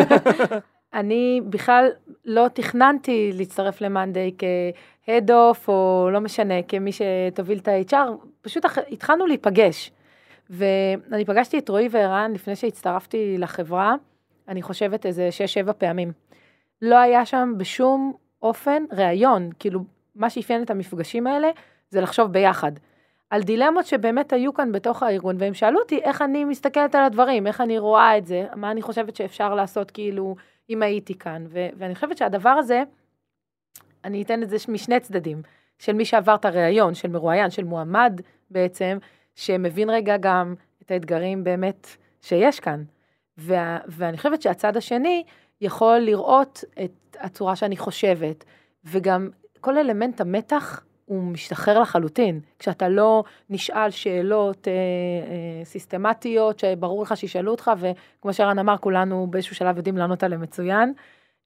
אני 0.93 1.41
בכלל 1.49 1.89
לא 2.25 2.47
תכננתי 2.53 3.31
להצטרף 3.33 3.81
למאנדיי 3.81 4.31
כ-head 4.37 5.29
of, 5.29 5.67
או 5.67 6.09
לא 6.11 6.19
משנה, 6.19 6.63
כמי 6.67 6.91
שתוביל 6.91 7.57
את 7.57 7.67
ה-HR, 7.67 8.25
פשוט 8.41 8.65
התחלנו 8.91 9.27
להיפגש. 9.27 9.91
ואני 10.49 11.25
פגשתי 11.25 11.59
את 11.59 11.69
רועי 11.69 11.87
וערן 11.91 12.33
לפני 12.33 12.55
שהצטרפתי 12.55 13.37
לחברה, 13.37 13.95
אני 14.47 14.61
חושבת 14.61 15.05
איזה 15.05 15.29
6-7 15.69 15.73
פעמים. 15.73 16.11
לא 16.81 16.95
היה 16.97 17.25
שם 17.25 17.53
בשום 17.57 18.13
אופן 18.41 18.83
ראיון, 18.91 19.49
כאילו 19.59 19.79
מה 20.15 20.29
שאפיין 20.29 20.63
את 20.63 20.69
המפגשים 20.69 21.27
האלה 21.27 21.49
זה 21.89 22.01
לחשוב 22.01 22.31
ביחד. 22.31 22.71
על 23.29 23.43
דילמות 23.43 23.85
שבאמת 23.85 24.33
היו 24.33 24.53
כאן 24.53 24.71
בתוך 24.71 25.03
הארגון, 25.03 25.35
והם 25.39 25.53
שאלו 25.53 25.79
אותי 25.79 25.99
איך 26.03 26.21
אני 26.21 26.45
מסתכלת 26.45 26.95
על 26.95 27.03
הדברים, 27.03 27.47
איך 27.47 27.61
אני 27.61 27.79
רואה 27.79 28.17
את 28.17 28.25
זה, 28.25 28.45
מה 28.55 28.71
אני 28.71 28.81
חושבת 28.81 29.15
שאפשר 29.15 29.55
לעשות 29.55 29.91
כאילו 29.91 30.35
אם 30.69 30.81
הייתי 30.81 31.17
כאן. 31.17 31.45
ו- 31.49 31.67
ואני 31.77 31.95
חושבת 31.95 32.17
שהדבר 32.17 32.49
הזה, 32.49 32.83
אני 34.03 34.21
אתן 34.21 34.43
את 34.43 34.49
זה 34.49 34.57
משני 34.67 34.99
צדדים, 34.99 35.41
של 35.79 35.93
מי 35.93 36.05
שעבר 36.05 36.35
את 36.35 36.45
הראיון, 36.45 36.93
של 36.93 37.07
מרואיין, 37.07 37.49
של 37.49 37.63
מועמד 37.63 38.21
בעצם, 38.51 38.97
שמבין 39.37 39.89
רגע 39.89 40.17
גם 40.17 40.55
את 40.85 40.91
האתגרים 40.91 41.43
באמת 41.43 41.87
שיש 42.21 42.59
כאן. 42.59 42.83
וה- 43.37 43.79
ואני 43.87 44.17
חושבת 44.17 44.41
שהצד 44.41 44.77
השני, 44.77 45.23
יכול 45.61 45.97
לראות 45.97 46.63
את 46.83 47.17
הצורה 47.19 47.55
שאני 47.55 47.77
חושבת, 47.77 48.43
וגם 48.85 49.29
כל 49.61 49.77
אלמנט 49.77 50.21
המתח 50.21 50.83
הוא 51.05 51.23
משתחרר 51.23 51.79
לחלוטין. 51.79 52.39
כשאתה 52.59 52.89
לא 52.89 53.23
נשאל 53.49 53.89
שאלות 53.89 54.67
אה, 54.67 54.73
אה, 54.73 55.65
סיסטמטיות, 55.65 56.59
שברור 56.59 57.03
לך 57.03 57.17
שישאלו 57.17 57.51
אותך, 57.51 57.71
וכמו 57.79 58.33
שרן 58.33 58.59
אמר, 58.59 58.77
כולנו 58.77 59.27
באיזשהו 59.29 59.55
שלב 59.55 59.77
יודעים 59.77 59.97
לענות 59.97 60.23
עליהם 60.23 60.41
מצוין. 60.41 60.93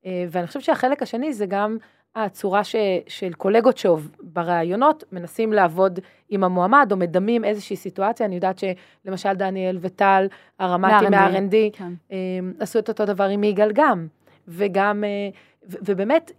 אה, 0.06 0.26
ואני 0.30 0.48
חושבת 0.48 0.64
שהחלק 0.64 1.02
השני 1.02 1.34
זה 1.34 1.46
גם 1.46 1.78
הצורה 2.16 2.64
ש, 2.64 2.76
של 3.08 3.34
קולגות 3.34 3.78
שבראיונות 3.78 5.04
מנסים 5.12 5.54
לעבוד 5.54 6.00
עם 6.30 6.44
המועמד, 6.44 6.88
או 6.92 6.98
מדמים 6.98 7.44
איזושהי 7.44 7.76
סיטואציה. 7.76 8.26
אני 8.26 8.36
יודעת 8.36 8.60
שלמשל 8.60 9.34
דניאל 9.34 9.78
וטל, 9.82 10.28
הרמ"טים 10.60 11.12
מה-R&D, 11.12 11.78
כן. 11.78 12.16
עשו 12.60 12.80
את 12.80 12.90
אותו 12.90 13.06
דבר 13.06 13.24
עם 13.24 13.44
יגאל 13.44 13.72
גם. 13.74 14.08
וגם, 14.48 15.04
ו, 15.70 15.78
ובאמת, 15.82 16.32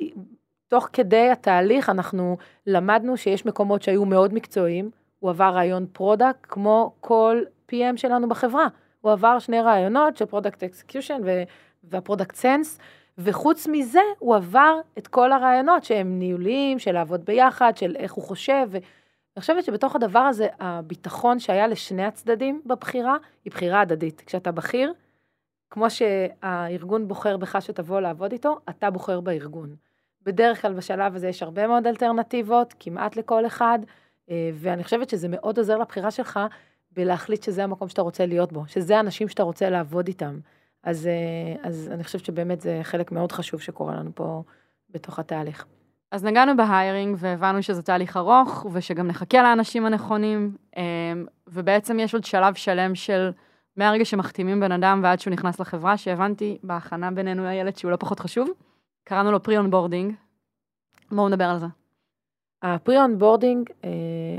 תוך 0.68 0.88
כדי 0.92 1.30
התהליך 1.30 1.90
אנחנו 1.90 2.36
למדנו 2.66 3.16
שיש 3.16 3.46
מקומות 3.46 3.82
שהיו 3.82 4.04
מאוד 4.04 4.34
מקצועיים, 4.34 4.90
הוא 5.18 5.30
עבר 5.30 5.50
ריאיון 5.54 5.86
product 5.92 6.46
כמו 6.48 6.92
כל 7.00 7.42
PM 7.70 7.96
שלנו 7.96 8.28
בחברה. 8.28 8.66
הוא 9.00 9.12
עבר 9.12 9.38
שני 9.38 9.60
ראיונות 9.60 10.16
של 10.16 10.24
product 10.24 10.62
execution 10.62 11.20
וה 11.84 11.95
product 11.95 12.34
sense, 12.34 12.78
וחוץ 13.18 13.66
מזה 13.66 14.00
הוא 14.18 14.36
עבר 14.36 14.80
את 14.98 15.06
כל 15.06 15.32
הראיונות 15.32 15.84
שהם 15.84 16.18
ניהוליים, 16.18 16.78
של 16.78 16.92
לעבוד 16.92 17.24
ביחד, 17.24 17.76
של 17.76 17.96
איך 17.96 18.12
הוא 18.12 18.24
חושב. 18.24 18.68
ואני 18.70 19.40
חושבת 19.40 19.64
שבתוך 19.64 19.96
הדבר 19.96 20.18
הזה, 20.18 20.46
הביטחון 20.60 21.38
שהיה 21.38 21.66
לשני 21.66 22.04
הצדדים 22.04 22.62
בבחירה, 22.66 23.16
היא 23.44 23.50
בחירה 23.50 23.80
הדדית. 23.80 24.22
כשאתה 24.26 24.52
בכיר, 24.52 24.92
כמו 25.70 25.90
שהארגון 25.90 27.08
בוחר 27.08 27.36
בך 27.36 27.56
שתבוא 27.60 28.00
לעבוד 28.00 28.32
איתו, 28.32 28.58
אתה 28.70 28.90
בוחר 28.90 29.20
בארגון. 29.20 29.74
בדרך 30.22 30.62
כלל 30.62 30.72
בשלב 30.72 31.14
הזה 31.14 31.28
יש 31.28 31.42
הרבה 31.42 31.66
מאוד 31.66 31.86
אלטרנטיבות, 31.86 32.74
כמעט 32.80 33.16
לכל 33.16 33.46
אחד, 33.46 33.78
אה, 34.30 34.50
ואני 34.54 34.84
חושבת 34.84 35.10
שזה 35.10 35.28
מאוד 35.30 35.58
עוזר 35.58 35.78
לבחירה 35.78 36.10
שלך 36.10 36.40
בלהחליט 36.90 37.42
שזה 37.42 37.64
המקום 37.64 37.88
שאתה 37.88 38.02
רוצה 38.02 38.26
להיות 38.26 38.52
בו, 38.52 38.64
שזה 38.66 38.96
האנשים 38.96 39.28
שאתה 39.28 39.42
רוצה 39.42 39.70
לעבוד 39.70 40.08
איתם. 40.08 40.38
אז, 40.82 41.06
אה, 41.06 41.68
אז 41.68 41.90
אני 41.92 42.04
חושבת 42.04 42.24
שבאמת 42.24 42.60
זה 42.60 42.80
חלק 42.82 43.12
מאוד 43.12 43.32
חשוב 43.32 43.60
שקורה 43.60 43.96
לנו 43.96 44.10
פה 44.14 44.42
בתוך 44.90 45.18
התהליך. 45.18 45.66
אז 46.10 46.24
נגענו 46.24 46.56
ב 46.56 46.65
hiring 46.65 47.16
והבנו 47.18 47.62
שזה 47.62 47.82
תהליך 47.82 48.16
ארוך 48.16 48.66
ושגם 48.72 49.06
נחכה 49.06 49.42
לאנשים 49.42 49.86
הנכונים, 49.86 50.56
אה, 50.76 50.82
ובעצם 51.46 51.98
יש 52.00 52.14
עוד 52.14 52.24
שלב 52.24 52.54
שלם 52.54 52.94
של 52.94 53.30
מהרגע 53.76 54.04
שמחתימים 54.04 54.60
בן 54.60 54.72
אדם 54.72 55.00
ועד 55.02 55.20
שהוא 55.20 55.32
נכנס 55.32 55.60
לחברה, 55.60 55.96
שהבנתי 55.96 56.58
בהכנה 56.62 57.10
בינינו 57.10 57.76
שהוא 57.76 57.90
לא 57.90 57.96
פחות 57.96 58.20
חשוב, 58.20 58.48
קראנו 59.04 59.32
לו 59.32 59.42
pre 59.42 59.58
onboarding. 59.58 60.14
בואו 61.12 61.28
נדבר 61.28 61.44
על 61.44 61.58
זה. 61.58 61.66
ה 62.62 62.72
pre 62.72 63.00
onboarding, 63.00 63.70
אה, 63.84 63.90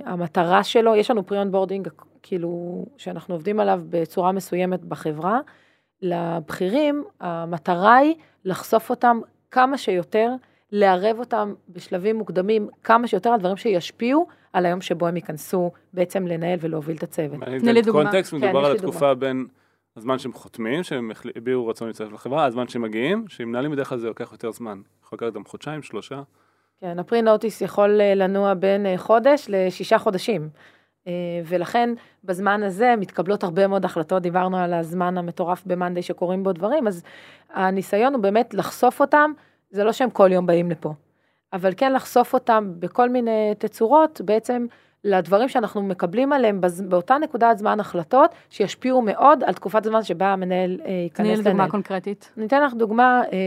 המטרה 0.05 0.63
שלו, 0.63 0.95
יש 0.95 1.11
לנו 1.11 1.25
pre 1.25 1.39
onboarding 1.39 1.87
כאילו 2.23 2.85
שאנחנו 2.97 3.35
עובדים 3.35 3.59
עליו 3.59 3.81
בצורה 3.89 4.31
מסוימת 4.31 4.85
בחברה, 4.85 5.39
לבכירים 6.03 7.03
המטרה 7.19 7.95
היא 7.95 8.15
לחשוף 8.45 8.89
אותם 8.89 9.19
כמה 9.51 9.77
שיותר, 9.77 10.31
לערב 10.71 11.19
אותם 11.19 11.53
בשלבים 11.69 12.15
מוקדמים 12.15 12.67
כמה 12.83 13.07
שיותר 13.07 13.29
על 13.29 13.39
דברים 13.39 13.57
שישפיעו 13.57 14.27
על 14.53 14.65
היום 14.65 14.81
שבו 14.81 15.07
הם 15.07 15.15
ייכנסו 15.15 15.71
בעצם 15.93 16.27
לנהל 16.27 16.59
ולהוביל 16.61 16.97
את 16.97 17.03
הצוות. 17.03 17.39
תני 17.59 17.73
לי 17.73 17.81
דוגמה. 17.81 18.03
context 18.03 18.31
כן, 18.31 18.37
מדובר 18.37 18.59
יש 18.59 18.65
על 18.65 18.75
התקופה 18.75 18.99
דוגמה. 18.99 19.13
בין 19.13 19.47
הזמן 19.97 20.19
שהם 20.19 20.33
חותמים, 20.33 20.83
שהם 20.83 21.11
הביעו 21.35 21.67
רצון 21.67 21.87
להצטרף 21.87 22.11
לחברה, 22.13 22.45
הזמן 22.45 22.67
שהם 22.67 22.81
מגיעים, 22.81 23.25
שאם 23.27 23.49
מנהלים 23.49 23.71
בדרך 23.71 23.89
כלל 23.89 23.97
זה 23.97 24.07
לוקח 24.07 24.31
יותר 24.31 24.51
זמן. 24.51 24.81
יכול 25.05 25.17
לקחת 25.17 25.33
גם 25.33 25.45
חודשיים, 25.45 25.81
שלושה. 25.81 26.21
כן, 26.81 26.99
הפרי 26.99 27.21
נוטיס 27.21 27.61
יכול 27.61 28.01
אה, 28.01 28.15
לנוע 28.15 28.53
בין 28.53 28.85
אה, 28.85 28.97
חודש 28.97 29.45
לשישה 29.49 29.97
חודשים. 29.97 30.49
אה, 31.07 31.11
ולכן 31.45 31.89
בזמן 32.23 32.63
הזה 32.63 32.93
מתקבלות 32.97 33.43
הרבה 33.43 33.67
מאוד 33.67 33.85
החלטות, 33.85 34.21
דיברנו 34.21 34.57
על 34.57 34.73
הזמן 34.73 35.17
המטורף 35.17 35.63
במאנדי 35.65 36.01
שקורים 36.01 36.43
בו 36.43 36.53
דברים, 36.53 36.87
אז 36.87 37.03
הניסיון 37.53 38.13
הוא 38.13 38.21
באמת 38.21 38.53
לחשוף 38.53 39.01
אותם, 39.01 39.31
זה 39.71 39.83
לא 39.83 39.91
שהם 39.91 40.09
כל 40.09 40.31
יום 40.31 40.45
באים 40.45 40.71
לפה, 40.71 40.93
אבל 41.53 41.73
כן 41.77 41.93
לחשוף 41.93 42.33
אותם 42.33 42.73
בכל 42.79 43.09
מיני 43.09 43.53
תצורות, 43.57 44.21
בעצם 44.25 44.65
לדברים 45.05 45.49
שאנחנו 45.49 45.83
מקבלים 45.83 46.33
עליהם 46.33 46.61
בז- 46.61 46.81
באותה 46.89 47.17
נקודת 47.17 47.57
זמן 47.57 47.79
החלטות, 47.79 48.35
שישפיעו 48.49 49.01
מאוד 49.01 49.43
על 49.43 49.53
תקופת 49.53 49.85
הזמן 49.85 50.03
שבה 50.03 50.27
המנהל 50.27 50.79
אה, 50.85 50.91
ייכנס 50.91 51.17
תני 51.27 51.35
לי 51.35 51.41
לנהל. 51.41 51.51
דוגמה 51.53 51.69
קונקרטית. 51.69 52.31
אני 52.37 52.45
אתן 52.45 52.63
לך 52.63 52.73
דוגמה, 52.73 53.21
אה, 53.33 53.37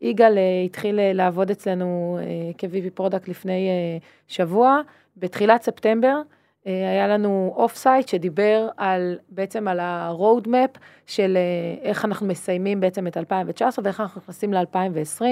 יגאל 0.00 0.38
אה, 0.38 0.42
התחיל 0.64 1.00
אה, 1.00 1.12
לעבוד 1.12 1.50
אצלנו 1.50 2.18
אה, 2.20 2.24
כ-VP 2.58 2.90
product 2.94 3.28
לפני 3.28 3.68
אה, 3.68 3.98
שבוע, 4.28 4.80
בתחילת 5.16 5.62
ספטמבר. 5.62 6.20
אה, 6.68 6.90
היה 6.90 7.08
לנו 7.08 7.52
off-site 7.56 8.08
שדיבר 8.08 8.68
על, 8.76 9.18
בעצם 9.28 9.68
על 9.68 9.80
ה-road 9.80 10.46
map 10.46 10.78
של 11.06 11.36
אה, 11.36 11.88
איך 11.88 12.04
אנחנו 12.04 12.26
מסיימים 12.26 12.80
בעצם 12.80 13.06
את 13.06 13.16
2019 13.16 13.84
ואיך 13.84 14.00
אנחנו 14.00 14.20
נכנסים 14.20 14.52
ל-2020. 14.54 15.22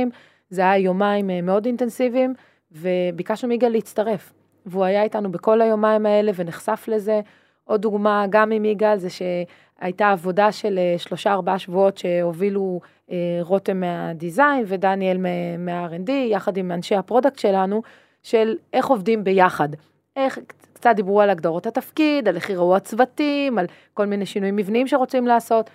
זה 0.51 0.63
היה 0.63 0.77
יומיים 0.79 1.31
אה, 1.31 1.43
מאוד 1.43 1.67
אינטנסיביים, 1.67 2.35
וביקשנו 2.73 3.49
מיגאל 3.49 3.73
להצטרף. 3.73 4.33
והוא 4.67 4.85
היה 4.85 5.03
איתנו 5.03 5.33
בכל 5.33 5.61
היומיים 5.61 6.07
האלה 6.07 6.33
ונחשף 6.35 6.85
לזה. 6.89 7.21
עוד 7.65 7.83
דוגמה, 7.83 8.25
גם 8.31 8.51
עם 8.53 8.65
יגאל, 8.65 8.99
זה 8.99 9.09
שהייתה 9.11 10.11
עבודה 10.11 10.53
של 10.53 10.79
שלושה 10.99 11.33
ארבעה 11.33 11.59
שבועות 11.59 11.99
שהובילו 11.99 12.81
אה, 13.11 13.17
רותם 13.41 13.81
מה 13.81 14.02
design 14.02 14.65
ודניאל 14.67 15.19
מה- 15.19 15.57
מה-R&D, 15.59 16.11
יחד 16.11 16.57
עם 16.57 16.73
אנשי 16.73 16.95
ה 16.95 17.00
product 17.00 17.39
שלנו, 17.39 17.83
של 18.23 18.57
איך 18.73 18.87
עובדים 18.87 19.25
ביחד. 19.25 19.69
איך, 20.17 20.39
קצת 20.77 20.93
דיברו 20.97 21.21
על 21.21 21.31
הגדרות 21.31 21.67
התפקיד, 21.67 22.29
על 22.29 22.37
איך 22.37 22.51
יראו 22.51 22.77
הצוותים, 22.77 23.59
על 23.59 23.67
כל 23.95 24.07
מיני 24.07 24.27
שינויים 24.27 24.57
מבניים 24.57 24.87
שרוצים 24.87 25.27
לעשות. 25.27 25.71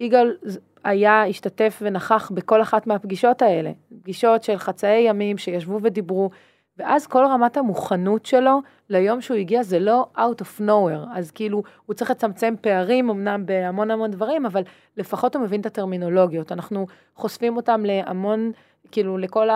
יגאל 0.00 0.36
היה, 0.84 1.26
השתתף 1.26 1.78
ונכח 1.82 2.30
בכל 2.34 2.62
אחת 2.62 2.86
מהפגישות 2.86 3.42
האלה. 3.42 3.70
פגישות 4.02 4.42
של 4.42 4.56
חצאי 4.56 5.00
ימים 5.00 5.38
שישבו 5.38 5.78
ודיברו, 5.82 6.30
ואז 6.76 7.06
כל 7.06 7.24
רמת 7.24 7.56
המוכנות 7.56 8.26
שלו 8.26 8.60
ליום 8.90 9.20
שהוא 9.20 9.36
הגיע 9.36 9.62
זה 9.62 9.78
לא 9.78 10.06
out 10.16 10.42
of 10.42 10.60
nowhere, 10.60 11.08
אז 11.14 11.30
כאילו 11.30 11.62
הוא 11.86 11.94
צריך 11.94 12.10
לצמצם 12.10 12.54
פערים 12.60 13.10
אמנם 13.10 13.46
בהמון 13.46 13.90
המון 13.90 14.10
דברים, 14.10 14.46
אבל 14.46 14.62
לפחות 14.96 15.36
הוא 15.36 15.42
מבין 15.42 15.60
את 15.60 15.66
הטרמינולוגיות. 15.66 16.52
אנחנו 16.52 16.86
חושפים 17.14 17.56
אותם 17.56 17.82
להמון, 17.84 18.52
כאילו 18.92 19.18
לכל 19.18 19.48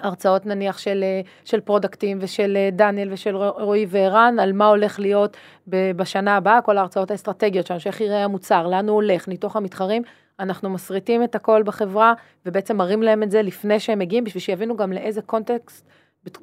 ההרצאות 0.00 0.46
נניח 0.46 0.78
של, 0.78 1.00
אה, 1.02 1.20
של 1.44 1.60
פרודקטים 1.60 2.18
ושל 2.20 2.56
אה, 2.56 2.68
דניאל 2.72 3.12
ושל 3.12 3.36
רועי 3.36 3.86
וערן, 3.88 4.38
על 4.40 4.52
מה 4.52 4.66
הולך 4.66 5.00
להיות 5.00 5.36
בשנה 5.66 6.36
הבאה, 6.36 6.60
כל 6.60 6.78
ההרצאות 6.78 7.10
האסטרטגיות 7.10 7.66
שלנו, 7.66 7.80
שאיך 7.80 8.00
יראה 8.00 8.24
המוצר, 8.24 8.66
לאן 8.66 8.88
הוא 8.88 8.94
הולך, 8.94 9.28
ניתוח 9.28 9.56
המתחרים. 9.56 10.02
אנחנו 10.40 10.70
מסריטים 10.70 11.24
את 11.24 11.34
הכל 11.34 11.62
בחברה, 11.62 12.12
ובעצם 12.46 12.76
מראים 12.76 13.02
להם 13.02 13.22
את 13.22 13.30
זה 13.30 13.42
לפני 13.42 13.80
שהם 13.80 13.98
מגיעים, 13.98 14.24
בשביל 14.24 14.40
שיבינו 14.40 14.76
גם 14.76 14.92
לאיזה 14.92 15.22
קונטקסט 15.22 15.88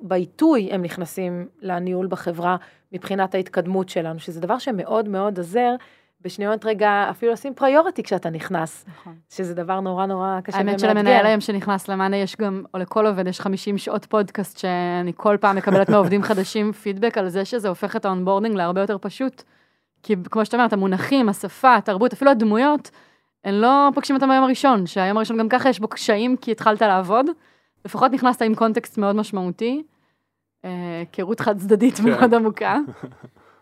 בעיתוי 0.01 0.69
הם 0.71 0.81
נכנסים 0.81 1.47
לניהול 1.61 2.07
בחברה 2.07 2.57
מבחינת 2.91 3.35
ההתקדמות 3.35 3.89
שלנו, 3.89 4.19
שזה 4.19 4.41
דבר 4.41 4.57
שמאוד 4.57 5.09
מאוד 5.09 5.37
עוזר 5.37 5.75
בשניות 6.21 6.65
רגע 6.65 7.07
אפילו 7.09 7.31
לשים 7.31 7.53
priority 7.53 8.03
כשאתה 8.03 8.29
נכנס, 8.29 8.85
נכון. 8.87 9.15
שזה 9.29 9.53
דבר 9.53 9.79
נורא 9.79 10.05
נורא 10.05 10.39
קשה 10.43 10.57
האמת 10.57 10.69
ומאתגר. 10.69 10.87
שלמנהל 10.87 11.25
היום 11.25 11.41
שנכנס 11.41 11.87
למאנדיי 11.87 12.17
יש 12.17 12.35
גם, 12.35 12.63
או 12.73 12.79
לכל 12.79 13.07
עובד 13.07 13.27
יש 13.27 13.39
50 13.39 13.77
שעות 13.77 14.05
פודקאסט 14.05 14.57
שאני 14.57 15.11
כל 15.15 15.37
פעם 15.41 15.55
מקבלת 15.55 15.89
מעובדים 15.89 16.23
חדשים 16.23 16.71
פידבק 16.83 17.17
על 17.17 17.29
זה 17.29 17.45
שזה 17.45 17.69
הופך 17.69 17.95
את 17.95 18.05
ה 18.05 18.10
onboarding 18.10 18.55
להרבה 18.55 18.81
יותר 18.81 18.97
פשוט. 19.01 19.43
כי 20.03 20.15
כמו 20.31 20.45
שאת 20.45 20.53
אומרת, 20.53 20.73
המונחים, 20.73 21.29
השפה, 21.29 21.75
התרבות, 21.75 22.13
אפילו 22.13 22.31
הדמויות, 22.31 22.91
הן 23.43 23.53
לא 23.53 23.89
פוגשים 23.95 24.15
אותם 24.15 24.29
ביום 24.29 24.43
הראשון, 24.43 24.87
שהיום 24.87 25.17
הראשון 25.17 25.37
גם 25.37 25.49
ככה 25.49 25.69
יש 25.69 25.79
בו 25.79 25.87
קשיים 25.87 26.37
כי 26.37 26.51
התחלת 26.51 26.81
לעבוד. 26.81 27.25
לפחות 27.85 28.11
נכנסת 28.11 28.41
עם 28.41 28.55
context 28.55 28.97
מאוד 28.97 29.15
משמעותי, 29.15 29.83
אה, 30.65 30.69
היכרות 30.99 31.39
חד 31.39 31.57
צדדית 31.57 31.97
כן. 31.97 32.09
מאוד 32.09 32.33
עמוקה. 32.33 32.77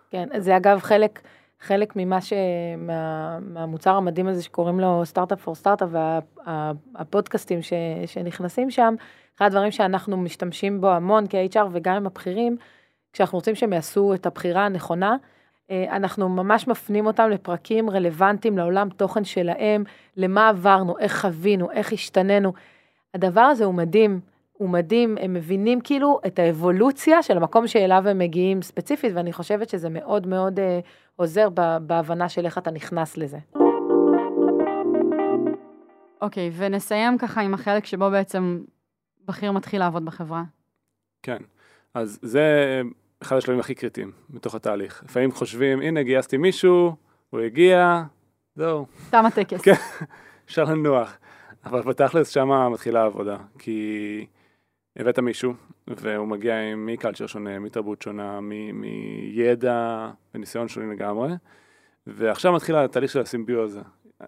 כן, 0.10 0.28
זה 0.38 0.58
אגב 0.58 0.80
חלק, 0.80 1.20
חלק 1.60 1.93
ממה 1.95 2.22
ש... 2.22 2.34
מה, 2.78 3.39
מהמוצר 3.41 3.95
המדהים 3.95 4.28
הזה 4.28 4.43
שקוראים 4.43 4.80
לו 4.80 5.01
סטארט-אפ 5.05 5.41
פור 5.41 5.55
סטארט-אפ 5.55 5.89
והפודקאסטים 6.45 7.62
ש, 7.62 7.74
שנכנסים 8.05 8.72
שם, 8.72 8.95
אחד 9.38 9.45
הדברים 9.45 9.72
שאנחנו 9.72 10.18
משתמשים 10.18 10.82
בו 10.82 10.89
המון 10.89 11.26
כ-HR 11.30 11.66
וגם 11.72 11.95
עם 11.95 12.05
הבכירים, 12.05 12.58
כשאנחנו 13.14 13.38
רוצים 13.38 13.55
שהם 13.55 13.74
יעשו 13.74 14.14
את 14.14 14.26
הבחירה 14.26 14.66
הנכונה, 14.66 15.16
אה, 15.72 15.95
אנחנו 15.95 16.30
ממש 16.30 16.68
מפנים 16.68 17.05
אותם 17.05 17.30
לפרקים 17.30 17.89
רלוונטיים 17.89 18.58
לעולם 18.58 18.89
תוכן 18.89 19.24
שלהם, 19.24 19.84
למה 20.18 20.49
עברנו, 20.49 20.99
איך 20.99 21.22
חווינו, 21.22 21.72
איך 21.72 21.93
השתננו. 21.93 22.53
הדבר 23.14 23.41
הזה 23.41 23.66
הוא 23.66 23.74
מדהים, 23.74 24.20
הוא 24.58 24.70
מדהים, 24.70 25.18
הם 25.22 25.34
מבינים 25.34 25.82
כאילו 25.82 26.20
את 26.28 26.39
האבולוציה 26.39 27.24
של 27.24 27.38
המקום 27.38 27.68
שאליו 27.68 28.08
הם 28.08 28.18
מגיעים 28.18 28.62
ספציפית, 28.62 29.12
ואני 29.16 29.34
חושבת 29.34 29.70
שזה 29.70 29.89
מאוד 29.89 30.28
מאוד 30.28 30.60
אה, 30.60 30.80
עוזר 31.16 31.49
ב- 31.53 31.78
בהבנה 31.82 32.30
של 32.30 32.45
איך 32.45 32.58
אתה 32.58 32.72
נכנס 32.72 33.18
לזה. 33.18 33.38
אוקיי, 36.22 36.51
ונסיים 36.53 37.18
ככה 37.18 37.41
עם 37.41 37.53
החלק 37.53 37.86
שבו 37.86 38.12
בעצם 38.12 38.60
בכיר 39.28 39.51
מתחיל 39.51 39.80
לעבוד 39.80 40.05
בחברה. 40.05 40.43
כן. 41.24 41.38
אז 41.93 42.20
זה 42.22 42.82
אחד 43.22 43.38
השלבים 43.38 43.60
הכי 43.60 43.76
קריטיים 43.76 44.12
בתוך 44.30 44.55
התהליך. 44.55 45.03
לפעמים 45.05 45.32
חושבים, 45.32 45.82
הנה 45.82 46.03
גייסתי 46.03 46.38
מישהו, 46.38 46.95
הוא 47.30 47.39
הגיע, 47.39 48.03
זהו, 48.55 48.86
תם 49.10 49.26
הטקס. 49.26 49.62
כן. 49.62 49.74
אפשר 50.45 50.64
לנוח. 50.64 51.18
אבל 51.66 51.82
בתכלס 51.82 52.30
שמה 52.30 52.70
מתחילה 52.70 53.01
העבודה, 53.01 53.38
כי 53.60 54.26
הבאת 54.98 55.20
מישהו, 55.20 55.54
והוא 55.88 56.28
מגיע 56.28 56.54
מקלצ'ר 56.78 57.28
שונה, 57.28 57.60
מתרבות 57.60 58.02
שונה, 58.02 58.39
מידע 58.41 60.10
וניסיון 60.36 60.68
שונים 60.68 60.91
לגמרי, 60.91 61.30
ועכשיו 62.08 62.54
מתחיל 62.54 62.76
התהליך 62.76 63.12
של 63.12 63.20
הסימביוזה. 63.20 63.82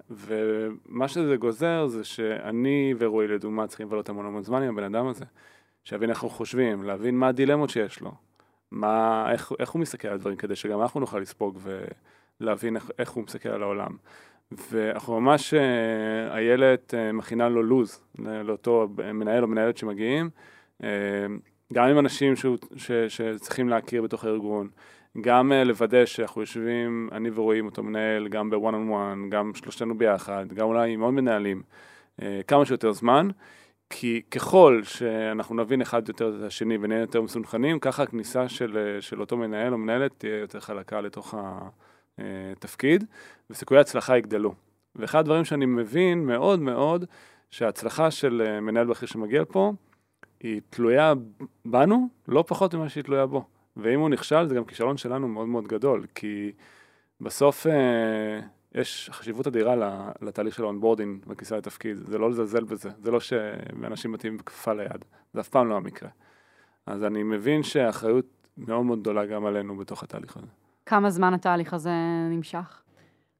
ומה 0.09 1.07
שזה 1.07 1.35
גוזר 1.35 1.87
זה 1.87 2.03
שאני 2.03 2.93
ורועי 2.97 3.27
לדוגמה 3.27 3.67
צריכים 3.67 3.87
לבלות 3.87 4.09
המון 4.09 4.25
המון 4.25 4.43
זמן 4.43 4.63
עם 4.63 4.69
הבן 4.77 4.95
אדם 4.95 5.07
הזה, 5.07 5.25
שיבין 5.83 6.09
איך 6.09 6.21
הוא 6.21 6.31
חושבים, 6.31 6.83
להבין 6.83 7.17
מה 7.17 7.27
הדילמות 7.27 7.69
שיש 7.69 8.01
לו, 8.01 8.11
מה, 8.71 9.25
איך, 9.31 9.51
איך 9.59 9.69
הוא 9.69 9.81
מסתכל 9.81 10.07
על 10.07 10.13
הדברים 10.13 10.37
כדי 10.37 10.55
שגם 10.55 10.81
אנחנו 10.81 10.99
נוכל 10.99 11.19
לספוג 11.19 11.59
ולהבין 12.41 12.75
איך, 12.75 12.91
איך 12.99 13.11
הוא 13.11 13.23
מסתכל 13.23 13.49
על 13.49 13.63
העולם. 13.63 13.91
ואנחנו 14.51 15.21
ממש, 15.21 15.53
אה, 15.53 16.37
איילת 16.37 16.93
אה, 16.93 17.11
מכינה 17.11 17.49
לו 17.49 17.63
לו"ז, 17.63 18.01
לאותו 18.19 18.87
מנהל 19.13 19.43
או 19.43 19.47
מנהלת 19.47 19.77
שמגיעים, 19.77 20.25
אה, 20.25 20.58
גם 21.73 21.85
עם 21.89 21.99
אנשים 21.99 22.35
שהוא, 22.35 22.57
ש, 22.75 22.91
שצריכים 22.91 23.69
להכיר 23.69 24.01
בתוך 24.01 24.25
הארגון, 24.25 24.67
גם 25.21 25.51
לוודא 25.51 26.05
שאנחנו 26.05 26.41
יושבים, 26.41 27.09
אני 27.11 27.29
ורואים 27.29 27.65
אותו 27.65 27.83
מנהל, 27.83 28.27
גם 28.27 28.49
בוואן 28.49 28.73
און 28.73 28.89
וואן, 28.89 29.29
גם 29.29 29.51
שלושתנו 29.55 29.97
ביחד, 29.97 30.45
גם 30.53 30.67
אולי 30.67 30.93
עם 30.93 31.01
עוד 31.01 31.13
מנהלים, 31.13 31.61
כמה 32.47 32.65
שיותר 32.65 32.91
זמן, 32.91 33.27
כי 33.89 34.21
ככל 34.31 34.81
שאנחנו 34.83 35.55
נבין 35.55 35.81
אחד 35.81 36.07
יותר 36.07 36.35
את 36.37 36.43
השני 36.43 36.77
ונהיה 36.81 37.01
יותר 37.01 37.21
מסונכנים, 37.21 37.79
ככה 37.79 38.03
הכניסה 38.03 38.49
של, 38.49 38.97
של 38.99 39.21
אותו 39.21 39.37
מנהל 39.37 39.73
או 39.73 39.77
מנהלת 39.77 40.11
תהיה 40.17 40.39
יותר 40.39 40.59
חלקה 40.59 41.01
לתוך 41.01 41.35
התפקיד, 42.17 43.03
וסיכויי 43.49 43.77
ההצלחה 43.77 44.17
יגדלו. 44.17 44.53
ואחד 44.95 45.19
הדברים 45.19 45.45
שאני 45.45 45.65
מבין 45.65 46.25
מאוד 46.25 46.59
מאוד, 46.59 47.05
שההצלחה 47.51 48.11
של 48.11 48.43
אה, 48.45 48.59
מנהל 48.59 48.87
בכיר 48.87 49.07
שמגיע 49.07 49.43
פה, 49.47 49.73
היא 50.39 50.61
תלויה 50.69 51.13
בנו 51.65 52.07
לא 52.27 52.43
פחות 52.47 52.75
ממה 52.75 52.89
שהיא 52.89 53.03
תלויה 53.03 53.25
בו. 53.25 53.45
ואם 53.77 53.99
הוא 53.99 54.09
נכשל, 54.09 54.47
זה 54.47 54.55
גם 54.55 54.65
כישלון 54.65 54.97
שלנו 54.97 55.27
מאוד 55.27 55.47
מאוד 55.47 55.67
גדול, 55.67 56.05
כי 56.15 56.51
בסוף 57.21 57.67
אה, 57.67 58.39
יש 58.75 59.09
חשיבות 59.13 59.47
אדירה 59.47 59.75
לתהליך 60.21 60.55
של 60.55 60.63
ה 60.63 60.69
onboarding 60.69 61.25
בכניסה 61.25 61.57
לתפקיד, 61.57 61.97
זה 61.97 62.17
לא 62.17 62.29
לזלזל 62.29 62.63
בזה, 62.63 62.89
זה 63.03 63.11
לא 63.11 63.19
שאנשים 63.19 64.11
מתאים 64.11 64.37
בכפפה 64.37 64.73
ליד, 64.73 65.05
זה 65.33 65.39
אף 65.39 65.49
פעם 65.49 65.69
לא 65.69 65.75
המקרה. 65.75 66.09
אז 66.85 67.03
אני 67.03 67.23
מבין 67.23 67.63
שהאחריות 67.63 68.25
מאוד 68.57 68.85
מאוד 68.85 68.99
גדולה 68.99 69.25
גם 69.25 69.45
עלינו 69.45 69.77
בתוך 69.77 70.03
התהליך 70.03 70.37
הזה. 70.37 70.47
כמה 70.85 71.09
זמן 71.09 71.33
התהליך 71.33 71.73
הזה 71.73 71.91
נמשך? 72.29 72.81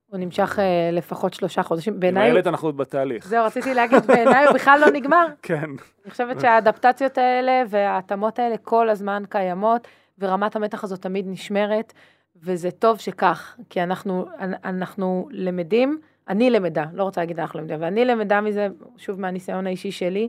הוא 0.09 0.19
נמשך 0.19 0.59
uh, 0.59 0.61
לפחות 0.91 1.33
שלושה 1.33 1.63
חודשים. 1.63 1.99
בעיניי... 1.99 2.29
עם 2.29 2.35
איילת 2.35 2.47
אנחנו 2.47 2.67
עוד 2.67 2.77
בתהליך. 2.77 3.27
זהו, 3.27 3.45
רציתי 3.45 3.73
להגיד, 3.73 4.05
בעיניי 4.05 4.45
הוא 4.45 4.53
בכלל 4.53 4.79
לא 4.79 4.89
נגמר. 4.99 5.27
כן. 5.41 5.69
אני 6.03 6.11
חושבת 6.11 6.39
שהאדפטציות 6.39 7.17
האלה 7.17 7.63
וההתאמות 7.69 8.39
האלה 8.39 8.57
כל 8.57 8.89
הזמן 8.89 9.23
קיימות, 9.29 9.87
ורמת 10.19 10.55
המתח 10.55 10.83
הזאת 10.83 11.01
תמיד 11.01 11.25
נשמרת, 11.27 11.93
וזה 12.35 12.71
טוב 12.71 12.97
שכך, 12.97 13.55
כי 13.69 13.83
אנחנו, 13.83 14.25
אנחנו 14.63 15.27
למדים, 15.31 15.99
אני 16.27 16.49
למדה, 16.49 16.85
לא 16.93 17.03
רוצה 17.03 17.21
להגיד 17.21 17.39
אנחנו 17.39 17.59
למדים, 17.59 17.75
אבל 17.75 17.85
אני 17.85 18.05
למדה 18.05 18.41
מזה, 18.41 18.67
שוב 18.97 19.19
מהניסיון 19.19 19.67
האישי 19.67 19.91
שלי, 19.91 20.27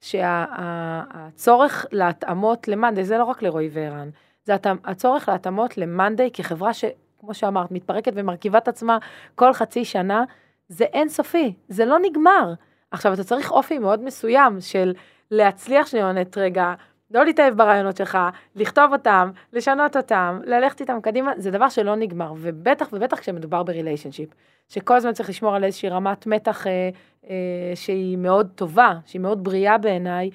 שהצורך 0.00 1.86
להתאמות 1.92 2.68
למאנדי, 2.68 3.04
זה 3.04 3.18
לא 3.18 3.24
רק 3.24 3.42
לרועי 3.42 3.68
וערן, 3.72 4.10
זה 4.44 4.56
הצורך 4.84 5.28
להתאמות 5.28 5.78
למאנדי 5.78 6.30
כחברה 6.32 6.74
ש... 6.74 6.84
כמו 7.20 7.34
שאמרת, 7.34 7.70
מתפרקת 7.70 8.12
ומרכיבה 8.14 8.58
את 8.58 8.68
עצמה 8.68 8.98
כל 9.34 9.52
חצי 9.52 9.84
שנה, 9.84 10.24
זה 10.68 10.84
אינסופי, 10.84 11.54
זה 11.68 11.84
לא 11.84 11.98
נגמר. 12.02 12.54
עכשיו, 12.90 13.12
אתה 13.12 13.24
צריך 13.24 13.50
אופי 13.50 13.78
מאוד 13.78 14.02
מסוים 14.02 14.60
של 14.60 14.92
להצליח 15.30 15.86
שניונת 15.86 16.38
רגע, 16.38 16.74
לא 17.10 17.24
להתאהב 17.24 17.54
ברעיונות 17.54 17.96
שלך, 17.96 18.18
לכתוב 18.56 18.92
אותם, 18.92 19.30
לשנות 19.52 19.96
אותם, 19.96 20.40
ללכת 20.44 20.80
איתם 20.80 20.98
קדימה, 21.02 21.32
זה 21.36 21.50
דבר 21.50 21.68
שלא 21.68 21.96
נגמר, 21.96 22.32
ובטח 22.36 22.88
ובטח 22.92 23.20
כשמדובר 23.20 23.62
בריליישנשיפ, 23.62 24.28
שכל 24.68 24.96
הזמן 24.96 25.12
צריך 25.12 25.28
לשמור 25.28 25.56
על 25.56 25.64
איזושהי 25.64 25.88
רמת 25.88 26.26
מתח 26.26 26.66
אה, 26.66 26.90
אה, 27.30 27.72
שהיא 27.74 28.18
מאוד 28.18 28.48
טובה, 28.54 28.94
שהיא 29.06 29.20
מאוד 29.20 29.44
בריאה 29.44 29.78
בעיניי, 29.78 30.30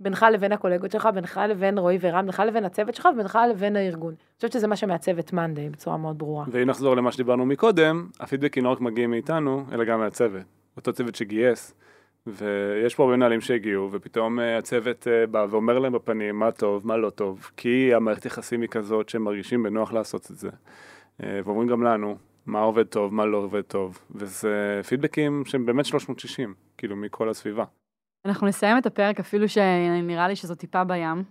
בינך 0.00 0.26
לבין 0.32 0.52
הקולגות 0.52 0.90
שלך, 0.90 1.08
בינך 1.14 1.40
לבין 1.48 1.78
רועי 1.78 1.98
ורם, 2.00 2.24
בינך 2.24 2.42
לבין 2.46 2.64
הצוות 2.64 2.94
שלך 2.94 3.08
ובינך 3.14 3.38
לבין 3.50 3.76
הארגון. 3.76 4.14
אני 4.18 4.36
חושבת 4.36 4.52
שזה 4.52 4.66
מה 4.66 4.76
שמעצב 4.76 5.18
את 5.18 5.32
מאנדיי 5.32 5.70
בצורה 5.70 5.96
מאוד 5.96 6.18
ברורה. 6.18 6.44
ואם 6.50 6.68
נחזור 6.68 6.96
למה 6.96 7.12
שדיברנו 7.12 7.46
מקודם, 7.46 8.08
הפידבקים 8.20 8.64
לא 8.64 8.68
רק 8.68 8.80
מגיעים 8.80 9.10
מאיתנו, 9.10 9.64
אלא 9.72 9.84
גם 9.84 10.00
מהצוות. 10.00 10.42
אותו 10.76 10.92
צוות 10.92 11.14
שגייס, 11.14 11.74
ויש 12.26 12.94
פה 12.94 13.02
הרבה 13.02 13.16
מנהלים 13.16 13.40
שהגיעו, 13.40 13.88
ופתאום 13.92 14.40
אה, 14.40 14.58
הצוות 14.58 15.08
אה, 15.08 15.26
בא 15.26 15.46
ואומר 15.50 15.78
להם 15.78 15.92
בפנים 15.92 16.38
מה 16.38 16.50
טוב, 16.50 16.86
מה 16.86 16.96
לא 16.96 17.10
טוב, 17.10 17.50
כי 17.56 17.94
המערכת 17.94 18.26
יחסים 18.26 18.60
היא 18.60 18.68
כזאת 18.68 19.08
שהם 19.08 19.22
מרגישים 19.22 19.62
בנוח 19.62 19.92
לעשות 19.92 20.30
את 20.30 20.36
זה. 20.36 20.50
אה, 21.22 21.40
ואומרים 21.44 21.68
גם 21.68 21.82
לנו, 21.82 22.16
מה 22.46 22.60
עובד 22.60 22.86
טוב, 22.86 23.14
מה 23.14 23.26
לא 23.26 23.36
עובד 23.36 23.60
טוב, 23.60 23.98
וזה 24.10 24.80
פידבקים 24.88 25.42
שהם 25.44 25.66
באמת 25.66 25.86
360, 25.86 26.54
כאילו 26.78 26.96
מכל 26.96 27.28
הסביבה. 27.28 27.64
אנחנו 28.24 28.46
נסיים 28.46 28.78
את 28.78 28.86
הפרק 28.86 29.20
אפילו 29.20 29.48
שנראה 29.48 30.28
לי 30.28 30.36
שזו 30.36 30.54
טיפה 30.54 30.84
בים. 30.84 31.24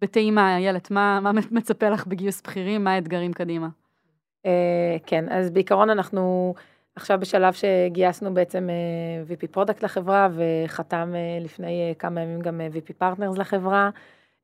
בטעימה, 0.00 0.56
איילת, 0.56 0.90
מה, 0.90 1.20
מה 1.20 1.30
מצפה 1.50 1.88
לך 1.88 2.06
בגיוס 2.06 2.42
בכירים? 2.42 2.84
מה 2.84 2.92
האתגרים 2.92 3.32
קדימה? 3.32 3.68
אה, 4.46 4.50
כן, 5.06 5.24
אז 5.28 5.50
בעיקרון 5.50 5.90
אנחנו 5.90 6.54
עכשיו 6.96 7.20
בשלב 7.20 7.52
שגייסנו 7.52 8.34
בעצם 8.34 8.68
אה, 8.68 9.30
VP 9.30 9.46
product 9.52 9.82
לחברה 9.82 10.28
וחתם 10.34 11.12
אה, 11.12 11.44
לפני 11.44 11.92
אה, 11.92 11.98
כמה 11.98 12.20
ימים 12.20 12.40
גם 12.40 12.60
אה, 12.60 12.76
VP 12.76 12.92
partners 12.98 13.38
לחברה. 13.38 13.90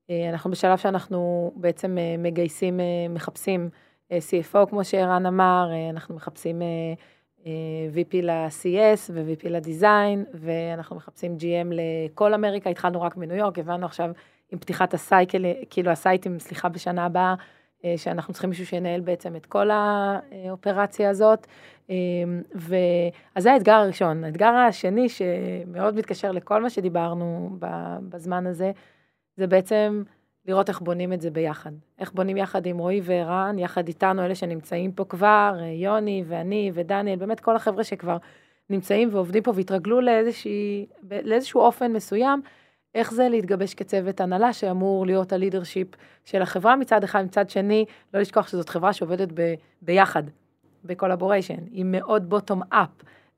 Uh, 0.06 0.12
אנחנו 0.30 0.50
בשלב 0.50 0.78
שאנחנו 0.78 1.52
בעצם 1.56 1.98
uh, 1.98 2.20
מגייסים, 2.20 2.80
uh, 2.80 3.12
מחפשים 3.12 3.68
uh, 4.08 4.12
CFO 4.12 4.66
כמו 4.70 4.84
שערן 4.84 5.26
אמר, 5.26 5.70
uh, 5.70 5.90
אנחנו 5.90 6.14
מחפשים 6.14 6.60
uh, 6.60 7.00
VP 7.94 8.22
ל-CS 8.22 9.10
ו-VP 9.12 9.48
לדיזיין, 9.48 10.24
ואנחנו 10.34 10.96
מחפשים 10.96 11.36
GM 11.40 11.74
לכל 11.74 12.34
אמריקה, 12.34 12.70
התחלנו 12.70 13.02
רק 13.02 13.16
מניו 13.16 13.36
יורק, 13.36 13.58
הבנו 13.58 13.86
עכשיו 13.86 14.10
עם 14.52 14.58
פתיחת 14.58 14.94
הסייקל, 14.94 15.44
כאילו 15.70 15.90
הסייטים, 15.90 16.38
סליחה, 16.38 16.68
בשנה 16.68 17.04
הבאה, 17.04 17.34
אה, 17.84 17.94
שאנחנו 17.96 18.32
צריכים 18.32 18.50
מישהו 18.50 18.66
שינהל 18.66 19.00
בעצם 19.00 19.36
את 19.36 19.46
כל 19.46 19.70
האופרציה 19.70 21.10
הזאת. 21.10 21.46
אה, 21.90 21.94
ו... 22.54 22.76
אז 23.34 23.42
זה 23.42 23.52
האתגר 23.52 23.72
הראשון. 23.72 24.24
האתגר 24.24 24.48
השני, 24.48 25.08
שמאוד 25.08 25.94
מתקשר 25.94 26.32
לכל 26.32 26.62
מה 26.62 26.70
שדיברנו 26.70 27.56
בזמן 28.08 28.46
הזה, 28.46 28.72
זה 29.36 29.46
בעצם 29.46 30.02
לראות 30.48 30.68
איך 30.68 30.80
בונים 30.80 31.12
את 31.12 31.20
זה 31.20 31.30
ביחד. 31.30 31.70
איך 31.98 32.12
בונים 32.12 32.36
יחד 32.36 32.66
עם 32.66 32.78
רועי 32.78 33.00
וערן, 33.04 33.58
יחד 33.58 33.88
איתנו, 33.88 34.24
אלה 34.24 34.34
שנמצאים 34.34 34.92
פה 34.92 35.04
כבר, 35.04 35.54
יוני 35.74 36.24
ואני 36.26 36.70
ודניאל, 36.74 37.18
באמת 37.18 37.40
כל 37.40 37.56
החבר'ה 37.56 37.84
שכבר 37.84 38.16
נמצאים 38.70 39.08
ועובדים 39.12 39.42
פה 39.42 39.52
והתרגלו 39.54 40.00
לאיזושהי, 40.00 40.86
לאיזשהו 41.10 41.60
אופן 41.60 41.92
מסוים, 41.92 42.42
איך 42.94 43.12
זה 43.12 43.28
להתגבש 43.28 43.74
כצוות 43.74 44.20
הנהלה 44.20 44.52
שאמור 44.52 45.06
להיות 45.06 45.32
ה 45.32 45.37
leadership 45.37 45.88
של 46.24 46.42
החברה 46.42 46.76
מצד 46.76 47.04
אחד, 47.04 47.24
מצד 47.24 47.50
שני, 47.50 47.84
לא 48.14 48.20
לשכוח 48.20 48.48
שזאת 48.48 48.68
חברה 48.68 48.92
שעובדת 48.92 49.28
ב, 49.34 49.54
ביחד, 49.82 50.22
ב 50.84 50.90
collaboration, 50.90 51.64
היא 51.70 51.84
מאוד 51.86 52.28
bottom-up, 52.28 52.88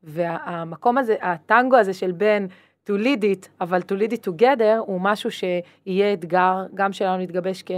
והמקום 0.03 0.99
הזה, 0.99 1.17
הטנגו 1.21 1.77
הזה 1.77 1.93
של 1.93 2.13
בין 2.13 2.49
to 2.89 2.91
lead 2.91 3.23
it, 3.23 3.49
אבל 3.61 3.81
to 3.81 3.95
lead 3.95 4.13
it 4.13 4.31
together 4.31 4.79
הוא 4.79 5.01
משהו 5.01 5.31
שיהיה 5.31 6.13
אתגר 6.13 6.67
גם 6.75 6.93
שלנו 6.93 7.19
להתגבש 7.19 7.63
כ... 7.63 7.71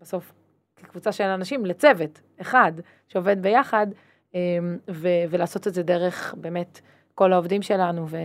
בסוף 0.00 0.32
כקבוצה 0.76 1.12
של 1.12 1.24
אנשים 1.24 1.66
לצוות 1.66 2.20
אחד 2.40 2.72
שעובד 3.08 3.42
ביחד, 3.42 3.86
אמ, 4.34 4.78
ו- 4.90 5.24
ולעשות 5.30 5.66
את 5.66 5.74
זה 5.74 5.82
דרך 5.82 6.34
באמת 6.36 6.80
כל 7.14 7.32
העובדים 7.32 7.62
שלנו 7.62 8.08
ו- 8.08 8.16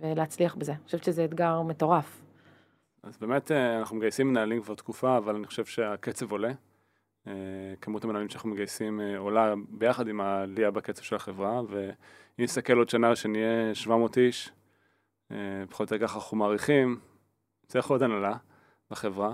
ולהצליח 0.00 0.54
בזה. 0.54 0.72
אני 0.72 0.80
חושבת 0.84 1.04
שזה 1.04 1.24
אתגר 1.24 1.62
מטורף. 1.62 2.22
אז 3.02 3.18
באמת 3.18 3.52
אה, 3.52 3.78
אנחנו 3.78 3.96
מגייסים 3.96 4.28
מנהלים 4.28 4.62
כבר 4.62 4.74
תקופה, 4.74 5.16
אבל 5.16 5.36
אני 5.36 5.46
חושב 5.46 5.64
שהקצב 5.64 6.32
עולה. 6.32 6.52
אה, 7.26 7.32
כמות 7.80 8.04
המנהלים 8.04 8.28
שאנחנו 8.28 8.50
מגייסים 8.50 9.00
אה, 9.00 9.18
עולה 9.18 9.54
ביחד 9.68 10.08
עם 10.08 10.20
העלייה 10.20 10.70
בקצב 10.70 11.02
של 11.02 11.16
החברה, 11.16 11.60
ואם 11.68 12.44
נסתכל 12.44 12.78
עוד 12.78 12.88
שנה 12.88 13.16
שנהיה 13.16 13.74
700 13.74 14.18
איש, 14.18 14.52
פחות 15.70 15.90
או 15.90 15.94
יותר 15.96 16.06
ככה 16.06 16.18
אנחנו 16.18 16.36
מעריכים, 16.36 17.00
צריך 17.66 17.86
עוד 17.86 18.02
הנהלה 18.02 18.36
בחברה, 18.90 19.32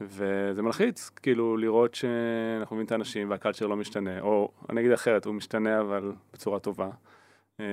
וזה 0.00 0.62
מלחיץ, 0.62 1.08
כאילו, 1.08 1.56
לראות 1.56 1.94
שאנחנו 1.94 2.76
מבינים 2.76 2.86
את 2.86 2.92
האנשים 2.92 3.30
והקלצ'ר 3.30 3.66
לא 3.66 3.76
משתנה, 3.76 4.20
או 4.20 4.52
אני 4.70 4.80
אגיד 4.80 4.92
אחרת, 4.92 5.24
הוא 5.24 5.34
משתנה 5.34 5.80
אבל 5.80 6.12
בצורה 6.32 6.58
טובה, 6.58 6.90
אה, 7.60 7.64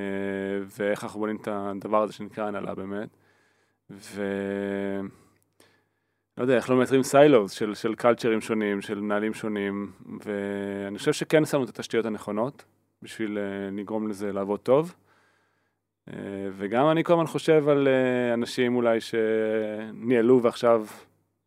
ואיך 0.79 1.03
אנחנו 1.03 1.19
בונים 1.19 1.35
את 1.35 1.47
הדבר 1.51 2.03
הזה 2.03 2.13
שנקרא 2.13 2.47
הנהלה 2.47 2.75
באמת, 2.75 3.09
ו... 3.89 4.21
לא 6.37 6.43
יודע, 6.43 6.55
איך 6.55 6.69
לא 6.69 6.75
מייצרים 6.75 7.03
סיילוס 7.03 7.51
של, 7.51 7.73
של 7.73 7.95
קלצ'רים 7.95 8.41
שונים, 8.41 8.81
של 8.81 8.99
מנהלים 8.99 9.33
שונים, 9.33 9.91
ואני 10.25 10.97
חושב 10.97 11.13
שכן 11.13 11.45
שמנו 11.45 11.63
את 11.63 11.69
התשתיות 11.69 12.05
הנכונות 12.05 12.65
בשביל 13.01 13.37
אה, 13.37 13.69
לגרום 13.71 14.07
לזה 14.07 14.31
לעבוד 14.31 14.59
טוב. 14.59 14.95
אה, 16.13 16.49
וגם 16.57 16.89
אני 16.89 17.03
כל 17.03 17.13
הזמן 17.13 17.27
חושב 17.27 17.69
על 17.69 17.87
אה, 17.87 18.33
אנשים 18.33 18.75
אולי 18.75 18.99
שניהלו 19.01 20.43
ועכשיו 20.43 20.85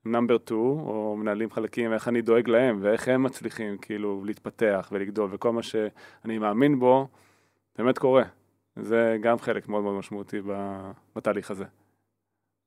נאמבר 0.04 0.36
2, 0.44 0.61
או 0.61 1.16
מנהלים 1.18 1.50
חלקים, 1.50 1.92
איך 1.92 2.08
אני 2.08 2.22
דואג 2.22 2.48
להם, 2.48 2.78
ואיך 2.82 3.08
הם 3.08 3.22
מצליחים 3.22 3.78
כאילו 3.78 4.22
להתפתח 4.24 4.88
ולגדול, 4.92 5.28
וכל 5.32 5.52
מה 5.52 5.62
שאני 5.62 6.38
מאמין 6.38 6.78
בו, 6.78 7.08
באמת 7.78 7.98
קורה. 7.98 8.24
זה 8.76 9.16
גם 9.20 9.38
חלק 9.38 9.68
מאוד 9.68 9.82
מאוד 9.82 9.98
משמעותי 9.98 10.40
בתהליך 11.16 11.50
הזה. 11.50 11.64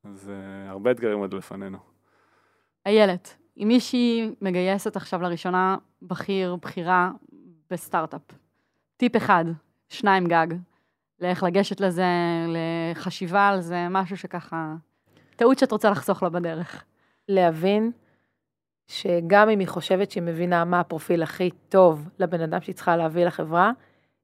אז 0.03 0.29
uh, 0.29 0.71
הרבה 0.71 0.91
אתגרים 0.91 1.19
עוד 1.19 1.33
לפנינו. 1.33 1.77
איילת, 2.85 3.37
אם 3.57 3.67
מישהי 3.67 4.35
מגייסת 4.41 4.95
עכשיו 4.95 5.21
לראשונה 5.21 5.77
בכיר, 6.01 6.55
בכירה 6.55 7.11
בסטארט-אפ, 7.69 8.21
טיפ 8.97 9.17
אחד, 9.17 9.45
שניים 9.89 10.27
גג, 10.27 10.47
לאיך 11.23 11.43
לגשת 11.43 11.81
לזה, 11.81 12.05
לחשיבה 12.47 13.47
על 13.47 13.61
זה, 13.61 13.87
משהו 13.89 14.17
שככה, 14.17 14.75
טעות 15.35 15.59
שאת 15.59 15.71
רוצה 15.71 15.89
לחסוך 15.89 16.23
לה 16.23 16.29
בדרך. 16.29 16.83
להבין 17.27 17.91
שגם 18.87 19.49
אם 19.49 19.59
היא 19.59 19.67
חושבת 19.67 20.11
שהיא 20.11 20.23
מבינה 20.23 20.65
מה 20.65 20.79
הפרופיל 20.79 21.23
הכי 21.23 21.49
טוב 21.69 22.09
לבן 22.19 22.41
אדם 22.41 22.61
שהיא 22.61 22.75
צריכה 22.75 22.97
להביא 22.97 23.25
לחברה, 23.25 23.71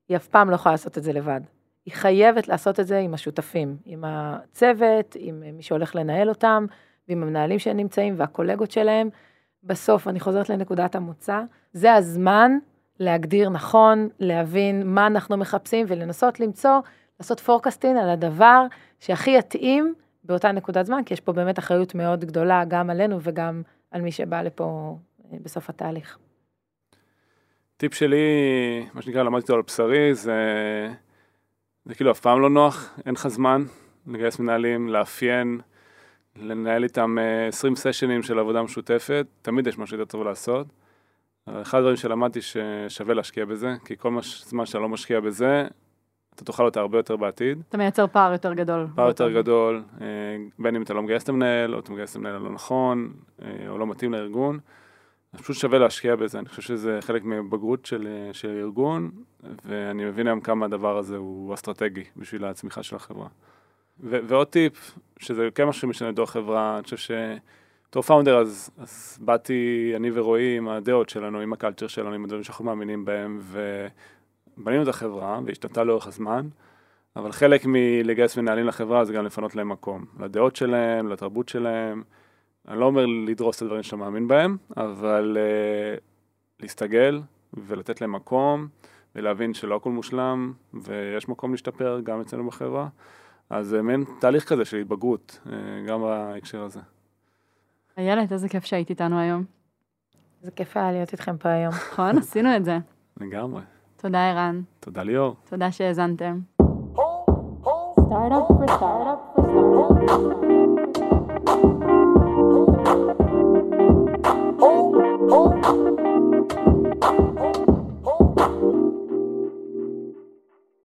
היא 0.10 0.18
אף 0.18 0.28
פעם 0.28 0.50
לא 0.50 0.56
יכולה 0.56 0.74
לעשות 0.74 0.98
את 0.98 1.04
זה 1.04 1.14
לבד. 1.14 1.42
היא 1.86 1.94
חייבת 1.94 2.48
לעשות 2.48 2.80
את 2.80 2.88
זה 2.88 3.00
עם 3.00 3.14
השותפים, 3.14 3.78
עם 3.86 4.04
הצוות, 4.08 5.16
עם 5.20 5.44
מי 5.54 5.64
שהולך 5.64 5.96
לנהל 5.96 6.30
אותם, 6.30 6.66
ועם 7.08 7.24
המנהלים 7.24 7.60
שנמצאים 7.60 8.14
והקולגות 8.18 8.72
שלהם. 8.72 9.10
בסוף, 9.64 10.08
אני 10.08 10.20
חוזרת 10.20 10.50
לנקודת 10.50 10.96
המוצא, 10.96 11.42
זה 11.74 11.94
הזמן 11.94 12.52
להגדיר 13.00 13.50
נכון, 13.50 14.10
להבין 14.20 14.88
מה 14.88 15.08
אנחנו 15.08 15.38
מחפשים 15.38 15.86
ולנסות 15.90 16.40
למצוא, 16.40 16.80
לעשות 17.20 17.40
פורקסטין 17.40 17.98
על 17.98 18.10
הדבר 18.10 18.66
שהכי 19.00 19.32
יתאים 19.32 19.94
באותה 20.24 20.52
נקודת 20.52 20.86
זמן, 20.86 21.02
כי 21.06 21.14
יש 21.14 21.20
פה 21.20 21.34
באמת 21.34 21.60
אחריות 21.60 21.96
מאוד 21.96 22.26
גדולה 22.26 22.64
גם 22.68 22.90
עלינו 22.90 23.20
וגם 23.22 23.62
על 23.92 24.02
מי 24.02 24.12
שבא 24.12 24.42
לפה 24.42 24.98
אה, 25.32 25.38
בסוף 25.42 25.70
התהליך. 25.70 26.18
טיפ 27.78 27.94
שלי, 27.94 28.18
מה 28.94 29.02
שנקרא, 29.02 29.24
למדתי 29.24 29.42
אותו 29.44 29.56
על 29.56 29.62
בשרי, 29.62 30.14
זה, 30.14 30.34
זה 31.86 31.96
כאילו 31.96 32.12
אף 32.12 32.20
פעם 32.20 32.42
לא 32.42 32.50
נוח, 32.50 33.00
אין 33.06 33.14
לך 33.14 33.28
זמן 33.28 33.64
לגייס 34.08 34.40
מנהלים, 34.40 34.90
לאפיין, 34.90 35.60
לנהל 36.36 36.84
איתם 36.84 37.18
20 37.48 37.74
אה, 37.74 37.80
סשנים 37.80 38.24
של 38.24 38.40
עבודה 38.40 38.62
משותפת, 38.62 39.26
תמיד 39.42 39.68
יש 39.68 39.78
משהו 39.78 39.98
יותר 39.98 40.12
טוב 40.12 40.24
לעשות. 40.24 40.68
אחד 41.46 41.78
הדברים 41.78 41.96
שלמדתי 41.96 42.40
ששווה 42.42 43.14
להשקיע 43.14 43.46
בזה, 43.46 43.76
כי 43.86 43.98
כל 43.98 44.20
זמן 44.46 44.66
שאתה 44.66 44.80
לא 44.80 44.90
משקיע 44.90 45.20
בזה, 45.20 45.68
אתה 46.36 46.46
תאכל 46.46 46.66
אותה 46.66 46.80
הרבה 46.80 46.98
יותר 46.98 47.16
בעתיד. 47.16 47.62
אתה 47.70 47.78
מייצר 47.78 48.08
פער 48.08 48.32
יותר 48.32 48.54
גדול. 48.54 48.88
פער 48.96 49.08
יותר 49.08 49.32
גדול, 49.32 49.84
אה, 50.02 50.08
בין 50.60 50.76
אם 50.76 50.82
אתה 50.82 50.94
לא 50.94 51.04
מגייס 51.04 51.24
את 51.24 51.30
המנהל, 51.30 51.76
או 51.76 51.80
אתה 51.80 51.92
מגייס 51.92 52.12
את 52.12 52.16
המנהל 52.16 52.36
הלא 52.36 52.50
נכון, 52.50 53.14
אה, 53.42 53.70
או 53.70 53.78
לא 53.78 53.88
מתאים 53.88 54.14
לארגון. 54.14 54.60
פשוט 55.38 55.56
שווה 55.56 55.80
להשקיע 55.80 56.16
בזה, 56.16 56.40
אני 56.40 56.50
חושב 56.50 56.62
שזה 56.62 57.00
חלק 57.02 57.24
מבגרות 57.24 57.86
של, 57.86 58.08
אה, 58.08 58.34
של 58.34 58.60
ארגון, 58.64 59.12
ואני 59.66 60.06
מבין 60.06 60.28
היום 60.28 60.42
כמה 60.42 60.66
הדבר 60.66 60.98
הזה 60.98 61.18
הוא 61.18 61.54
אסטרטגי 61.54 62.04
בשביל 62.18 62.46
הצמיחה 62.46 62.84
של 62.84 62.96
החברה. 62.96 63.28
ו- 64.00 64.20
ועוד 64.28 64.48
טיפ, 64.48 64.98
שזה 65.20 65.50
כן 65.56 65.66
משהו 65.66 65.82
שמשנה 65.82 66.12
דור 66.12 66.26
חברה, 66.26 66.76
אני 66.76 66.84
חושב 66.84 66.98
שבתור 67.90 68.04
פאונדר 68.04 68.38
אז, 68.38 68.70
אז 68.78 69.18
באתי 69.22 69.94
אני 69.96 70.12
ורועי 70.14 70.58
עם 70.58 70.70
הדעות 70.70 71.10
שלנו, 71.10 71.40
עם 71.40 71.54
הקלצ'ר 71.54 71.88
שלנו, 71.88 72.14
עם 72.14 72.24
הדברים 72.24 72.44
שאנחנו 72.44 72.66
מאמינים 72.66 73.06
בהם, 73.06 73.40
ובנינו 74.58 74.84
את 74.84 74.88
החברה 74.88 75.40
והשתנתה 75.46 75.84
לאורך 75.84 76.08
הזמן, 76.08 76.48
אבל 77.16 77.32
חלק 77.32 77.62
מלגייס 77.66 78.38
מנהלים 78.38 78.68
לחברה 78.68 79.06
זה 79.06 79.14
גם 79.14 79.26
לפנות 79.26 79.56
להם 79.56 79.70
מקום, 79.70 80.06
לדעות 80.20 80.56
שלהם, 80.56 81.08
לתרבות 81.08 81.50
שלהם. 81.50 82.04
אני 82.68 82.80
לא 82.80 82.86
אומר 82.86 83.06
לדרוס 83.06 83.58
את 83.58 83.62
הדברים 83.62 83.84
שאתה 83.84 83.96
מאמין 83.96 84.28
בהם, 84.28 84.58
אבל 84.78 85.38
uh, 85.38 86.00
להסתגל 86.60 87.22
ולתת 87.54 88.02
להם 88.02 88.12
מקום 88.12 88.68
ולהבין 89.16 89.54
שלא 89.54 89.76
הכל 89.76 89.92
מושלם 89.92 90.54
ויש 90.74 91.30
מקום 91.30 91.52
להשתפר 91.52 92.00
גם 92.04 92.22
אצלנו 92.22 92.48
בחברה. 92.48 92.88
אז 93.50 93.68
זה 93.68 93.82
מעין 93.82 94.06
תהליך 94.20 94.50
כזה 94.50 94.66
של 94.66 94.78
התבגרות, 94.78 95.40
uh, 95.46 95.50
גם 95.88 96.02
בהקשר 96.02 96.64
הזה. 96.64 96.80
איילת, 98.00 98.32
איזה 98.32 98.50
כיף 98.50 98.66
שהיית 98.66 98.90
איתנו 98.90 99.20
היום. 99.20 99.44
איזה 100.42 100.52
כיף 100.52 100.78
היה 100.78 100.92
להיות 100.92 101.12
איתכם 101.12 101.38
פה 101.38 101.50
היום. 101.50 101.74
נכון, 101.92 102.18
עשינו 102.18 102.56
את 102.56 102.66
זה. 102.66 102.78
לגמרי. 103.22 103.62
תודה, 103.98 104.30
ערן. 104.30 104.62
תודה, 104.80 105.04
ליאור. 105.04 105.36
תודה 105.50 105.72
שהאזנתם. 105.72 106.40
Startup 108.10 108.48
for 108.48 108.68
startup 108.78 109.22
for 109.36 109.48
startup. 110.08 110.59